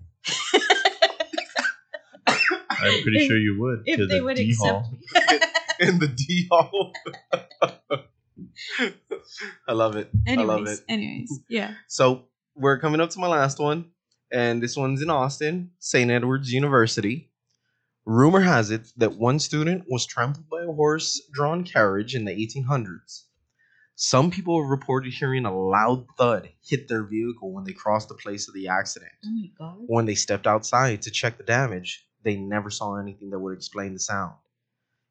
I'm 2.26 3.02
pretty 3.02 3.26
sure 3.26 3.38
you 3.38 3.58
would. 3.60 3.82
if 3.86 3.96
to 3.96 4.06
they 4.06 4.18
the 4.18 4.24
would 4.24 4.36
D 4.36 4.50
accept 4.50 4.68
hall. 4.70 4.92
me. 5.30 5.38
In 5.80 5.98
the 5.98 6.08
D 6.08 6.48
hall. 6.50 6.92
I 9.66 9.72
love 9.72 9.96
it. 9.96 10.10
anyways, 10.26 10.48
I 10.50 10.52
love 10.52 10.66
it. 10.68 10.80
anyways, 10.88 11.40
yeah. 11.48 11.74
So 11.88 12.24
we're 12.54 12.78
coming 12.78 13.00
up 13.00 13.10
to 13.10 13.18
my 13.18 13.26
last 13.26 13.58
one, 13.58 13.90
and 14.30 14.62
this 14.62 14.76
one's 14.76 15.02
in 15.02 15.10
Austin, 15.10 15.70
St. 15.78 16.10
Edward's 16.10 16.52
University. 16.52 17.30
Rumor 18.04 18.40
has 18.40 18.70
it 18.70 18.92
that 18.98 19.16
one 19.16 19.38
student 19.38 19.84
was 19.88 20.04
trampled 20.04 20.48
by 20.50 20.62
a 20.62 20.66
horse-drawn 20.72 21.64
carriage 21.64 22.14
in 22.14 22.26
the 22.26 22.32
1800s. 22.32 23.24
Some 23.96 24.30
people 24.30 24.60
have 24.60 24.70
reported 24.70 25.12
hearing 25.12 25.44
a 25.44 25.56
loud 25.56 26.06
thud 26.18 26.50
hit 26.66 26.88
their 26.88 27.04
vehicle 27.04 27.52
when 27.52 27.64
they 27.64 27.72
crossed 27.72 28.08
the 28.08 28.14
place 28.14 28.48
of 28.48 28.54
the 28.54 28.68
accident. 28.68 29.12
Oh 29.24 29.30
my 29.30 29.50
god. 29.56 29.84
When 29.86 30.04
they 30.04 30.16
stepped 30.16 30.48
outside 30.48 31.02
to 31.02 31.12
check 31.12 31.36
the 31.38 31.44
damage, 31.44 32.04
they 32.24 32.36
never 32.36 32.70
saw 32.70 32.96
anything 32.96 33.30
that 33.30 33.38
would 33.38 33.56
explain 33.56 33.92
the 33.92 34.00
sound. 34.00 34.34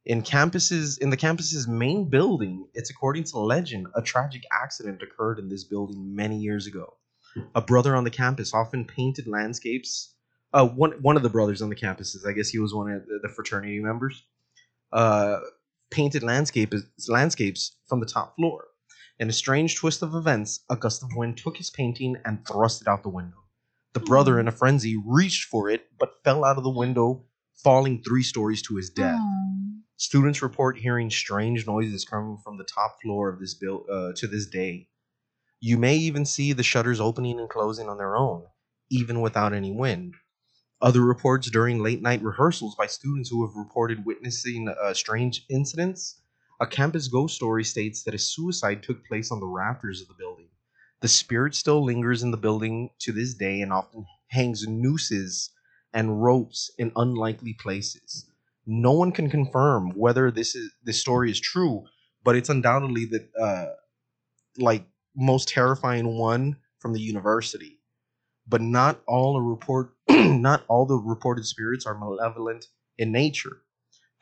In 0.06 0.22
campuses 0.22 1.00
in 1.00 1.10
the 1.12 1.18
campus's 1.18 1.66
main 1.66 2.10
building, 2.10 2.68
it's 2.74 2.90
according 2.90 3.24
to 3.26 3.40
legend, 3.40 3.88
a 3.96 4.02
tragic 4.02 4.44
accident 4.52 5.02
occurred 5.02 5.40
in 5.40 5.48
this 5.48 5.64
building 5.64 6.14
many 6.14 6.38
years 6.38 6.68
ago. 6.68 6.98
A 7.56 7.62
brother 7.62 7.96
on 7.96 8.04
the 8.04 8.10
campus 8.10 8.54
often 8.54 8.84
painted 8.84 9.28
landscapes. 9.28 10.14
Uh, 10.52 10.68
one 10.68 10.92
one 11.02 11.16
of 11.16 11.24
the 11.24 11.30
brothers 11.30 11.62
on 11.62 11.70
the 11.70 11.76
campuses, 11.76 12.28
I 12.28 12.34
guess 12.34 12.50
he 12.50 12.60
was 12.60 12.74
one 12.74 12.92
of 12.92 13.06
the, 13.08 13.20
the 13.24 13.30
fraternity 13.30 13.80
members, 13.80 14.24
uh, 14.92 15.40
painted 15.90 16.22
landscape 16.22 16.74
landscapes 17.08 17.78
from 17.88 18.02
the 18.02 18.06
top 18.06 18.36
floor. 18.36 18.66
In 19.20 19.30
a 19.30 19.34
strange 19.34 19.76
twist 19.76 20.02
of 20.02 20.16
events, 20.16 20.62
a 20.70 20.76
gust 20.76 21.04
of 21.04 21.10
wind 21.16 21.38
took 21.38 21.58
his 21.58 21.70
painting 21.70 22.18
and 22.26 22.46
thrust 22.48 22.82
it 22.82 22.88
out 22.88 23.04
the 23.04 23.10
window. 23.10 23.38
The 23.94 24.00
brother, 24.00 24.40
in 24.40 24.48
a 24.48 24.52
frenzy, 24.52 24.96
reached 25.06 25.50
for 25.50 25.70
it 25.70 25.86
but 26.00 26.24
fell 26.24 26.44
out 26.44 26.58
of 26.58 26.64
the 26.64 26.70
window, 26.70 27.26
falling 27.64 28.02
three 28.02 28.24
stories 28.24 28.64
to 28.64 28.76
his 28.76 28.90
death. 28.90 29.20
Aw. 29.20 29.44
Students 29.98 30.42
report 30.42 30.80
hearing 30.80 31.12
strange 31.12 31.68
noises 31.68 32.04
coming 32.04 32.38
from 32.44 32.58
the 32.58 32.64
top 32.64 32.98
floor 33.02 33.30
of 33.30 33.40
this 33.40 33.54
build 33.54 33.88
uh, 33.90 34.14
to 34.16 34.28
this 34.28 34.48
day. 34.48 34.90
You 35.60 35.78
may 35.78 35.96
even 35.96 36.26
see 36.26 36.52
the 36.52 36.64
shutters 36.64 37.00
opening 37.00 37.40
and 37.40 37.48
closing 37.48 37.88
on 37.88 37.98
their 37.98 38.18
own, 38.18 38.46
even 38.90 39.22
without 39.22 39.54
any 39.54 39.72
wind. 39.72 40.16
Other 40.82 41.02
reports 41.02 41.50
during 41.50 41.82
late 41.82 42.02
night 42.02 42.22
rehearsals 42.22 42.76
by 42.76 42.88
students 42.88 43.30
who 43.30 43.46
have 43.48 43.56
reported 43.56 44.06
witnessing 44.06 44.68
uh, 44.68 44.94
strange 44.94 45.46
incidents. 45.50 46.20
A 46.64 46.66
campus 46.66 47.10
ghost 47.10 47.36
story 47.36 47.66
states 47.66 48.04
that 48.04 48.14
a 48.14 48.18
suicide 48.18 48.84
took 48.84 49.06
place 49.06 49.32
on 49.32 49.42
the 49.42 49.46
rafters 49.46 50.00
of 50.00 50.08
the 50.08 50.14
building. 50.14 50.48
The 51.02 51.10
spirit 51.10 51.56
still 51.56 51.84
lingers 51.84 52.24
in 52.24 52.32
the 52.32 52.38
building 52.38 52.92
to 53.00 53.12
this 53.12 53.34
day 53.34 53.60
and 53.60 53.74
often 53.74 54.06
hangs 54.30 54.66
nooses 54.66 55.50
and 55.94 56.24
ropes 56.24 56.72
in 56.78 56.94
unlikely 56.96 57.56
places. 57.56 58.32
No 58.66 58.94
one 58.94 59.12
can 59.12 59.30
confirm 59.30 59.90
whether 59.90 60.32
this 60.32 60.56
is 60.56 60.72
this 60.82 61.02
story 61.02 61.30
is 61.30 61.42
true, 61.42 61.84
but 62.24 62.38
it's 62.38 62.48
undoubtedly 62.48 63.08
the 63.08 63.28
uh, 63.38 63.74
like 64.58 64.86
most 65.18 65.50
terrifying 65.50 66.18
one 66.18 66.56
from 66.80 66.94
the 66.94 67.02
university. 67.02 67.82
But 68.48 68.62
not 68.62 69.02
all 69.06 69.36
a 69.36 69.42
report, 69.42 69.98
not 70.10 70.64
all 70.70 70.86
the 70.86 70.96
reported 70.96 71.46
spirits 71.46 71.86
are 71.86 72.00
malevolent 72.00 72.68
in 72.98 73.12
nature. 73.12 73.63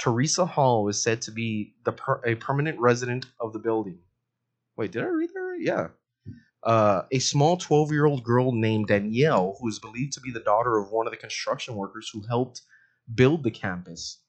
Teresa 0.01 0.47
Hall 0.47 0.89
is 0.89 1.01
said 1.01 1.21
to 1.23 1.31
be 1.31 1.75
the 1.85 1.91
per- 1.91 2.21
a 2.25 2.33
permanent 2.33 2.79
resident 2.79 3.27
of 3.39 3.53
the 3.53 3.59
building. 3.59 3.99
Wait, 4.75 4.91
did 4.91 5.03
I 5.03 5.07
read 5.07 5.29
that 5.31 5.39
right? 5.39 5.61
Yeah. 5.61 5.87
Uh, 6.63 7.03
a 7.11 7.19
small 7.19 7.57
12 7.57 7.91
year 7.91 8.07
old 8.07 8.23
girl 8.23 8.51
named 8.51 8.87
Danielle, 8.87 9.57
who 9.59 9.67
is 9.67 9.77
believed 9.77 10.13
to 10.13 10.21
be 10.21 10.31
the 10.31 10.39
daughter 10.39 10.79
of 10.79 10.89
one 10.89 11.05
of 11.05 11.11
the 11.11 11.17
construction 11.17 11.75
workers 11.75 12.09
who 12.11 12.23
helped 12.27 12.61
build 13.13 13.43
the 13.43 13.51
campus. 13.51 14.19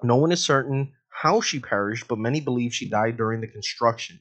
No 0.00 0.14
one 0.14 0.30
is 0.30 0.44
certain 0.44 0.92
how 1.08 1.40
she 1.40 1.58
perished, 1.58 2.06
but 2.06 2.18
many 2.18 2.40
believe 2.40 2.72
she 2.72 2.88
died 2.88 3.16
during 3.16 3.40
the 3.40 3.48
construction. 3.48 4.20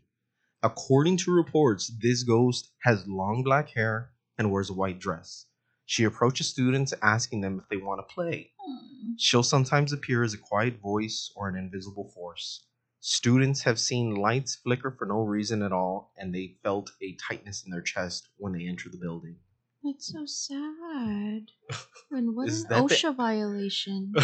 According 0.64 1.18
to 1.18 1.32
reports, 1.32 1.92
this 2.02 2.24
ghost 2.24 2.72
has 2.82 3.08
long 3.08 3.44
black 3.44 3.70
hair 3.70 4.10
and 4.40 4.52
wears 4.52 4.72
a 4.72 4.74
white 4.74 4.98
dress. 4.98 5.46
She 5.90 6.04
approaches 6.04 6.48
students 6.48 6.94
asking 7.02 7.42
them 7.42 7.60
if 7.60 7.68
they 7.68 7.78
want 7.84 8.00
to 8.08 8.14
play. 8.14 8.52
Hmm. 8.64 9.14
She'll 9.18 9.42
sometimes 9.42 9.92
appear 9.92 10.22
as 10.24 10.36
a 10.36 10.38
quiet 10.38 10.80
voice 10.80 11.32
or 11.36 11.50
an 11.50 11.56
invisible 11.58 12.12
force. 12.14 12.64
Students 13.00 13.64
have 13.64 13.80
seen 13.80 14.14
lights 14.14 14.54
flicker 14.64 14.92
for 14.92 15.08
no 15.08 15.22
reason 15.22 15.64
at 15.64 15.72
all, 15.72 16.12
and 16.16 16.32
they 16.32 16.58
felt 16.62 16.92
a 17.02 17.18
tightness 17.28 17.64
in 17.66 17.72
their 17.72 17.82
chest 17.82 18.28
when 18.38 18.54
they 18.54 18.68
entered 18.68 18.92
the 18.92 19.00
building. 19.00 19.38
That's 19.84 20.14
so 20.14 20.26
sad. 20.28 21.48
And 22.12 22.36
what 22.36 22.50
Is 22.50 22.66
an 22.66 22.70
that 22.70 22.88
the- 22.88 22.94
OSHA 22.96 23.16
violation. 23.16 24.14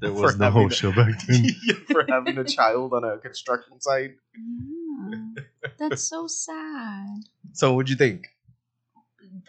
There 0.00 0.10
For 0.12 0.22
was 0.22 0.38
no 0.38 0.50
having- 0.50 0.68
show 0.70 0.90
back 0.92 1.14
then. 1.28 1.44
For 1.92 2.04
having 2.08 2.38
a 2.38 2.44
child 2.44 2.92
on 2.92 3.04
a 3.04 3.18
construction 3.18 3.80
site. 3.80 4.14
yeah. 4.36 5.42
That's 5.78 6.02
so 6.02 6.26
sad. 6.26 7.22
So, 7.52 7.74
what'd 7.74 7.90
you 7.90 7.96
think? 7.96 8.26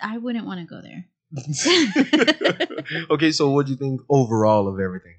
I 0.02 0.18
wouldn't 0.18 0.46
want 0.48 0.60
to 0.60 0.66
go 0.66 0.82
there. 0.82 1.06
okay, 3.12 3.32
so 3.32 3.52
what 3.52 3.66
do 3.66 3.72
you 3.72 3.78
think 3.78 4.02
overall 4.10 4.68
of 4.68 4.80
everything? 4.80 5.16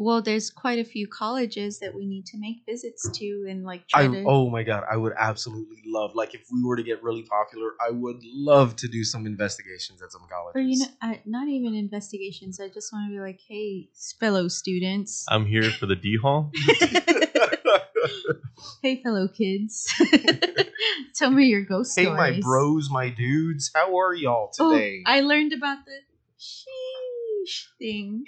Well, 0.00 0.22
there's 0.22 0.48
quite 0.48 0.78
a 0.78 0.84
few 0.84 1.08
colleges 1.08 1.80
that 1.80 1.92
we 1.92 2.06
need 2.06 2.24
to 2.26 2.38
make 2.38 2.58
visits 2.64 3.10
to 3.18 3.46
and 3.50 3.64
like 3.64 3.88
try 3.88 4.04
I 4.04 4.06
to. 4.06 4.24
oh 4.28 4.48
my 4.48 4.62
god, 4.62 4.84
I 4.88 4.96
would 4.96 5.12
absolutely 5.18 5.82
love 5.84 6.12
like 6.14 6.34
if 6.34 6.42
we 6.52 6.62
were 6.62 6.76
to 6.76 6.84
get 6.84 7.02
really 7.02 7.24
popular, 7.24 7.72
I 7.84 7.90
would 7.90 8.20
love 8.22 8.76
to 8.76 8.86
do 8.86 9.02
some 9.02 9.26
investigations 9.26 10.00
at 10.00 10.12
some 10.12 10.22
colleges. 10.30 10.54
or 10.54 10.60
you 10.60 10.78
know, 10.78 10.86
I, 11.02 11.20
not 11.26 11.48
even 11.48 11.74
investigations. 11.74 12.60
I 12.60 12.68
just 12.68 12.92
want 12.92 13.10
to 13.10 13.12
be 13.12 13.18
like, 13.20 13.40
hey, 13.48 13.88
fellow 14.20 14.46
students, 14.46 15.26
I'm 15.28 15.46
here 15.46 15.64
for 15.64 15.86
the 15.86 15.96
D 15.96 16.16
Hall. 16.16 16.52
hey, 18.82 19.02
fellow 19.02 19.28
kids, 19.28 19.92
tell 21.14 21.30
me 21.30 21.46
your 21.46 21.62
ghost 21.62 21.98
hey, 21.98 22.04
stories. 22.04 22.20
Hey, 22.20 22.30
my 22.36 22.40
bros, 22.40 22.90
my 22.90 23.08
dudes, 23.08 23.70
how 23.74 23.98
are 23.98 24.14
y'all 24.14 24.50
Oh, 24.58 24.72
today? 24.72 25.02
I 25.06 25.20
learned 25.20 25.52
about 25.52 25.78
the 25.84 25.98
sheesh 26.38 27.64
thing. 27.78 28.24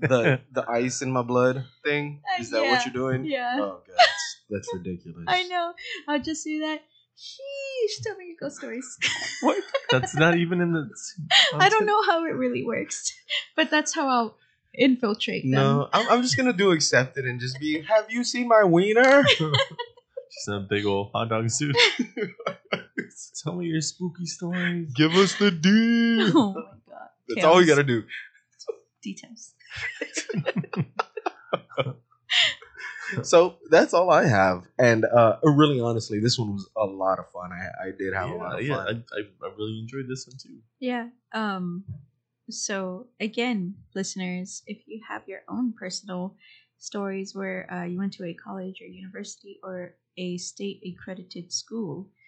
the 0.00 0.40
the 0.52 0.64
ice 0.70 1.02
in 1.02 1.10
my 1.10 1.22
blood 1.22 1.64
thing. 1.84 2.22
Uh, 2.36 2.40
Is 2.40 2.50
that 2.50 2.62
yeah, 2.62 2.70
what 2.70 2.84
you're 2.84 2.92
doing? 2.94 3.24
yeah. 3.24 3.56
Oh 3.58 3.82
god, 3.86 3.96
that's, 3.96 4.36
that's 4.50 4.74
ridiculous. 4.74 5.24
I 5.26 5.42
know. 5.44 5.72
I'll 6.06 6.20
just 6.22 6.44
do 6.44 6.60
that. 6.60 6.80
Sheesh, 7.16 8.04
tell 8.04 8.16
me 8.16 8.26
your 8.28 8.36
ghost 8.40 8.58
stories. 8.58 8.96
What? 9.40 9.62
That's 9.90 10.14
not 10.14 10.36
even 10.36 10.60
in 10.60 10.72
the. 10.72 10.88
I 11.54 11.68
don't 11.68 11.86
know 11.86 12.02
how 12.04 12.24
it 12.24 12.30
really 12.30 12.64
works, 12.64 13.12
but 13.56 13.70
that's 13.70 13.92
how 13.94 14.08
I'll 14.08 14.38
infiltrate 14.78 15.42
them. 15.42 15.50
No, 15.50 15.88
I'm, 15.92 16.08
I'm 16.10 16.22
just 16.22 16.36
gonna 16.36 16.52
do 16.52 16.70
accept 16.72 17.18
it 17.18 17.24
and 17.24 17.40
just 17.40 17.58
be. 17.60 17.82
Have 17.82 18.10
you 18.10 18.24
seen 18.24 18.48
my 18.48 18.64
wiener? 18.64 19.24
Just 20.30 20.48
in 20.48 20.54
a 20.54 20.60
big 20.60 20.84
old 20.84 21.10
hot 21.12 21.30
dog 21.30 21.48
suit. 21.50 21.74
Tell 23.42 23.54
me 23.54 23.66
your 23.66 23.80
spooky 23.80 24.26
stories. 24.26 24.92
Give 24.92 25.12
us 25.14 25.34
the 25.38 25.50
D. 25.50 26.30
Oh 26.34 26.52
my 26.52 26.60
god. 26.86 27.08
That's 27.28 27.46
all 27.46 27.60
you 27.60 27.66
gotta 27.66 27.82
do. 27.82 28.04
Details. 29.02 29.54
So 33.22 33.56
that's 33.70 33.94
all 33.94 34.10
I 34.10 34.26
have, 34.26 34.66
and 34.78 35.06
uh, 35.06 35.36
really 35.42 35.80
honestly, 35.80 36.20
this 36.20 36.38
one 36.38 36.52
was 36.52 36.68
a 36.76 36.84
lot 36.84 37.18
of 37.18 37.30
fun. 37.30 37.50
I, 37.52 37.88
I 37.88 37.90
did 37.98 38.12
have 38.12 38.28
a 38.28 38.34
lot 38.34 38.58
of 38.58 38.66
yeah. 38.66 38.76
fun. 38.76 39.04
I, 39.12 39.16
I, 39.16 39.48
I 39.48 39.52
really 39.56 39.78
enjoyed 39.78 40.06
this 40.08 40.26
one 40.26 40.36
too. 40.36 40.58
Yeah. 40.78 41.08
Um 41.32 41.84
so 42.50 43.06
again, 43.20 43.74
listeners, 43.94 44.62
if 44.66 44.78
you 44.86 45.00
have 45.08 45.22
your 45.26 45.40
own 45.48 45.72
personal 45.78 46.36
stories 46.78 47.34
where 47.34 47.66
uh, 47.72 47.84
you 47.84 47.98
went 47.98 48.12
to 48.14 48.24
a 48.24 48.34
college 48.34 48.80
or 48.80 48.86
university 48.86 49.58
or 49.62 49.94
a 50.16 50.36
state 50.38 50.82
accredited 50.86 51.52
school. 51.52 52.08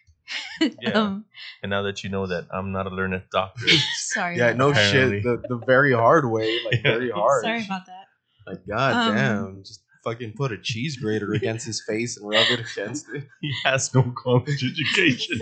Yeah. 0.80 0.92
um 0.92 1.24
And 1.62 1.70
now 1.70 1.82
that 1.82 2.04
you 2.04 2.10
know 2.10 2.26
that 2.26 2.46
I'm 2.52 2.70
not 2.70 2.86
a 2.86 2.90
learned 2.90 3.22
doctor, 3.32 3.66
sorry. 3.96 4.36
yeah, 4.38 4.52
no 4.52 4.70
that. 4.72 4.90
Shit. 4.92 5.22
The 5.24 5.42
the 5.48 5.56
very 5.66 5.92
hard 5.92 6.30
way, 6.30 6.60
like 6.64 6.74
Yeah. 6.84 6.92
very 6.92 7.10
hard. 7.10 7.44
Sorry 7.44 7.64
about 7.64 7.86
that. 7.86 8.04
Like 8.46 8.66
god 8.68 8.94
Um, 8.94 9.14
damn, 9.16 9.62
just 9.64 9.82
fucking 10.04 10.34
put 10.36 10.52
a 10.52 10.58
cheese 10.58 10.96
grater 10.98 11.32
against 11.32 11.66
his 11.66 11.82
face 11.88 12.16
and 12.16 12.28
rub 12.28 12.46
it 12.50 12.60
against 12.60 13.06
it. 13.14 13.24
he 13.40 13.50
has 13.64 13.92
no 13.94 14.12
college 14.16 14.62
education. 14.62 15.40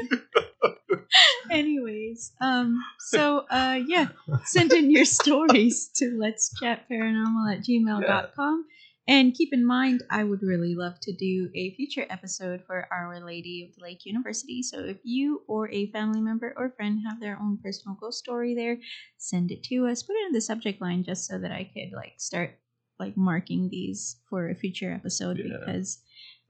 Anyways, 1.51 2.33
um, 2.41 2.79
so 2.99 3.45
uh 3.51 3.81
yeah, 3.87 4.09
send 4.45 4.73
in 4.73 4.91
your 4.91 5.05
stories 5.05 5.89
to 5.97 6.17
let's 6.19 6.53
chat 6.61 6.87
paranormal 6.91 7.55
at 7.57 7.65
gmail.com. 7.65 8.65
And 9.09 9.33
keep 9.33 9.55
in 9.55 9.65
mind, 9.67 10.03
I 10.11 10.23
would 10.23 10.43
really 10.43 10.75
love 10.75 11.01
to 11.01 11.15
do 11.15 11.49
a 11.55 11.75
future 11.77 12.05
episode 12.11 12.63
for 12.67 12.87
Our 12.93 13.25
Lady 13.25 13.65
of 13.67 13.75
the 13.75 13.83
Lake 13.83 14.05
University. 14.05 14.63
So 14.63 14.81
if 14.81 14.99
you 15.03 15.41
or 15.49 15.71
a 15.71 15.91
family 15.93 16.21
member 16.21 16.53
or 16.59 16.75
friend 16.77 17.01
have 17.09 17.19
their 17.19 17.39
own 17.41 17.57
personal 17.65 17.97
ghost 17.99 18.19
story 18.19 18.55
there, 18.55 18.77
send 19.17 19.51
it 19.51 19.63
to 19.65 19.87
us. 19.87 20.03
Put 20.03 20.17
it 20.17 20.27
in 20.27 20.33
the 20.33 20.43
subject 20.43 20.83
line 20.83 21.05
just 21.05 21.27
so 21.27 21.39
that 21.39 21.51
I 21.53 21.65
could 21.73 21.97
like 21.97 22.15
start 22.19 22.59
like 23.01 23.17
marking 23.17 23.71
these 23.71 24.17
for 24.29 24.51
a 24.51 24.55
future 24.55 24.93
episode 24.93 25.39
Yeah. 25.39 25.57
because 25.59 26.01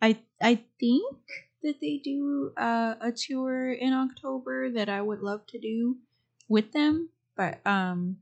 I 0.02 0.18
I 0.42 0.60
think 0.80 1.14
that 1.62 1.80
they 1.80 2.00
do 2.02 2.52
uh, 2.56 2.94
a 3.00 3.12
tour 3.12 3.72
in 3.72 3.92
October 3.92 4.70
that 4.70 4.88
I 4.88 5.00
would 5.02 5.20
love 5.20 5.46
to 5.48 5.58
do 5.58 5.96
with 6.48 6.72
them. 6.72 7.10
But 7.36 7.60
um, 7.66 8.18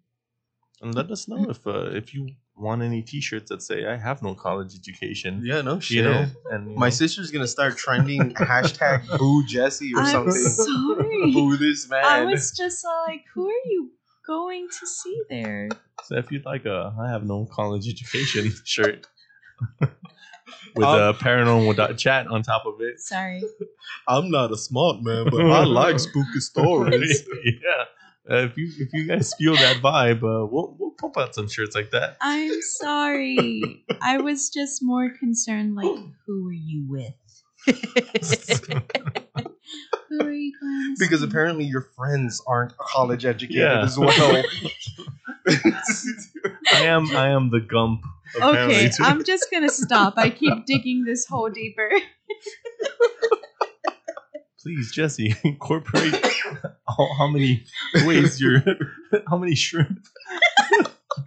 and 0.83 0.95
let 0.95 1.11
us 1.11 1.29
know 1.29 1.49
if 1.51 1.67
uh, 1.67 1.91
if 1.93 2.15
you 2.15 2.29
want 2.57 2.83
any 2.83 3.03
T-shirts 3.03 3.51
that 3.51 3.63
say 3.63 3.87
"I 3.87 3.97
have 3.97 4.23
no 4.23 4.35
college 4.35 4.75
education." 4.75 5.43
Yeah, 5.45 5.63
no 5.63 5.81
shit. 5.81 5.97
You 5.99 6.03
know, 6.03 6.27
and 6.51 6.71
you 6.73 6.77
My 6.79 6.87
know, 6.87 6.91
sister's 6.91 7.31
gonna 7.31 7.47
start 7.47 7.77
trending 7.77 8.35
hashtag 8.35 9.07
boo 9.19 9.45
Jesse 9.47 9.93
or 9.95 10.01
I'm 10.01 10.07
something. 10.07 10.33
sorry. 10.35 11.33
boo 11.35 11.57
this 11.57 11.89
man. 11.89 12.05
I 12.05 12.25
was 12.25 12.53
just 12.53 12.85
like, 13.07 13.25
who 13.35 13.49
are 13.49 13.65
you 13.67 13.91
going 14.27 14.69
to 14.69 14.87
see 14.87 15.23
there? 15.31 15.69
So 16.05 16.17
if 16.17 16.31
you'd 16.31 16.45
like 16.45 16.67
a 16.67 16.95
"I 16.99 17.11
have 17.11 17.25
no 17.25 17.47
college 17.47 17.89
education" 17.89 18.53
shirt 18.65 19.07
with 20.75 20.87
Um, 20.87 21.01
a 21.01 21.15
paranormal 21.15 21.97
chat 21.99 22.27
on 22.29 22.43
top 22.43 22.65
of 22.67 22.81
it, 22.81 23.01
Sorry. 23.01 23.43
I'm 24.09 24.31
not 24.31 24.53
a 24.53 24.57
smart 24.57 24.99
man, 25.03 25.27
but 25.31 25.41
I 25.45 25.65
like 25.65 25.99
spooky 25.99 26.41
stories. 26.41 27.23
yeah. 27.45 27.85
Uh, 28.29 28.39
if 28.43 28.57
you 28.57 28.69
if 28.81 28.89
you 28.93 29.07
guys 29.07 29.33
feel 29.39 29.55
that 29.55 29.77
vibe, 29.77 30.17
uh, 30.19 30.45
we'll 30.47 30.75
we'll 30.79 30.91
pump 31.01 31.17
out 31.17 31.33
some 31.35 31.47
shirts 31.49 31.77
like 31.77 31.91
that. 31.93 32.17
I'm 32.21 32.61
sorry. 32.63 33.85
I 34.03 34.19
was 34.19 34.51
just 34.51 34.83
more 34.83 35.11
concerned, 35.11 35.77
like, 35.77 35.97
who 36.27 36.47
are 36.49 36.53
you 36.53 36.85
with? 36.89 37.15
who 40.09 40.21
are 40.21 40.33
you 40.33 40.53
going 40.61 40.95
because 40.99 41.21
see? 41.21 41.27
apparently 41.27 41.65
your 41.65 41.83
friends 41.97 42.43
aren't 42.47 42.77
college 42.79 43.25
educated 43.25 43.63
Yeah. 43.63 43.83
as 43.83 43.99
well. 43.99 44.43
I 46.73 46.83
am 46.87 47.09
I 47.17 47.29
am 47.31 47.51
the 47.51 47.61
Gump. 47.61 48.03
Apparently 48.35 48.77
Okay, 48.77 48.89
too. 48.89 49.03
I'm 49.05 49.25
just 49.25 49.51
gonna 49.51 49.69
stop. 49.69 50.15
I 50.17 50.31
keep 50.31 50.65
digging 50.67 51.05
this 51.05 51.27
hole 51.27 51.49
deeper. 51.51 51.91
Please, 54.61 54.91
Jesse, 54.93 55.35
incorporate 55.45 56.15
how, 56.89 57.09
how 57.19 57.27
many 57.29 57.65
ways 58.05 58.41
you're 58.41 58.65
how 59.29 59.37
many 59.39 59.55
shrimp 59.55 60.01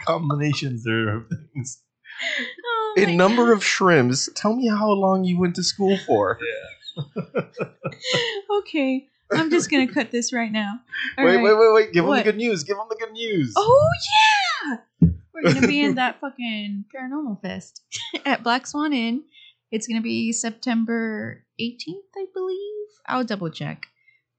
combinations 0.06 0.84
there 0.84 1.08
are 1.18 1.26
things. 1.54 1.82
Oh 2.66 2.94
my 2.98 3.04
In 3.04 3.18
number 3.18 3.54
of 3.54 3.64
shrimps, 3.64 4.30
tell 4.36 4.56
me 4.56 4.68
how 4.68 4.92
long 4.92 5.24
you 5.24 5.40
went 5.40 5.56
to 5.56 5.64
school 5.64 5.98
for. 6.06 6.38
okay, 8.60 9.08
I'm 9.32 9.50
just 9.50 9.70
gonna 9.72 9.88
cut 9.88 10.12
this 10.12 10.34
right 10.34 10.52
now. 10.52 10.80
All 11.18 11.24
wait, 11.26 11.38
right. 11.38 11.44
wait, 11.44 11.54
wait, 11.58 11.74
wait. 11.74 11.94
Give 11.94 12.06
them 12.06 12.16
the 12.18 12.24
good 12.24 12.36
news. 12.38 12.64
Give 12.64 12.76
them 12.76 12.88
the 12.90 12.98
good 12.98 13.14
news. 13.14 13.54
Oh 13.56 13.90
yeah, 15.02 15.10
we're 15.44 15.54
gonna 15.54 15.68
be 15.68 15.82
in 15.82 15.96
that 16.02 16.20
fucking 16.20 16.86
paranormal 16.96 17.42
fest 17.42 17.82
at 18.26 18.44
Black 18.44 18.68
Swan 18.68 18.94
Inn. 18.94 19.24
It's 19.72 19.88
gonna 19.88 20.02
be 20.02 20.32
September 20.32 21.46
18th, 21.60 22.10
I 22.18 22.26
believe. 22.34 22.88
I'll 23.08 23.24
double 23.24 23.50
check. 23.50 23.88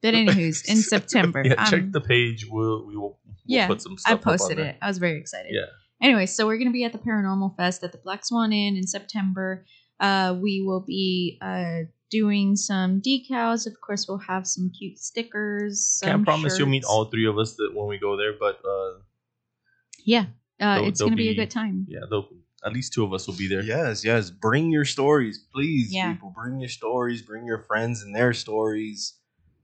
But 0.02 0.14
anywho's 0.14 0.68
in 0.68 0.76
September. 0.76 1.42
Yeah, 1.44 1.64
check 1.66 1.82
um, 1.82 1.92
the 1.92 2.00
page. 2.00 2.46
We'll 2.48 2.86
we 2.86 2.96
will 2.96 3.18
we'll 3.24 3.36
Yeah, 3.46 3.66
put 3.66 3.82
some 3.82 3.98
stuff 3.98 4.10
I 4.10 4.14
up 4.14 4.26
on 4.26 4.32
posted 4.38 4.58
it. 4.58 4.76
I 4.80 4.88
was 4.88 4.98
very 4.98 5.18
excited. 5.18 5.52
Yeah. 5.52 5.66
Anyway, 6.02 6.26
so 6.26 6.46
we're 6.46 6.56
gonna 6.58 6.70
be 6.70 6.84
at 6.84 6.92
the 6.92 6.98
Paranormal 6.98 7.56
Fest 7.56 7.84
at 7.84 7.92
the 7.92 7.98
Black 7.98 8.24
Swan 8.24 8.52
Inn 8.52 8.76
in 8.76 8.86
September. 8.86 9.66
Uh, 9.98 10.34
we 10.40 10.62
will 10.62 10.80
be 10.80 11.38
uh, 11.42 11.80
doing 12.10 12.56
some 12.56 13.02
decals. 13.02 13.66
Of 13.66 13.74
course, 13.82 14.06
we'll 14.08 14.16
have 14.16 14.46
some 14.46 14.70
cute 14.76 14.98
stickers. 14.98 16.00
Can't 16.02 16.14
some 16.14 16.24
promise 16.24 16.58
you'll 16.58 16.68
meet 16.68 16.84
all 16.84 17.04
three 17.04 17.26
of 17.26 17.36
us 17.38 17.54
that 17.56 17.72
when 17.74 17.86
we 17.86 17.98
go 17.98 18.16
there, 18.16 18.32
but 18.38 18.60
uh, 18.64 19.00
Yeah, 20.06 20.24
uh, 20.60 20.74
There'll- 20.74 20.88
it's 20.88 21.00
gonna 21.00 21.16
be, 21.16 21.28
a 21.30 21.34
good 21.34 21.50
time. 21.50 21.86
yeah, 21.88 22.00
at 22.64 22.72
least 22.72 22.92
two 22.92 23.02
of 23.04 23.12
us 23.14 23.26
will 23.26 23.36
be 23.36 23.48
there. 23.48 23.62
Yes, 23.62 24.04
yes. 24.04 24.30
Bring 24.30 24.70
your 24.70 24.84
stories, 24.84 25.38
please, 25.52 25.92
Yeah. 25.92 26.12
people. 26.12 26.30
Bring 26.36 26.60
your 26.60 26.68
stories. 26.68 27.22
Bring 27.22 27.46
your 27.46 27.62
friends 27.64 28.02
and 28.02 28.14
their 28.14 28.34
stories. 28.34 29.14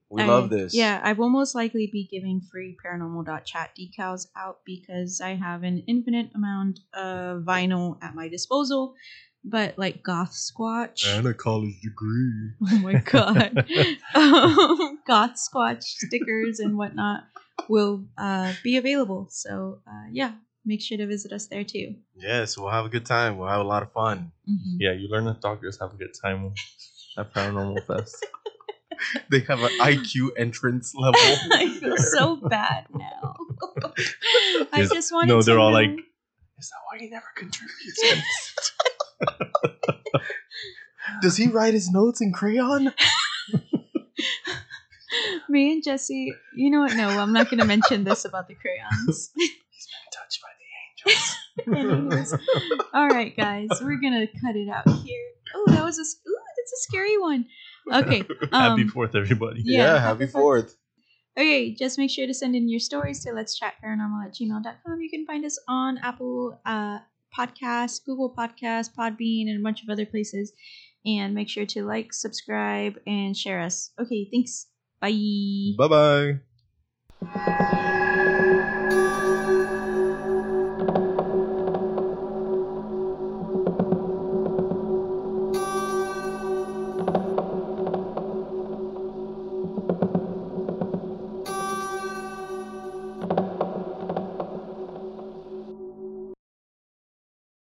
We 0.09 0.23
I- 0.23 0.27
love 0.27 0.51
this. 0.51 0.73
Yeah, 0.75 1.01
I 1.03 1.13
will 1.13 1.29
most 1.29 1.55
likely 1.55 1.89
be 1.93 2.09
giving 2.11 2.41
free 2.41 2.77
paranormal.chat 2.83 3.71
decals 3.79 4.29
out 4.37 4.61
because 4.65 5.21
I 5.21 5.35
have 5.35 5.63
an 5.63 5.83
infinite 5.87 6.31
amount 6.35 6.81
of 6.95 7.43
vinyl 7.43 7.99
at 8.03 8.15
my 8.15 8.29
disposal. 8.29 8.95
But 9.49 9.79
like 9.79 10.03
Goth 10.03 10.33
Squatch. 10.33 11.07
And 11.07 11.27
a 11.27 11.35
college 11.35 11.81
degree. 11.83 12.51
Oh 12.73 12.79
my 12.79 12.95
god. 12.95 13.65
um, 14.15 14.99
Goth 15.07 15.37
Squatch 15.37 15.83
stickers 15.85 16.59
and 16.61 16.77
whatnot 16.77 17.25
will 17.69 18.07
uh, 18.19 18.55
be 18.65 18.77
available. 18.77 19.29
So 19.31 19.81
uh, 19.87 20.07
yeah, 20.11 20.33
make 20.67 20.83
sure 20.83 20.99
to 20.99 21.07
visit 21.07 21.33
us 21.33 21.47
there 21.47 21.65
too. 21.65 21.95
Yes, 22.17 22.59
we'll 22.59 22.71
have 22.71 22.85
a 22.85 22.89
good 22.89 23.07
time. 23.07 23.39
We'll 23.39 23.49
have 23.49 23.61
a 23.61 23.69
lot 23.69 23.83
of 23.83 23.93
fun. 23.93 24.33
Mhm. 24.49 24.77
Yeah, 24.79 24.93
you 24.93 25.09
learn 25.09 25.25
that 25.27 25.41
doctors 25.41 25.79
have 25.81 25.95
a 25.95 25.97
good 25.97 26.13
time 26.21 26.53
at 27.19 27.33
Paranormal 27.33 27.87
Fest. 27.87 28.27
They 29.31 29.41
have 29.41 29.61
an 29.61 29.69
IQ 29.79 30.31
entrance 30.39 30.95
level. 30.95 31.21
I 31.53 31.69
feel 31.69 31.99
so 31.99 32.37
bad 32.37 32.87
now. 32.95 33.37
I 34.73 34.87
just 34.91 35.13
wanted 35.13 35.29
no, 35.29 35.41
to 35.41 35.45
they're 35.45 35.59
all 35.59 35.69
know- 35.71 35.77
like, 35.77 35.91
Is 36.59 36.71
that 36.71 36.79
why 36.91 36.99
he 36.99 37.11
never 37.11 37.27
contributes? 37.37 38.65
Does 41.21 41.37
he 41.37 41.49
write 41.49 41.75
his 41.75 41.91
notes 41.91 42.23
in 42.23 42.33
crayon? 42.33 42.95
me 45.51 45.73
and 45.73 45.85
Jesse. 45.85 46.33
You 46.55 46.71
know 46.71 46.81
what? 46.81 46.95
No, 46.97 47.09
I'm 47.11 47.35
not 47.35 47.51
going 47.51 47.61
to 47.61 47.67
mention 47.67 48.05
this 48.05 48.25
about 48.25 48.49
the 48.49 48.55
crayons. 48.55 49.31
Touched 51.07 51.37
by 51.67 51.83
the 51.85 52.01
angels. 52.03 52.35
Anyways. 52.35 52.35
All 52.95 53.09
right, 53.09 53.37
guys, 53.37 53.69
we're 53.81 54.01
gonna 54.01 54.27
cut 54.27 54.57
it 54.57 54.69
out 54.69 54.89
here. 55.05 55.25
Oh, 55.55 55.65
that 55.69 55.85
was 55.85 55.99
a 55.99 56.03
ooh, 56.03 56.39
that's 56.57 56.73
a 56.73 56.83
scary 56.83 57.19
one. 57.19 57.47
Okay, 57.93 58.25
Happy 58.53 58.83
um, 58.83 58.89
Fourth, 58.89 59.15
everybody. 59.15 59.63
Yeah, 59.65 59.79
Yeah, 59.79 59.99
happy 59.99 60.25
happy 60.25 60.27
fourth. 60.33 60.77
Okay, 61.39 61.75
just 61.75 61.99
make 61.99 62.11
sure 62.11 62.27
to 62.27 62.33
send 62.33 62.57
in 62.57 62.69
your 62.69 62.81
stories 62.81 63.23
to 63.25 63.33
let's 63.33 63.59
chat 63.59 63.75
paranormal 63.85 64.25
at 64.25 64.35
gmail.com. 64.35 65.01
You 65.01 65.11
can 65.11 65.27
find 65.27 65.45
us 65.45 65.59
on 65.69 65.99
Apple 65.99 66.59
uh, 66.65 67.01
Podcasts, 67.37 68.03
Google 68.05 68.35
Podcasts, 68.35 68.89
Podbean, 68.99 69.51
and 69.51 69.61
a 69.61 69.63
bunch 69.63 69.83
of 69.83 69.91
other 69.91 70.07
places. 70.07 70.53
And 71.05 71.35
make 71.35 71.49
sure 71.49 71.67
to 71.67 71.85
like, 71.85 72.13
subscribe, 72.13 72.99
and 73.07 73.37
share 73.37 73.61
us. 73.61 73.93
Okay, 74.01 74.29
thanks. 74.33 74.67
Bye. 75.01 75.75
Bye 75.79 76.41
bye. 77.23 77.93